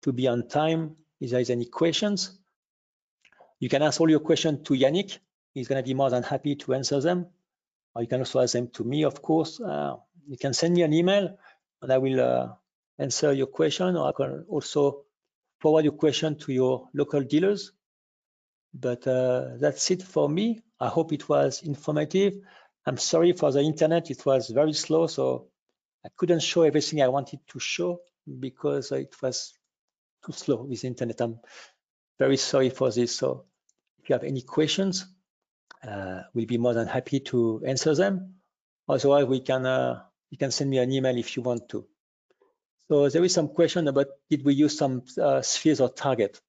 to 0.02 0.12
be 0.12 0.26
on 0.26 0.48
time, 0.48 0.96
if 1.20 1.30
there 1.30 1.38
is 1.38 1.50
any 1.50 1.66
questions, 1.66 2.36
you 3.60 3.68
can 3.68 3.82
ask 3.82 4.00
all 4.00 4.10
your 4.10 4.18
questions 4.18 4.66
to 4.66 4.74
Yannick. 4.74 5.18
He's 5.54 5.68
going 5.68 5.80
to 5.80 5.86
be 5.86 5.94
more 5.94 6.10
than 6.10 6.24
happy 6.24 6.56
to 6.56 6.74
answer 6.74 7.00
them. 7.00 7.28
Or 7.94 8.02
you 8.02 8.08
can 8.08 8.18
also 8.18 8.40
ask 8.40 8.54
them 8.54 8.66
to 8.70 8.82
me, 8.82 9.04
of 9.04 9.22
course. 9.22 9.60
Uh, 9.60 9.94
you 10.26 10.38
can 10.38 10.52
send 10.52 10.74
me 10.74 10.82
an 10.82 10.92
email 10.92 11.38
and 11.80 11.92
I 11.92 11.98
will 11.98 12.20
uh, 12.20 12.48
answer 12.98 13.32
your 13.32 13.46
question, 13.46 13.96
or 13.96 14.08
I 14.08 14.12
can 14.12 14.46
also 14.48 15.04
forward 15.60 15.84
your 15.84 15.94
question 15.94 16.36
to 16.38 16.52
your 16.52 16.88
local 16.92 17.22
dealers. 17.22 17.70
But 18.74 19.06
uh, 19.06 19.50
that's 19.60 19.88
it 19.92 20.02
for 20.02 20.28
me. 20.28 20.62
I 20.80 20.88
hope 20.88 21.12
it 21.12 21.28
was 21.28 21.62
informative. 21.62 22.40
I'm 22.84 22.96
sorry 22.96 23.34
for 23.34 23.52
the 23.52 23.60
internet. 23.60 24.10
It 24.10 24.26
was 24.26 24.48
very 24.50 24.72
slow, 24.72 25.06
so 25.06 25.49
I 26.04 26.08
couldn't 26.16 26.40
show 26.40 26.62
everything 26.62 27.02
I 27.02 27.08
wanted 27.08 27.40
to 27.48 27.58
show 27.58 28.00
because 28.38 28.92
it 28.92 29.14
was 29.22 29.54
too 30.24 30.32
slow 30.32 30.62
with 30.62 30.84
internet. 30.84 31.20
I'm 31.20 31.40
very 32.18 32.36
sorry 32.36 32.70
for 32.70 32.90
this. 32.90 33.16
So 33.16 33.44
if 34.02 34.08
you 34.08 34.14
have 34.14 34.24
any 34.24 34.42
questions, 34.42 35.06
uh, 35.86 36.22
we'll 36.34 36.46
be 36.46 36.58
more 36.58 36.74
than 36.74 36.86
happy 36.86 37.20
to 37.20 37.62
answer 37.66 37.94
them. 37.94 38.34
Otherwise, 38.88 39.26
we 39.26 39.40
can 39.40 39.66
uh, 39.66 40.02
you 40.30 40.38
can 40.38 40.50
send 40.50 40.70
me 40.70 40.78
an 40.78 40.92
email 40.92 41.16
if 41.16 41.36
you 41.36 41.42
want 41.42 41.68
to. 41.70 41.86
So 42.88 43.08
there 43.08 43.24
is 43.24 43.34
some 43.34 43.48
question 43.48 43.88
about 43.88 44.06
did 44.28 44.44
we 44.44 44.54
use 44.54 44.76
some 44.76 45.02
uh, 45.20 45.42
spheres 45.42 45.80
or 45.80 45.88
target? 45.88 46.40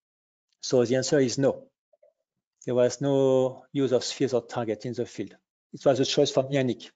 So 0.62 0.84
the 0.86 0.96
answer 0.96 1.20
is 1.20 1.38
no. 1.38 1.68
There 2.66 2.76
was 2.76 3.02
no 3.02 3.66
use 3.72 3.92
of 3.92 4.04
spheres 4.04 4.34
or 4.34 4.46
target 4.46 4.86
in 4.86 4.94
the 4.94 5.06
field. 5.06 5.36
It 5.74 5.86
was 5.86 6.00
a 6.00 6.06
choice 6.06 6.32
from 6.32 6.48
Yannick. 6.50 6.90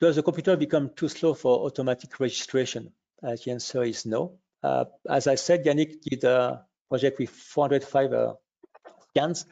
Does 0.00 0.16
the 0.16 0.22
computer 0.22 0.56
become 0.56 0.90
too 0.94 1.08
slow 1.08 1.34
for 1.34 1.66
automatic 1.66 2.18
registration? 2.20 2.92
Uh, 3.22 3.36
the 3.42 3.52
answer 3.52 3.82
is 3.82 4.04
no. 4.04 4.38
Uh, 4.62 4.84
as 5.08 5.26
I 5.26 5.36
said, 5.36 5.64
Yannick 5.64 6.00
did 6.02 6.24
a 6.24 6.64
project 6.88 7.18
with 7.18 7.30
405 7.30 8.12
uh, 8.12 8.34
scans. 9.10 9.46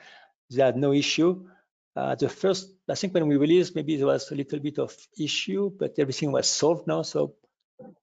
They 0.50 0.62
had 0.62 0.76
no 0.76 0.92
issue. 0.92 1.48
Uh, 1.94 2.14
the 2.14 2.28
first, 2.28 2.70
I 2.88 2.94
think 2.94 3.14
when 3.14 3.28
we 3.28 3.36
released, 3.36 3.74
maybe 3.74 3.96
there 3.96 4.06
was 4.06 4.30
a 4.30 4.34
little 4.34 4.58
bit 4.58 4.78
of 4.78 4.96
issue, 5.18 5.70
but 5.78 5.98
everything 5.98 6.32
was 6.32 6.48
solved 6.48 6.86
now. 6.86 7.02
So 7.02 7.34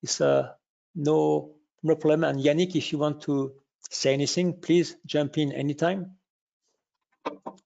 it's 0.02 0.20
uh, 0.20 0.52
no, 0.94 1.56
no 1.82 1.96
problem. 1.96 2.24
And 2.24 2.40
Yannick, 2.40 2.76
if 2.76 2.92
you 2.92 2.98
want 2.98 3.22
to 3.22 3.54
say 3.90 4.12
anything, 4.14 4.60
please 4.60 4.96
jump 5.04 5.38
in 5.38 5.52
anytime. 5.52 6.12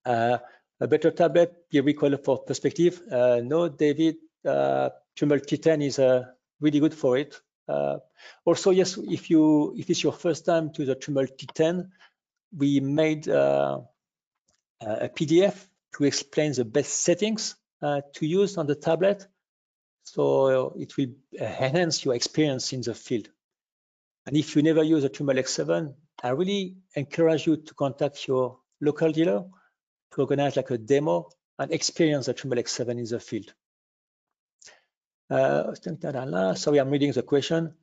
Uh, 0.05 0.39
a 0.81 0.89
better 0.89 1.11
tablet, 1.11 1.69
be 1.71 1.81
recoil 1.81 2.17
for 2.17 2.43
perspective. 2.43 3.01
Uh, 3.11 3.41
no, 3.45 3.69
David, 3.69 4.17
uh, 4.45 4.91
Trimble 5.17 5.39
T10 5.39 5.85
is 5.85 5.99
uh, 5.99 6.25
really 6.61 6.81
good 6.81 6.95
for 6.95 7.17
it. 7.17 7.41
Uh, 7.69 7.99
also, 8.45 8.71
yes, 8.71 8.99
if 8.99 9.31
you 9.31 9.75
if 9.77 9.89
it's 9.91 10.03
your 10.03 10.13
first 10.13 10.45
time 10.45 10.73
to 10.73 10.85
the 10.85 10.95
Trimble 10.95 11.27
T10, 11.27 11.89
we 12.57 12.81
made 12.81 13.29
uh, 13.29 13.81
a 14.81 15.09
PDF 15.09 15.67
to 15.97 16.05
explain 16.05 16.53
the 16.53 16.65
best 16.65 17.03
settings 17.03 17.57
uh, 17.83 18.03
to 18.15 18.27
use 18.27 18.59
on 18.59 18.67
the 18.67 18.75
tablet. 18.75 19.27
So 20.05 20.75
it 20.79 20.97
will 20.97 21.15
enhance 21.39 22.05
your 22.05 22.15
experience 22.15 22.73
in 22.73 22.83
the 22.83 22.95
field. 22.95 23.29
And 24.27 24.37
if 24.37 24.57
you 24.57 24.63
never 24.63 24.83
use 24.83 25.05
a 25.05 25.09
Trimble 25.09 25.35
X7, 25.35 25.95
I 26.23 26.29
really 26.31 26.77
encourage 26.95 27.47
you 27.47 27.57
to 27.57 27.75
contact 27.75 28.27
your 28.27 28.59
local 28.81 29.13
dealer 29.13 29.45
to 30.13 30.21
organize 30.21 30.57
like 30.57 30.71
a 30.71 30.79
demo 30.79 31.29
and 31.59 31.73
experience 31.73 32.27
the 32.27 32.35
Trimble 32.35 32.59
X7 32.59 32.91
in 32.91 33.05
the 33.05 33.21
field. 33.21 33.53
Uh, 35.31 36.55
sorry, 36.55 36.79
I'm 36.79 36.91
reading 36.91 37.13
the 37.13 37.23
question. 37.23 37.75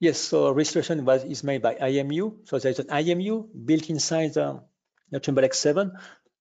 Yes, 0.00 0.18
so 0.18 0.50
registration 0.52 1.04
was 1.04 1.24
is 1.24 1.42
made 1.44 1.62
by 1.62 1.74
IMU. 1.76 2.46
So 2.46 2.58
there's 2.58 2.78
an 2.78 2.88
IMU 2.88 3.48
built 3.64 3.88
inside 3.90 4.34
the, 4.34 4.62
the 5.10 5.20
Trimble 5.20 5.42
X7. 5.44 5.92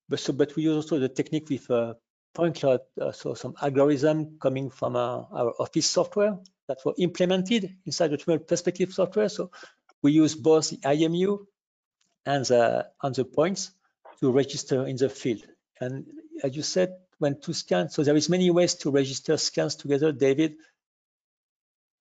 But 0.10 0.20
so, 0.20 0.34
but 0.34 0.56
we 0.56 0.64
use 0.64 0.76
also 0.76 1.00
the 1.00 1.10
technique 1.10 1.50
with 1.50 1.70
uh, 1.72 1.94
point 2.34 2.56
cloud, 2.58 2.82
uh, 3.00 3.12
so 3.12 3.36
some 3.36 3.56
algorithm 3.62 4.38
coming 4.40 4.70
from 4.70 4.96
uh, 4.96 5.24
our 5.32 5.54
office 5.60 5.86
software 5.86 6.40
that 6.68 6.80
were 6.84 6.94
implemented 6.98 7.78
inside 7.86 8.10
the 8.10 8.18
Trimble 8.18 8.44
Perspective 8.44 8.94
software. 8.94 9.30
So 9.30 9.52
we 10.02 10.12
use 10.12 10.36
both 10.36 10.70
the 10.70 10.78
IMU 10.78 11.46
and 12.26 12.46
the, 12.46 12.90
and 13.02 13.16
the 13.16 13.26
points 13.26 13.72
to 14.20 14.32
register 14.32 14.86
in 14.88 14.98
the 14.98 15.10
field. 15.10 15.44
And 15.80 16.06
as 16.44 16.56
you 16.56 16.64
said, 16.64 16.96
when 17.24 17.40
to 17.40 17.54
scan, 17.54 17.90
so 17.90 18.04
there 18.04 18.18
is 18.18 18.30
many 18.30 18.52
ways 18.52 18.76
to 18.76 18.92
register 18.92 19.38
scans 19.38 19.76
together, 19.76 20.12
David. 20.12 20.56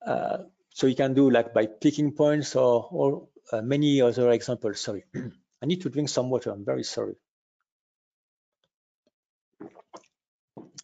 Uh, 0.05 0.39
so 0.71 0.89
you 0.89 0.97
can 0.97 1.15
do 1.15 1.31
like 1.31 1.55
by 1.55 1.67
picking 1.67 2.13
points 2.13 2.57
or, 2.57 2.89
or 2.91 3.29
uh, 3.53 3.63
many 3.63 4.01
other 4.01 4.31
examples. 4.33 4.81
Sorry, 4.81 5.05
I 5.63 5.67
need 5.67 5.83
to 5.83 5.91
drink 5.91 6.09
some 6.09 6.29
water. 6.29 6.51
I'm 6.51 6.65
very 6.65 6.83
sorry. 6.83 7.15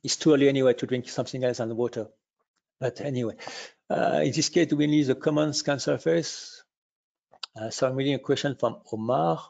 It's 0.04 0.16
too 0.16 0.32
early 0.32 0.48
anyway 0.48 0.74
to 0.74 0.86
drink 0.86 1.08
something 1.08 1.42
else 1.42 1.58
than 1.58 1.76
water. 1.76 2.06
But 2.78 3.00
anyway, 3.00 3.34
uh, 3.90 4.20
in 4.22 4.32
this 4.32 4.50
case, 4.50 4.72
we 4.72 4.86
need 4.86 5.06
the 5.06 5.16
common 5.16 5.52
scan 5.52 5.80
surface. 5.80 6.62
Uh, 7.60 7.70
so 7.70 7.88
I'm 7.88 7.96
reading 7.96 8.14
a 8.14 8.20
question 8.20 8.54
from 8.54 8.76
Omar. 8.92 9.42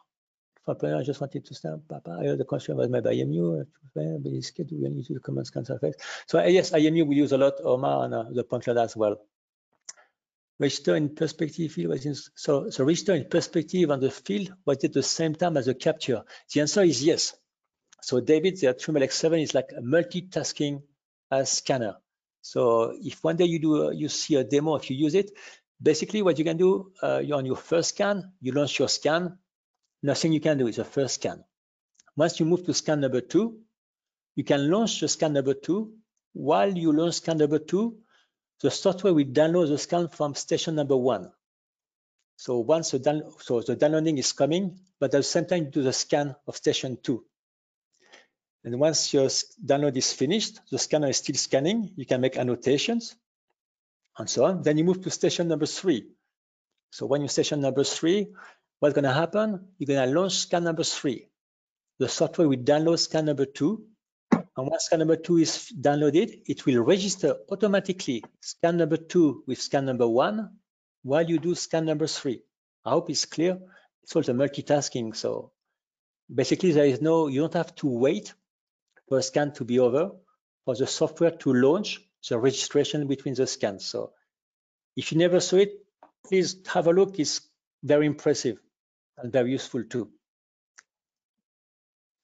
I 0.69 1.03
just 1.03 1.21
wanted 1.21 1.47
to 1.47 1.55
start. 1.55 1.89
Papa, 1.89 2.19
I 2.21 2.25
heard 2.27 2.39
the 2.39 2.45
question 2.45 2.77
made 2.77 3.03
by 3.03 3.15
IMU. 3.15 3.65
This 3.95 4.51
case, 4.51 4.67
we 4.71 4.89
need 4.89 5.07
the 5.09 5.21
common 5.21 5.45
scan 5.45 5.65
surface. 5.65 5.97
So 6.27 6.39
uh, 6.39 6.45
yes, 6.45 6.73
IMU 6.73 7.07
we 7.07 7.17
use 7.17 7.33
a 7.33 7.39
lot, 7.39 7.55
Omar, 7.65 8.05
and 8.05 8.15
uh, 8.15 8.25
the 8.31 8.45
cloud 8.45 8.77
as 8.77 8.95
well. 8.95 9.17
Register 10.61 10.97
in 10.97 11.15
perspective 11.15 11.73
field 11.73 11.91
was 11.91 12.05
in, 12.05 12.15
so 12.15 12.69
so 12.69 12.85
register 12.85 13.15
in 13.15 13.29
perspective 13.31 13.91
on 13.91 14.01
the 14.01 14.11
field 14.11 14.53
was 14.67 14.85
at 14.85 14.93
the 14.93 15.03
same 15.03 15.35
time 15.35 15.57
as 15.57 15.67
the 15.67 15.75
capture. 15.75 16.23
The 16.53 16.61
answer 16.61 16.83
is 16.83 17.03
yes. 17.03 17.35
So 18.03 18.21
David, 18.21 18.61
the 18.61 18.75
Trimble 18.75 19.03
X7 19.03 19.43
is 19.43 19.55
like 19.55 19.73
a 19.77 19.81
multitasking 19.81 20.83
uh, 21.31 21.45
scanner. 21.45 21.97
So 22.43 22.97
if 23.01 23.23
one 23.25 23.37
day 23.37 23.45
you 23.45 23.59
do, 23.59 23.93
you 23.95 24.09
see 24.09 24.35
a 24.37 24.45
demo, 24.45 24.77
if 24.77 24.91
you 24.91 24.97
use 24.97 25.15
it, 25.15 25.31
basically 25.81 26.23
what 26.23 26.39
you 26.39 26.45
can 26.45 26.57
do, 26.57 26.93
uh, 27.03 27.19
you're 27.25 27.39
on 27.39 27.47
your 27.47 27.57
first 27.57 27.91
scan, 27.91 28.33
you 28.41 28.53
launch 28.53 28.79
your 28.79 28.89
scan, 28.89 29.39
nothing 30.03 30.33
you 30.33 30.41
can 30.41 30.59
do, 30.59 30.67
is 30.67 30.79
a 30.79 30.85
first 30.85 31.15
scan. 31.15 31.45
Once 32.17 32.41
you 32.41 32.47
move 32.47 32.65
to 32.67 32.75
scan 32.75 33.01
number 33.01 33.21
two, 33.21 33.61
you 34.35 34.45
can 34.45 34.71
launch 34.71 35.01
the 35.01 35.09
scan 35.09 35.33
number 35.33 35.55
two. 35.55 35.93
While 36.33 36.77
you 36.77 36.93
launch 36.93 37.15
scan 37.15 37.39
number 37.39 37.59
two, 37.59 37.99
the 38.61 38.71
software 38.71 39.15
will 39.15 39.25
download 39.25 39.69
the 39.69 39.79
scan 39.79 40.09
from 40.09 40.35
station 40.35 40.75
number 40.75 40.97
one. 40.97 41.31
So 42.37 42.59
once 42.59 42.93
the, 42.93 43.33
so 43.41 43.61
the 43.61 43.77
downloading 43.77 44.19
is 44.19 44.33
coming, 44.33 44.79
but 45.01 45.07
at 45.07 45.19
the 45.19 45.23
same 45.23 45.47
time, 45.47 45.65
you 45.65 45.71
do 45.71 45.83
the 45.83 45.93
scan 45.93 46.37
of 46.47 46.57
station 46.57 46.99
two. 47.03 47.25
And 48.65 48.79
once 48.79 49.13
your 49.13 49.27
download 49.27 49.97
is 49.97 50.13
finished, 50.13 50.61
the 50.71 50.79
scanner 50.79 51.09
is 51.09 51.17
still 51.19 51.37
scanning, 51.37 51.93
you 51.97 52.05
can 52.05 52.21
make 52.21 52.37
annotations 52.37 53.17
and 54.19 54.29
so 54.29 54.45
on. 54.45 54.63
Then 54.63 54.79
you 54.79 54.85
move 54.85 55.03
to 55.03 55.11
station 55.11 55.49
number 55.49 55.67
three. 55.67 56.07
So 56.91 57.07
when 57.07 57.23
you 57.23 57.29
station 57.29 57.61
number 57.61 57.85
three, 57.85 58.29
what's 58.81 58.95
gonna 58.95 59.13
happen? 59.13 59.69
You're 59.79 59.97
gonna 59.97 60.13
launch 60.13 60.35
scan 60.35 60.65
number 60.65 60.85
three. 60.85 61.29
The 61.99 62.09
software 62.09 62.49
will 62.49 62.59
download 62.59 62.99
scan 62.99 63.25
number 63.27 63.45
two. 63.45 63.85
And 64.33 64.67
once 64.67 64.85
scan 64.85 65.01
number 65.01 65.17
two 65.17 65.39
is 65.39 65.73
downloaded, 65.81 66.43
it 66.47 66.67
will 66.67 66.83
register 66.83 67.37
automatically 67.51 68.25
scan 68.41 68.77
number 68.77 68.97
two 68.97 69.45
with 69.47 69.61
scan 69.61 69.85
number 69.85 70.09
one 70.09 70.59
while 71.03 71.29
you 71.29 71.39
do 71.39 71.55
scan 71.55 71.87
number 71.87 72.07
three. 72.07 72.43
I 72.85 72.91
hope 72.91 73.11
it's 73.11 73.25
clear. 73.25 73.59
It's 74.03 74.15
also 74.15 74.33
multitasking. 74.33 75.15
So 75.15 75.53
basically 76.33 76.73
there 76.73 76.87
is 76.87 77.01
no, 77.01 77.29
you 77.29 77.41
don't 77.41 77.55
have 77.55 77.75
to 77.77 77.89
wait 77.89 78.35
for 79.09 79.19
a 79.19 79.23
scan 79.23 79.53
to 79.55 79.65
be 79.65 79.79
over 79.79 80.11
for 80.65 80.75
the 80.75 80.87
software 80.87 81.31
to 81.31 81.53
launch 81.53 82.01
the 82.29 82.39
registration 82.39 83.07
between 83.07 83.35
the 83.35 83.47
scans. 83.47 83.87
So 83.87 84.13
if 84.97 85.13
you 85.13 85.19
never 85.19 85.41
saw 85.41 85.57
it, 85.57 85.73
please 86.27 86.57
have 86.67 86.87
a 86.87 86.93
look. 86.93 87.19
It's 87.19 87.41
very 87.83 88.07
impressive 88.07 88.59
and 89.19 89.33
very 89.33 89.51
useful 89.51 89.85
too. 89.85 90.11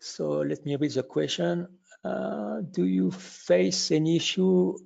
So 0.00 0.40
let 0.40 0.64
me 0.64 0.76
read 0.76 0.92
the 0.92 1.02
question. 1.02 1.66
Uh, 2.04 2.60
do 2.60 2.84
you 2.84 3.10
face 3.10 3.90
any 3.90 4.16
issue 4.16 4.76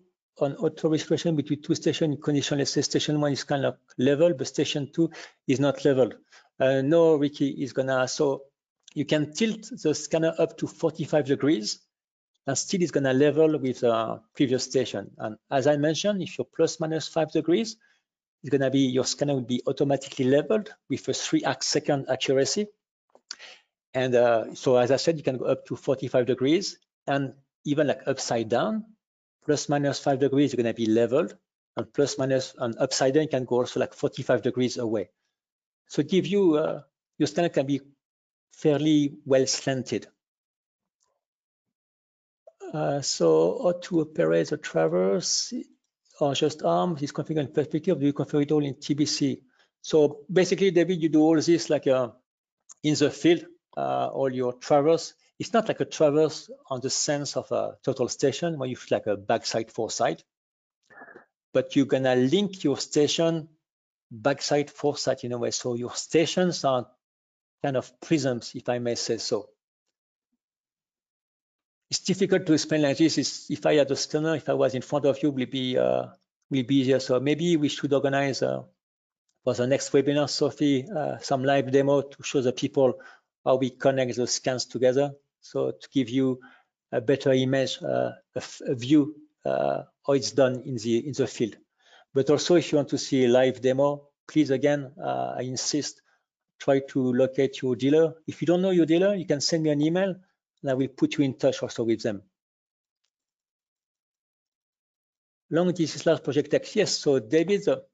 on 0.41 0.55
auto 0.57 0.89
registration 0.89 1.35
between 1.35 1.61
two 1.61 1.75
stations 1.75 2.19
condition? 2.23 2.59
Let's 2.59 2.73
say 2.73 2.83
station 2.83 3.21
one 3.21 3.33
is 3.33 3.45
kind 3.45 3.65
of 3.65 3.77
level, 3.99 4.33
but 4.35 4.47
station 4.47 4.91
two 4.93 5.11
is 5.49 5.59
not 5.59 5.85
level. 5.85 6.13
Uh, 6.61 6.83
no, 6.83 7.17
Ricky 7.17 7.49
is 7.49 7.73
gonna, 7.73 8.07
so 8.07 8.43
you 8.95 9.05
can 9.05 9.33
tilt 9.33 9.69
the 9.83 9.95
scanner 9.95 10.35
up 10.39 10.57
to 10.59 10.67
45 10.67 11.25
degrees 11.25 11.81
and 12.47 12.57
still 12.57 12.83
it's 12.83 12.93
gonna 12.93 13.13
level 13.13 13.59
with 13.59 13.81
the 13.81 14.21
previous 14.35 14.65
station. 14.65 15.11
And 15.19 15.37
as 15.51 15.67
I 15.67 15.77
mentioned, 15.77 16.23
if 16.23 16.39
you're 16.39 16.47
plus 16.57 16.81
minus 16.81 17.09
five 17.09 17.31
degrees, 17.33 17.77
it's 18.43 18.51
gonna 18.51 18.71
be, 18.71 18.81
your 18.81 19.05
scanner 19.05 19.35
will 19.35 19.41
be 19.41 19.63
automatically 19.67 20.25
leveled 20.25 20.73
with 20.89 21.09
a 21.09 21.13
three 21.13 21.45
second 21.61 22.07
accuracy. 22.09 22.69
And 23.95 24.15
uh, 24.15 24.55
so 24.55 24.77
as 24.77 24.91
I 24.91 24.97
said, 24.97 25.17
you 25.17 25.23
can 25.23 25.39
go 25.39 25.47
up 25.47 25.67
to 25.67 25.77
45 25.77 26.27
degrees 26.27 26.79
and 27.07 27.35
even 27.65 27.87
like 27.87 28.03
upside 28.07 28.49
down, 28.49 28.85
plus 29.45 29.69
minus 29.69 29.99
five 29.99 30.21
degrees, 30.21 30.53
you're 30.53 30.63
gonna 30.63 30.75
be 30.75 30.87
leveled 30.87 31.37
and 31.77 31.93
plus 31.93 32.19
minus 32.19 32.55
and 32.59 32.77
upside 32.79 33.15
down, 33.15 33.25
you 33.25 33.29
can 33.29 33.45
go 33.45 33.57
also 33.57 33.81
like 33.81 33.95
45 33.95 34.43
degrees 34.43 34.77
away. 34.77 35.11
So 35.89 36.03
give 36.03 36.27
you, 36.27 36.57
uh, 36.57 36.83
your 37.19 37.27
scanner 37.27 37.49
can 37.49 37.67
be 37.67 37.81
fairly 38.53 39.15
well 39.25 39.47
slanted. 39.47 40.07
Uh, 42.73 43.01
so 43.01 43.63
how 43.63 43.73
to 43.81 44.01
operate 44.01 44.49
the 44.49 44.59
traverse 44.59 45.55
or 46.21 46.35
just 46.35 46.63
arm 46.63 46.97
is 47.01 47.13
configured 47.13 47.47
in 47.47 47.53
perspective, 47.53 48.01
do 48.01 48.07
you 48.07 48.13
configure 48.13 48.43
it 48.43 48.53
all 48.53 48.65
in 48.65 48.75
TBC? 48.75 49.43
So 49.83 50.21
basically, 50.31 50.71
David, 50.71 51.03
you 51.03 51.09
do 51.09 51.23
all 51.23 51.41
this 51.41 51.71
like 51.71 51.87
uh, 51.87 52.11
in 52.83 52.95
the 52.95 53.11
field, 53.11 53.45
uh, 53.77 54.09
all 54.09 54.33
your 54.33 54.53
traverse. 54.55 55.15
It's 55.39 55.53
not 55.53 55.69
like 55.69 55.81
a 55.81 55.85
traverse 55.85 56.51
on 56.69 56.81
the 56.81 56.91
sense 56.91 57.37
of 57.37 57.51
a 57.53 57.77
total 57.85 58.09
station 58.09 58.59
where 58.59 58.69
you 58.69 58.77
feel 58.77 58.99
like 58.99 59.07
a 59.07 59.17
backsight 59.17 59.71
foresight, 59.71 60.25
but 61.53 61.77
you're 61.77 61.87
gonna 61.87 62.17
link 62.17 62.65
your 62.65 62.77
station 62.77 63.49
backsight 64.13 64.71
foresight 64.71 65.25
in 65.25 65.33
a 65.33 65.39
way. 65.39 65.51
So 65.51 65.75
your 65.75 65.95
stations 65.95 66.65
are 66.65 66.89
kind 67.63 67.77
of 67.77 68.01
prisms, 68.01 68.53
if 68.55 68.69
I 68.69 68.79
may 68.79 68.95
say 68.95 69.19
so. 69.19 69.51
It's 71.91 72.01
difficult 72.01 72.47
to 72.47 72.53
explain 72.53 72.83
like 72.83 72.99
this. 72.99 73.17
It's, 73.17 73.51
if 73.51 73.65
I 73.65 73.75
had 73.75 73.91
a 73.91 73.97
scanner, 73.97 74.35
if 74.35 74.49
I 74.49 74.55
was 74.55 74.75
in 74.75 74.83
front 74.83 75.07
of 75.07 75.23
you, 75.23 75.31
will 75.31 75.47
be 75.47 75.79
uh, 75.79 76.07
will 76.51 76.63
be 76.65 76.77
easier. 76.77 77.01
So 77.01 77.19
maybe 77.21 77.57
we 77.57 77.69
should 77.69 77.93
organize 77.93 78.43
uh, 78.43 78.63
for 79.45 79.55
the 79.55 79.67
next 79.67 79.93
webinar, 79.93 80.29
Sophie, 80.29 80.87
uh, 80.95 81.19
some 81.19 81.45
live 81.45 81.71
demo 81.73 82.03
to 82.03 82.23
show 82.23 82.43
the 82.43 82.53
people 82.53 83.01
how 83.45 83.57
we 83.57 83.71
connect 83.71 84.17
those 84.17 84.33
scans 84.33 84.67
together. 84.67 85.13
So 85.41 85.71
to 85.71 85.89
give 85.93 86.11
you 86.11 86.41
a 86.93 87.01
better 87.01 87.33
image, 87.33 87.83
uh, 87.83 88.13
a, 88.35 88.43
a, 88.67 88.75
view 88.75 89.15
uh, 89.45 89.85
how 90.07 90.13
it's 90.13 90.33
done 90.33 90.63
in 90.67 90.77
the 90.77 91.07
in 91.07 91.13
the 91.13 91.27
field. 91.27 91.57
But 92.13 92.29
also, 92.31 92.57
if 92.57 92.73
you 92.73 92.77
want 92.77 92.89
to 92.91 92.99
see 92.99 93.25
a 93.25 93.29
live 93.29 93.61
demo, 93.61 94.09
please 94.27 94.51
again, 94.51 94.93
uh, 95.03 95.35
I 95.39 95.43
insist, 95.43 96.03
try 96.59 96.81
to 96.91 97.13
locate 97.13 97.63
your 97.63 97.77
dealer. 97.77 98.15
If 98.27 98.43
you 98.43 98.47
don't 98.47 98.63
know 98.63 98.71
your 98.71 98.87
dealer, 98.87 99.15
you 99.15 99.27
can 99.27 99.41
send 99.41 99.63
me 99.63 99.71
an 99.71 99.81
email 99.81 100.17
and 100.63 100.71
I 100.71 100.75
will 100.75 100.89
put 100.89 101.17
you 101.17 101.25
in 101.25 101.35
touch 101.35 101.63
also 101.63 101.85
with 101.85 102.03
them. 102.03 102.23
Long 105.51 105.73
distance 105.73 106.05
large 106.05 106.23
project 106.23 106.53
X. 106.53 106.77
Yes, 106.77 106.99
so 106.99 107.19
David, 107.19 107.65
the, 107.65 107.85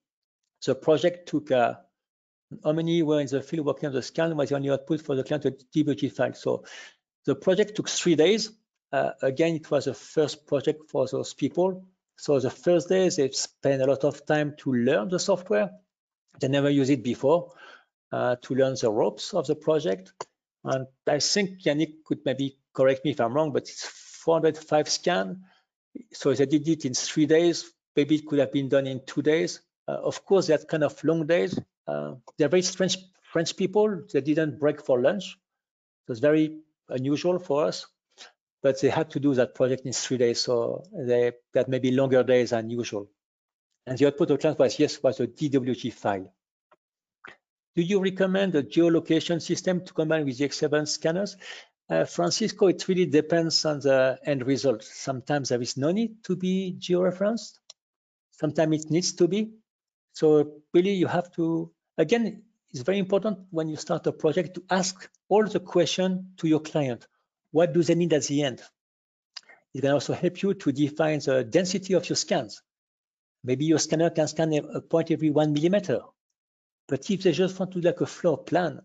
the 0.66 0.74
project 0.74 1.28
took 1.28 1.50
uh, 1.50 1.74
how 2.62 2.72
many 2.72 3.02
were 3.02 3.20
in 3.20 3.26
the 3.26 3.42
field 3.42 3.66
working 3.66 3.88
on 3.88 3.94
the 3.94 4.02
scan 4.02 4.36
was 4.36 4.48
the 4.48 4.56
only 4.56 4.70
output 4.70 5.00
for 5.00 5.14
the 5.14 5.24
client 5.24 5.42
to 5.42 5.50
DWG 5.50 6.12
file. 6.12 6.34
So 6.34 6.64
the 7.26 7.34
project 7.34 7.76
took 7.76 7.88
three 7.88 8.16
days. 8.16 8.50
Uh, 8.92 9.10
again, 9.22 9.54
it 9.54 9.70
was 9.70 9.86
the 9.86 9.94
first 9.94 10.46
project 10.46 10.90
for 10.90 11.06
those 11.06 11.34
people. 11.34 11.86
So 12.16 12.38
the 12.38 12.50
first 12.50 12.88
day, 12.88 13.08
they 13.08 13.30
spent 13.30 13.82
a 13.82 13.86
lot 13.86 14.04
of 14.04 14.24
time 14.24 14.54
to 14.58 14.72
learn 14.72 15.08
the 15.08 15.18
software. 15.18 15.70
They 16.40 16.48
never 16.48 16.70
used 16.70 16.90
it 16.90 17.02
before 17.02 17.52
uh, 18.12 18.36
to 18.42 18.54
learn 18.54 18.76
the 18.80 18.90
ropes 18.90 19.34
of 19.34 19.46
the 19.46 19.56
project. 19.56 20.12
And 20.64 20.86
I 21.06 21.18
think 21.18 21.62
Yannick 21.62 22.04
could 22.04 22.20
maybe 22.24 22.58
correct 22.72 23.04
me 23.04 23.10
if 23.10 23.20
I'm 23.20 23.34
wrong, 23.34 23.52
but 23.52 23.64
it's 23.64 23.84
405 23.84 24.88
scan. 24.88 25.44
So 26.12 26.32
they 26.32 26.46
did 26.46 26.66
it 26.66 26.84
in 26.84 26.94
three 26.94 27.26
days. 27.26 27.70
Maybe 27.94 28.16
it 28.16 28.26
could 28.26 28.38
have 28.38 28.52
been 28.52 28.68
done 28.68 28.86
in 28.86 29.02
two 29.04 29.22
days. 29.22 29.60
Uh, 29.86 29.92
of 29.92 30.24
course, 30.24 30.46
that 30.48 30.66
kind 30.66 30.82
of 30.82 31.02
long 31.04 31.26
days. 31.26 31.58
Uh, 31.86 32.14
they're 32.38 32.48
very 32.48 32.62
strange 32.62 32.96
French 33.22 33.56
people. 33.56 34.02
They 34.12 34.22
didn't 34.22 34.58
break 34.58 34.84
for 34.84 35.00
lunch. 35.00 35.36
It 36.06 36.10
was 36.10 36.20
very 36.20 36.60
unusual 36.88 37.38
for 37.38 37.66
us, 37.66 37.86
but 38.62 38.80
they 38.80 38.88
had 38.88 39.10
to 39.10 39.20
do 39.20 39.34
that 39.34 39.54
project 39.54 39.84
in 39.84 39.92
three 39.92 40.16
days. 40.16 40.40
So 40.40 40.84
they 40.92 41.32
had 41.54 41.68
maybe 41.68 41.90
longer 41.90 42.22
days 42.22 42.50
than 42.50 42.70
usual. 42.70 43.10
And 43.86 43.98
the 43.98 44.06
output 44.06 44.30
of 44.30 44.40
class 44.40 44.58
was, 44.58 44.78
yes, 44.78 45.02
was 45.02 45.20
a 45.20 45.26
DWG 45.26 45.92
file. 45.92 46.32
Do 47.76 47.82
you 47.82 48.00
recommend 48.00 48.54
a 48.54 48.62
geolocation 48.62 49.42
system 49.42 49.84
to 49.84 49.92
combine 49.92 50.24
with 50.24 50.38
the 50.38 50.48
X7 50.48 50.86
scanners? 50.86 51.36
Uh, 51.90 52.04
Francisco, 52.04 52.68
it 52.68 52.86
really 52.86 53.06
depends 53.06 53.64
on 53.64 53.80
the 53.80 54.18
end 54.24 54.46
result. 54.46 54.84
Sometimes 54.84 55.48
there 55.48 55.60
is 55.60 55.76
no 55.76 55.90
need 55.90 56.22
to 56.24 56.36
be 56.36 56.76
georeferenced. 56.78 57.58
Sometimes 58.30 58.84
it 58.84 58.90
needs 58.90 59.12
to 59.14 59.26
be. 59.26 59.54
So 60.12 60.62
really 60.72 60.92
you 60.92 61.08
have 61.08 61.32
to, 61.32 61.72
again, 61.98 62.44
it's 62.72 62.82
very 62.82 62.98
important 62.98 63.38
when 63.50 63.68
you 63.68 63.76
start 63.76 64.06
a 64.06 64.12
project 64.12 64.54
to 64.54 64.62
ask 64.70 65.10
all 65.28 65.44
the 65.44 65.60
question 65.60 66.32
to 66.38 66.48
your 66.48 66.60
client. 66.60 67.06
What 67.50 67.72
do 67.72 67.82
they 67.82 67.94
need 67.96 68.12
at 68.12 68.24
the 68.24 68.42
end? 68.42 68.62
It 69.74 69.80
can 69.80 69.90
also 69.90 70.12
help 70.12 70.42
you 70.42 70.54
to 70.54 70.72
define 70.72 71.18
the 71.18 71.42
density 71.42 71.94
of 71.94 72.08
your 72.08 72.16
scans. 72.16 72.62
Maybe 73.42 73.64
your 73.64 73.78
scanner 73.78 74.10
can 74.10 74.28
scan 74.28 74.54
a 74.54 74.80
point 74.80 75.10
every 75.10 75.30
one 75.30 75.52
millimeter. 75.52 76.00
But 76.88 77.10
if 77.10 77.22
they 77.22 77.32
just 77.32 77.58
want 77.58 77.72
to 77.72 77.80
do 77.80 77.88
like 77.88 78.00
a 78.00 78.06
floor 78.06 78.38
plan, 78.38 78.82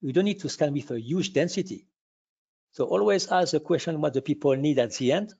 you 0.00 0.12
don't 0.12 0.24
need 0.24 0.40
to 0.40 0.48
scan 0.48 0.72
with 0.72 0.90
a 0.90 1.00
huge 1.00 1.32
density. 1.32 1.86
So 2.72 2.84
always 2.84 3.28
ask 3.28 3.52
the 3.52 3.60
question 3.60 4.00
what 4.00 4.14
the 4.14 4.22
people 4.22 4.56
need 4.56 4.78
at 4.78 4.94
the 4.94 5.12
end 5.12 5.34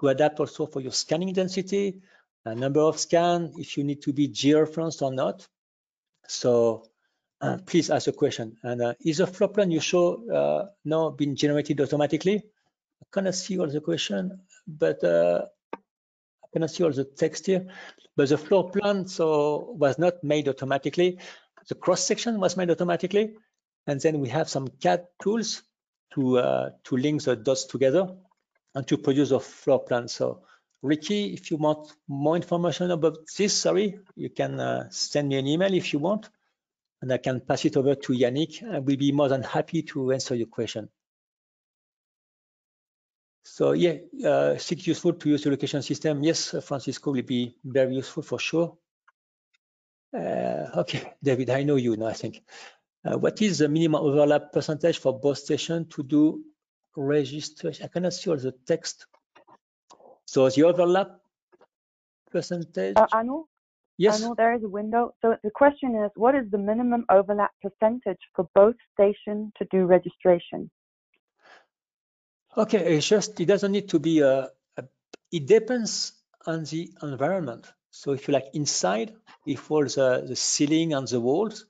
to 0.00 0.08
adapt 0.08 0.40
also 0.40 0.66
for 0.66 0.80
your 0.80 0.92
scanning 0.92 1.32
density, 1.32 2.00
a 2.44 2.54
number 2.54 2.80
of 2.80 2.98
scan, 2.98 3.52
if 3.56 3.76
you 3.76 3.84
need 3.84 4.02
to 4.02 4.12
be 4.12 4.28
georeferenced 4.28 5.02
or 5.02 5.12
not. 5.12 5.46
So 6.26 6.84
uh, 7.40 7.58
please 7.66 7.90
ask 7.90 8.06
a 8.06 8.12
question. 8.12 8.56
And 8.62 8.82
uh, 8.82 8.94
is 9.04 9.18
the 9.18 9.26
floor 9.26 9.50
plan 9.50 9.70
you 9.70 9.80
show 9.80 10.30
uh, 10.30 10.66
now 10.84 11.10
being 11.10 11.36
generated 11.36 11.80
automatically? 11.80 12.42
I 13.02 13.06
cannot 13.12 13.34
see 13.34 13.58
all 13.58 13.68
the 13.68 13.80
question, 13.80 14.40
but 14.66 15.02
uh, 15.04 15.46
I 15.74 16.46
cannot 16.52 16.70
see 16.70 16.84
all 16.84 16.92
the 16.92 17.04
text 17.04 17.46
here. 17.46 17.66
But 18.16 18.28
the 18.30 18.38
floor 18.38 18.70
plan 18.70 19.06
so 19.06 19.74
was 19.78 19.98
not 19.98 20.24
made 20.24 20.48
automatically. 20.48 21.18
The 21.68 21.74
cross 21.74 22.04
section 22.04 22.40
was 22.40 22.56
made 22.56 22.70
automatically. 22.70 23.34
And 23.86 24.00
then 24.00 24.20
we 24.20 24.28
have 24.28 24.48
some 24.48 24.68
CAD 24.68 25.06
tools 25.22 25.62
to, 26.14 26.38
uh, 26.38 26.70
to 26.84 26.96
link 26.96 27.22
the 27.22 27.36
dots 27.36 27.64
together 27.64 28.08
and 28.74 28.86
to 28.86 28.98
produce 28.98 29.30
a 29.30 29.40
floor 29.40 29.84
plan. 29.84 30.08
So 30.08 30.42
Ricky, 30.82 31.32
if 31.32 31.50
you 31.50 31.56
want 31.56 31.92
more 32.06 32.36
information 32.36 32.90
about 32.90 33.18
this, 33.36 33.54
sorry, 33.54 33.98
you 34.14 34.30
can 34.30 34.60
uh, 34.60 34.88
send 34.90 35.28
me 35.28 35.38
an 35.38 35.46
email 35.46 35.72
if 35.74 35.92
you 35.92 35.98
want, 35.98 36.28
and 37.02 37.12
I 37.12 37.18
can 37.18 37.40
pass 37.40 37.64
it 37.64 37.76
over 37.76 37.94
to 37.94 38.12
Yannick. 38.12 38.62
and 38.62 38.86
we'll 38.86 38.96
be 38.96 39.12
more 39.12 39.28
than 39.28 39.42
happy 39.42 39.82
to 39.82 40.12
answer 40.12 40.34
your 40.34 40.46
question. 40.46 40.88
So 43.42 43.72
yeah, 43.72 43.94
uh, 44.24 44.54
it's 44.56 44.86
useful 44.86 45.14
to 45.14 45.28
use 45.30 45.42
the 45.42 45.50
location 45.50 45.82
system. 45.82 46.22
Yes, 46.22 46.54
Francisco 46.62 47.12
will 47.12 47.22
be 47.22 47.56
very 47.64 47.96
useful 47.96 48.22
for 48.22 48.38
sure. 48.38 48.76
Uh, 50.14 50.66
okay, 50.76 51.12
David, 51.22 51.50
I 51.50 51.62
know 51.62 51.76
you 51.76 51.96
now, 51.96 52.06
I 52.06 52.14
think. 52.14 52.42
Uh, 53.04 53.16
what 53.16 53.40
is 53.40 53.58
the 53.58 53.68
minimum 53.68 54.02
overlap 54.02 54.52
percentage 54.52 54.98
for 54.98 55.18
both 55.18 55.38
stations 55.38 55.94
to 55.94 56.02
do 56.02 56.44
registration? 56.96 57.84
I 57.84 57.88
cannot 57.88 58.12
see 58.12 58.30
all 58.30 58.36
the 58.36 58.52
text. 58.66 59.06
So 60.26 60.48
the 60.48 60.64
overlap 60.64 61.20
percentage? 62.30 62.96
Uh, 62.96 63.06
Anu? 63.12 63.44
Yes. 63.96 64.22
Anu, 64.22 64.34
there 64.36 64.54
is 64.54 64.62
a 64.62 64.68
window. 64.68 65.14
So 65.22 65.36
the 65.42 65.50
question 65.50 65.96
is, 66.04 66.10
what 66.16 66.34
is 66.34 66.50
the 66.50 66.58
minimum 66.58 67.04
overlap 67.10 67.50
percentage 67.62 68.20
for 68.34 68.48
both 68.54 68.76
stations 68.92 69.52
to 69.58 69.66
do 69.70 69.86
registration? 69.86 70.70
Okay, 72.56 72.96
it's 72.96 73.08
just, 73.08 73.38
it 73.40 73.46
doesn't 73.46 73.72
need 73.72 73.88
to 73.90 73.98
be 73.98 74.20
a, 74.20 74.48
a 74.76 74.84
it 75.30 75.46
depends 75.46 76.12
on 76.46 76.64
the 76.64 76.90
environment. 77.02 77.70
So 77.90 78.12
if 78.12 78.28
you 78.28 78.34
like 78.34 78.46
inside, 78.54 79.14
if 79.46 79.70
all 79.70 79.84
the, 79.84 80.24
the 80.26 80.36
ceiling 80.36 80.92
and 80.94 81.06
the 81.08 81.20
walls, 81.20 81.66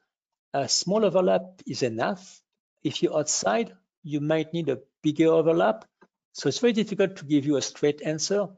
a 0.54 0.68
small 0.68 1.04
overlap 1.04 1.62
is 1.66 1.82
enough. 1.82 2.40
If 2.82 3.02
you're 3.02 3.16
outside, 3.16 3.72
you 4.02 4.20
might 4.20 4.52
need 4.52 4.68
a 4.68 4.78
bigger 5.02 5.28
overlap. 5.28 5.84
So 6.32 6.48
it's 6.48 6.58
very 6.58 6.72
difficult 6.72 7.16
to 7.16 7.24
give 7.24 7.44
you 7.46 7.56
a 7.56 7.62
straight 7.62 8.02
answer 8.02 8.48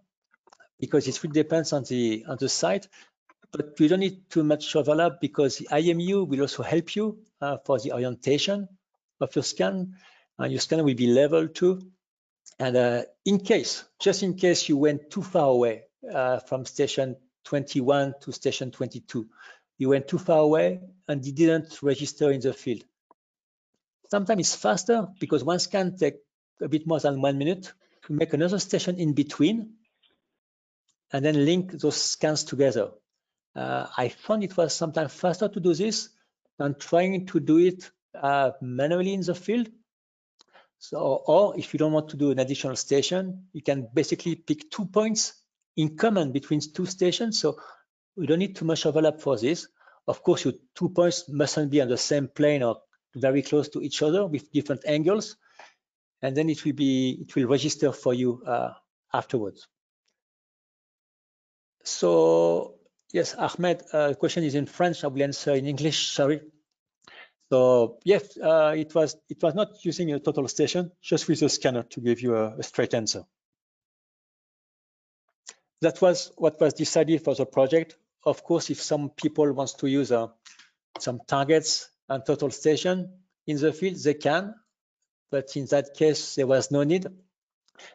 because 0.78 1.08
it 1.08 1.22
really 1.22 1.34
depends 1.34 1.72
on 1.72 1.84
the 1.84 2.24
on 2.28 2.36
the 2.38 2.48
site. 2.48 2.88
But 3.52 3.80
you 3.80 3.88
don't 3.88 4.00
need 4.00 4.30
too 4.30 4.44
much 4.44 4.76
overlap 4.76 5.20
because 5.20 5.58
the 5.58 5.68
IMU 5.70 6.26
will 6.28 6.42
also 6.42 6.62
help 6.62 6.94
you 6.94 7.18
uh, 7.40 7.58
for 7.64 7.78
the 7.78 7.92
orientation 7.92 8.68
of 9.20 9.34
your 9.34 9.42
scan. 9.42 9.96
Uh, 10.38 10.44
your 10.44 10.60
scan 10.60 10.84
will 10.84 10.94
be 10.94 11.08
level 11.08 11.48
too. 11.48 11.80
And 12.58 12.76
uh, 12.76 13.02
in 13.24 13.40
case, 13.40 13.84
just 13.98 14.22
in 14.22 14.34
case 14.34 14.68
you 14.68 14.76
went 14.76 15.10
too 15.10 15.22
far 15.22 15.48
away 15.48 15.84
uh, 16.12 16.38
from 16.40 16.64
station 16.64 17.16
21 17.44 18.14
to 18.20 18.32
station 18.32 18.70
22, 18.70 19.28
you 19.78 19.88
went 19.88 20.08
too 20.08 20.18
far 20.18 20.38
away 20.38 20.80
and 21.08 21.26
it 21.26 21.34
didn't 21.34 21.82
register 21.82 22.30
in 22.30 22.40
the 22.40 22.52
field. 22.52 22.84
Sometimes 24.10 24.40
it's 24.40 24.56
faster 24.56 25.08
because 25.18 25.44
one 25.44 25.58
scan 25.58 25.96
takes 25.96 26.18
a 26.60 26.68
bit 26.68 26.86
more 26.86 27.00
than 27.00 27.20
one 27.20 27.38
minute 27.38 27.72
to 28.06 28.12
make 28.12 28.32
another 28.32 28.58
station 28.58 28.98
in 28.98 29.14
between 29.14 29.74
and 31.12 31.24
then 31.24 31.44
link 31.44 31.72
those 31.72 31.96
scans 31.96 32.44
together. 32.44 32.90
Uh, 33.54 33.86
I 33.96 34.08
found 34.08 34.44
it 34.44 34.56
was 34.56 34.74
sometimes 34.74 35.12
faster 35.12 35.48
to 35.48 35.60
do 35.60 35.74
this 35.74 36.10
than 36.58 36.74
trying 36.74 37.26
to 37.26 37.40
do 37.40 37.58
it 37.58 37.90
uh, 38.14 38.52
manually 38.60 39.14
in 39.14 39.22
the 39.22 39.34
field. 39.34 39.68
So, 40.78 40.98
or 40.98 41.58
if 41.58 41.72
you 41.72 41.78
don't 41.78 41.92
want 41.92 42.10
to 42.10 42.16
do 42.16 42.30
an 42.30 42.38
additional 42.38 42.76
station, 42.76 43.46
you 43.52 43.62
can 43.62 43.88
basically 43.92 44.36
pick 44.36 44.70
two 44.70 44.86
points 44.86 45.39
in 45.80 45.96
common 45.96 46.32
between 46.32 46.60
two 46.60 46.86
stations. 46.86 47.40
So 47.40 47.56
we 48.16 48.26
don't 48.26 48.38
need 48.38 48.56
too 48.56 48.64
much 48.64 48.86
overlap 48.86 49.20
for 49.20 49.36
this. 49.36 49.68
Of 50.06 50.22
course, 50.22 50.44
your 50.44 50.54
two 50.74 50.88
points 50.90 51.28
mustn't 51.28 51.70
be 51.70 51.80
on 51.80 51.88
the 51.88 51.96
same 51.96 52.28
plane 52.28 52.62
or 52.62 52.76
very 53.14 53.42
close 53.42 53.68
to 53.70 53.80
each 53.80 54.02
other 54.02 54.26
with 54.26 54.52
different 54.52 54.82
angles. 54.86 55.36
And 56.22 56.36
then 56.36 56.50
it 56.50 56.64
will 56.64 56.74
be, 56.74 57.18
it 57.22 57.34
will 57.34 57.48
register 57.48 57.92
for 57.92 58.12
you 58.12 58.42
uh, 58.46 58.72
afterwards. 59.12 59.68
So 61.84 62.74
yes, 63.12 63.34
Ahmed, 63.34 63.82
uh, 63.92 64.14
question 64.14 64.44
is 64.44 64.54
in 64.54 64.66
French. 64.66 65.02
I 65.02 65.06
will 65.06 65.22
answer 65.22 65.54
in 65.54 65.66
English. 65.66 66.10
Sorry. 66.10 66.40
So 67.50 67.98
yes, 68.04 68.36
uh, 68.36 68.74
it 68.76 68.94
was 68.94 69.16
it 69.28 69.42
was 69.42 69.54
not 69.54 69.84
using 69.84 70.12
a 70.12 70.20
total 70.20 70.46
station, 70.46 70.92
just 71.02 71.26
with 71.26 71.42
a 71.42 71.48
scanner 71.48 71.82
to 71.82 72.00
give 72.00 72.20
you 72.20 72.36
a, 72.36 72.58
a 72.58 72.62
straight 72.62 72.94
answer. 72.94 73.24
That 75.80 76.00
was 76.02 76.32
what 76.36 76.60
was 76.60 76.74
decided 76.74 77.24
for 77.24 77.34
the 77.34 77.46
project. 77.46 77.96
Of 78.24 78.44
course, 78.44 78.68
if 78.70 78.82
some 78.82 79.10
people 79.10 79.50
wants 79.52 79.72
to 79.74 79.86
use 79.86 80.12
uh, 80.12 80.28
some 80.98 81.20
targets 81.26 81.88
and 82.08 82.24
total 82.24 82.50
station 82.50 83.14
in 83.46 83.56
the 83.56 83.72
field, 83.72 83.96
they 83.96 84.14
can. 84.14 84.54
But 85.30 85.56
in 85.56 85.66
that 85.66 85.94
case, 85.94 86.34
there 86.34 86.46
was 86.46 86.70
no 86.70 86.82
need. 86.82 87.06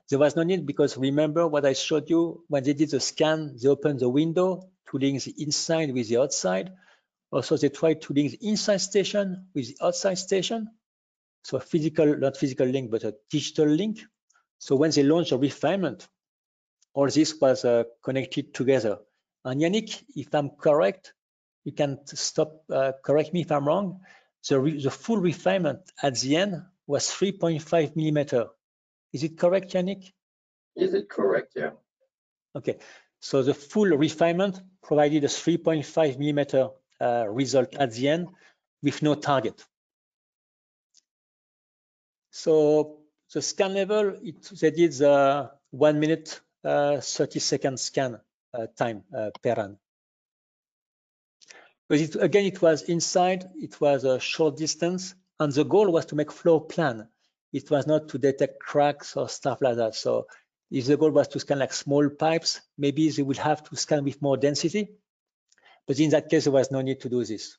There 0.10 0.18
was 0.18 0.36
no 0.36 0.42
need 0.44 0.66
because 0.66 0.98
remember 0.98 1.48
what 1.48 1.66
I 1.66 1.74
showed 1.74 2.10
you 2.10 2.44
when 2.48 2.64
they 2.64 2.74
did 2.74 2.90
the 2.90 3.00
scan, 3.00 3.56
they 3.62 3.70
opened 3.70 4.00
the 4.00 4.10
window 4.10 4.70
to 4.90 4.98
link 4.98 5.22
the 5.24 5.36
inside 5.38 5.94
with 5.94 6.10
the 6.10 6.18
outside. 6.18 6.72
Also, 7.32 7.58
they 7.58 7.70
tried 7.70 8.02
to 8.04 8.14
link 8.14 8.32
the 8.32 8.48
inside 8.48 8.78
station 8.78 9.48
with 9.54 9.68
the 9.68 9.86
outside 9.86 10.18
station. 10.18 10.70
So 11.44 11.58
a 11.58 11.60
physical, 11.60 12.18
not 12.18 12.38
physical 12.38 12.66
link, 12.66 12.90
but 12.90 13.04
a 13.04 13.14
digital 13.30 13.68
link. 13.68 14.00
So 14.58 14.76
when 14.76 14.90
they 14.90 15.04
launched 15.04 15.34
a 15.34 15.38
refinement, 15.38 16.08
all 16.96 17.08
this 17.10 17.40
was 17.40 17.66
uh, 17.66 17.84
connected 18.02 18.54
together. 18.54 18.98
And 19.44 19.62
Yannick, 19.62 20.04
if 20.16 20.34
I'm 20.34 20.50
correct, 20.50 21.14
you 21.66 21.74
can 21.74 22.00
stop, 22.08 22.64
uh, 22.72 22.94
correct 23.04 23.34
me 23.34 23.42
if 23.42 23.52
I'm 23.52 23.68
wrong. 23.68 24.00
The, 24.50 24.60
the 24.84 24.92
full 24.92 25.18
refinement 25.18 25.82
at 26.02 26.18
the 26.20 26.38
end 26.38 26.64
was 26.88 27.08
3.5 27.08 27.96
millimeter. 27.96 28.48
Is 29.12 29.24
it 29.24 29.38
correct, 29.38 29.74
Yannick? 29.74 30.14
Is 30.76 30.94
it 30.94 31.10
correct? 31.10 31.54
Yeah. 31.56 31.72
Okay. 32.56 32.78
So 33.20 33.44
the 33.44 33.54
full 33.54 33.90
refinement 33.90 34.62
provided 34.82 35.24
a 35.24 35.28
3.5 35.28 36.18
millimeter 36.18 36.70
uh, 37.02 37.26
result 37.28 37.76
at 37.76 37.92
the 37.92 38.08
end 38.08 38.30
with 38.82 39.02
no 39.02 39.16
target. 39.16 39.64
So 42.32 43.00
the 43.34 43.42
scan 43.42 43.74
level, 43.74 44.18
it, 44.22 44.44
they 44.62 44.72
did 44.72 44.94
the 44.94 45.52
one 45.72 46.00
minute, 46.00 46.40
uh, 46.40 46.45
30 46.66 47.40
second 47.40 47.80
scan 47.80 48.20
uh, 48.54 48.68
time 48.76 49.04
uh, 49.16 49.30
per 49.42 49.54
run. 49.54 49.78
But 51.88 52.00
it, 52.00 52.16
again, 52.16 52.46
it 52.46 52.62
was 52.62 52.84
inside, 52.84 53.46
it 53.56 53.80
was 53.80 54.04
a 54.04 54.20
short 54.20 54.58
distance, 54.58 55.14
and 55.40 55.54
the 55.54 55.64
goal 55.64 55.92
was 55.92 56.08
to 56.08 56.16
make 56.16 56.32
flow 56.32 56.60
plan. 56.60 57.08
It 57.54 57.70
was 57.70 57.86
not 57.86 58.10
to 58.10 58.18
detect 58.18 58.60
cracks 58.60 59.16
or 59.16 59.30
stuff 59.30 59.62
like 59.62 59.76
that. 59.78 59.96
So 59.96 60.28
if 60.72 60.88
the 60.88 60.98
goal 60.98 61.12
was 61.12 61.28
to 61.30 61.40
scan 61.40 61.60
like 61.60 61.74
small 61.74 62.10
pipes, 62.10 62.62
maybe 62.78 63.10
they 63.10 63.22
would 63.22 63.38
have 63.38 63.64
to 63.70 63.76
scan 63.76 64.04
with 64.04 64.22
more 64.22 64.36
density. 64.36 64.90
But 65.88 66.00
in 66.00 66.10
that 66.10 66.30
case, 66.30 66.46
there 66.46 66.54
was 66.54 66.72
no 66.72 66.82
need 66.82 67.02
to 67.02 67.10
do 67.10 67.24
this. 67.24 67.58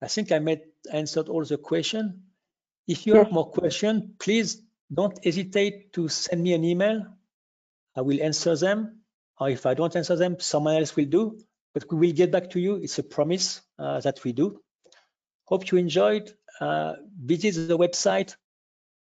I 0.00 0.08
think 0.08 0.32
I 0.32 0.38
made 0.38 0.62
answered 0.90 1.28
all 1.28 1.44
the 1.44 1.58
question. 1.58 2.22
If 2.88 3.06
you 3.06 3.14
have 3.16 3.30
more 3.30 3.50
questions, 3.50 4.04
please 4.18 4.60
don't 4.92 5.18
hesitate 5.24 5.92
to 5.94 6.08
send 6.08 6.42
me 6.42 6.52
an 6.54 6.64
email. 6.64 7.06
I 7.96 8.00
will 8.02 8.22
answer 8.22 8.56
them. 8.56 9.00
Or 9.40 9.50
if 9.50 9.66
I 9.66 9.74
don't 9.74 9.94
answer 9.96 10.16
them, 10.16 10.38
someone 10.40 10.76
else 10.76 10.94
will 10.96 11.06
do. 11.06 11.38
But 11.74 11.90
we 11.90 12.08
will 12.08 12.14
get 12.14 12.30
back 12.30 12.50
to 12.50 12.60
you. 12.60 12.76
It's 12.76 12.98
a 12.98 13.02
promise 13.02 13.62
uh, 13.78 14.00
that 14.00 14.22
we 14.24 14.32
do. 14.32 14.60
Hope 15.44 15.70
you 15.70 15.78
enjoyed. 15.78 16.32
Uh, 16.60 16.94
visit 17.18 17.68
the 17.68 17.78
website 17.78 18.36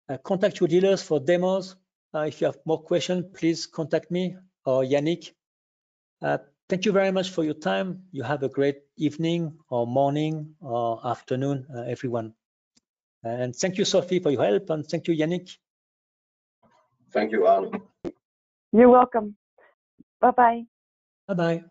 uh, 0.08 0.18
contact 0.18 0.60
your 0.60 0.68
dealers 0.68 1.02
for 1.02 1.18
demos. 1.18 1.76
Uh, 2.14 2.20
if 2.20 2.40
you 2.40 2.46
have 2.46 2.58
more 2.64 2.82
questions, 2.82 3.24
please 3.34 3.66
contact 3.66 4.10
me 4.10 4.36
or 4.64 4.84
Yannick. 4.84 5.32
Uh, 6.22 6.38
thank 6.68 6.84
you 6.84 6.92
very 6.92 7.10
much 7.10 7.30
for 7.30 7.44
your 7.44 7.54
time. 7.54 8.04
You 8.12 8.22
have 8.22 8.42
a 8.42 8.48
great 8.48 8.78
evening 8.96 9.58
or 9.68 9.86
morning 9.86 10.54
or 10.60 11.04
afternoon, 11.06 11.66
everyone. 11.88 12.34
And 13.22 13.54
thank 13.54 13.76
you, 13.76 13.84
Sophie, 13.84 14.20
for 14.20 14.30
your 14.30 14.44
help. 14.44 14.70
And 14.70 14.86
thank 14.86 15.08
you, 15.08 15.14
Yannick. 15.14 15.56
Thank 17.12 17.32
you, 17.32 17.46
Arno. 17.46 17.70
You're 18.72 18.90
welcome. 18.90 19.36
Bye-bye. 20.20 20.64
Bye-bye. 21.28 21.64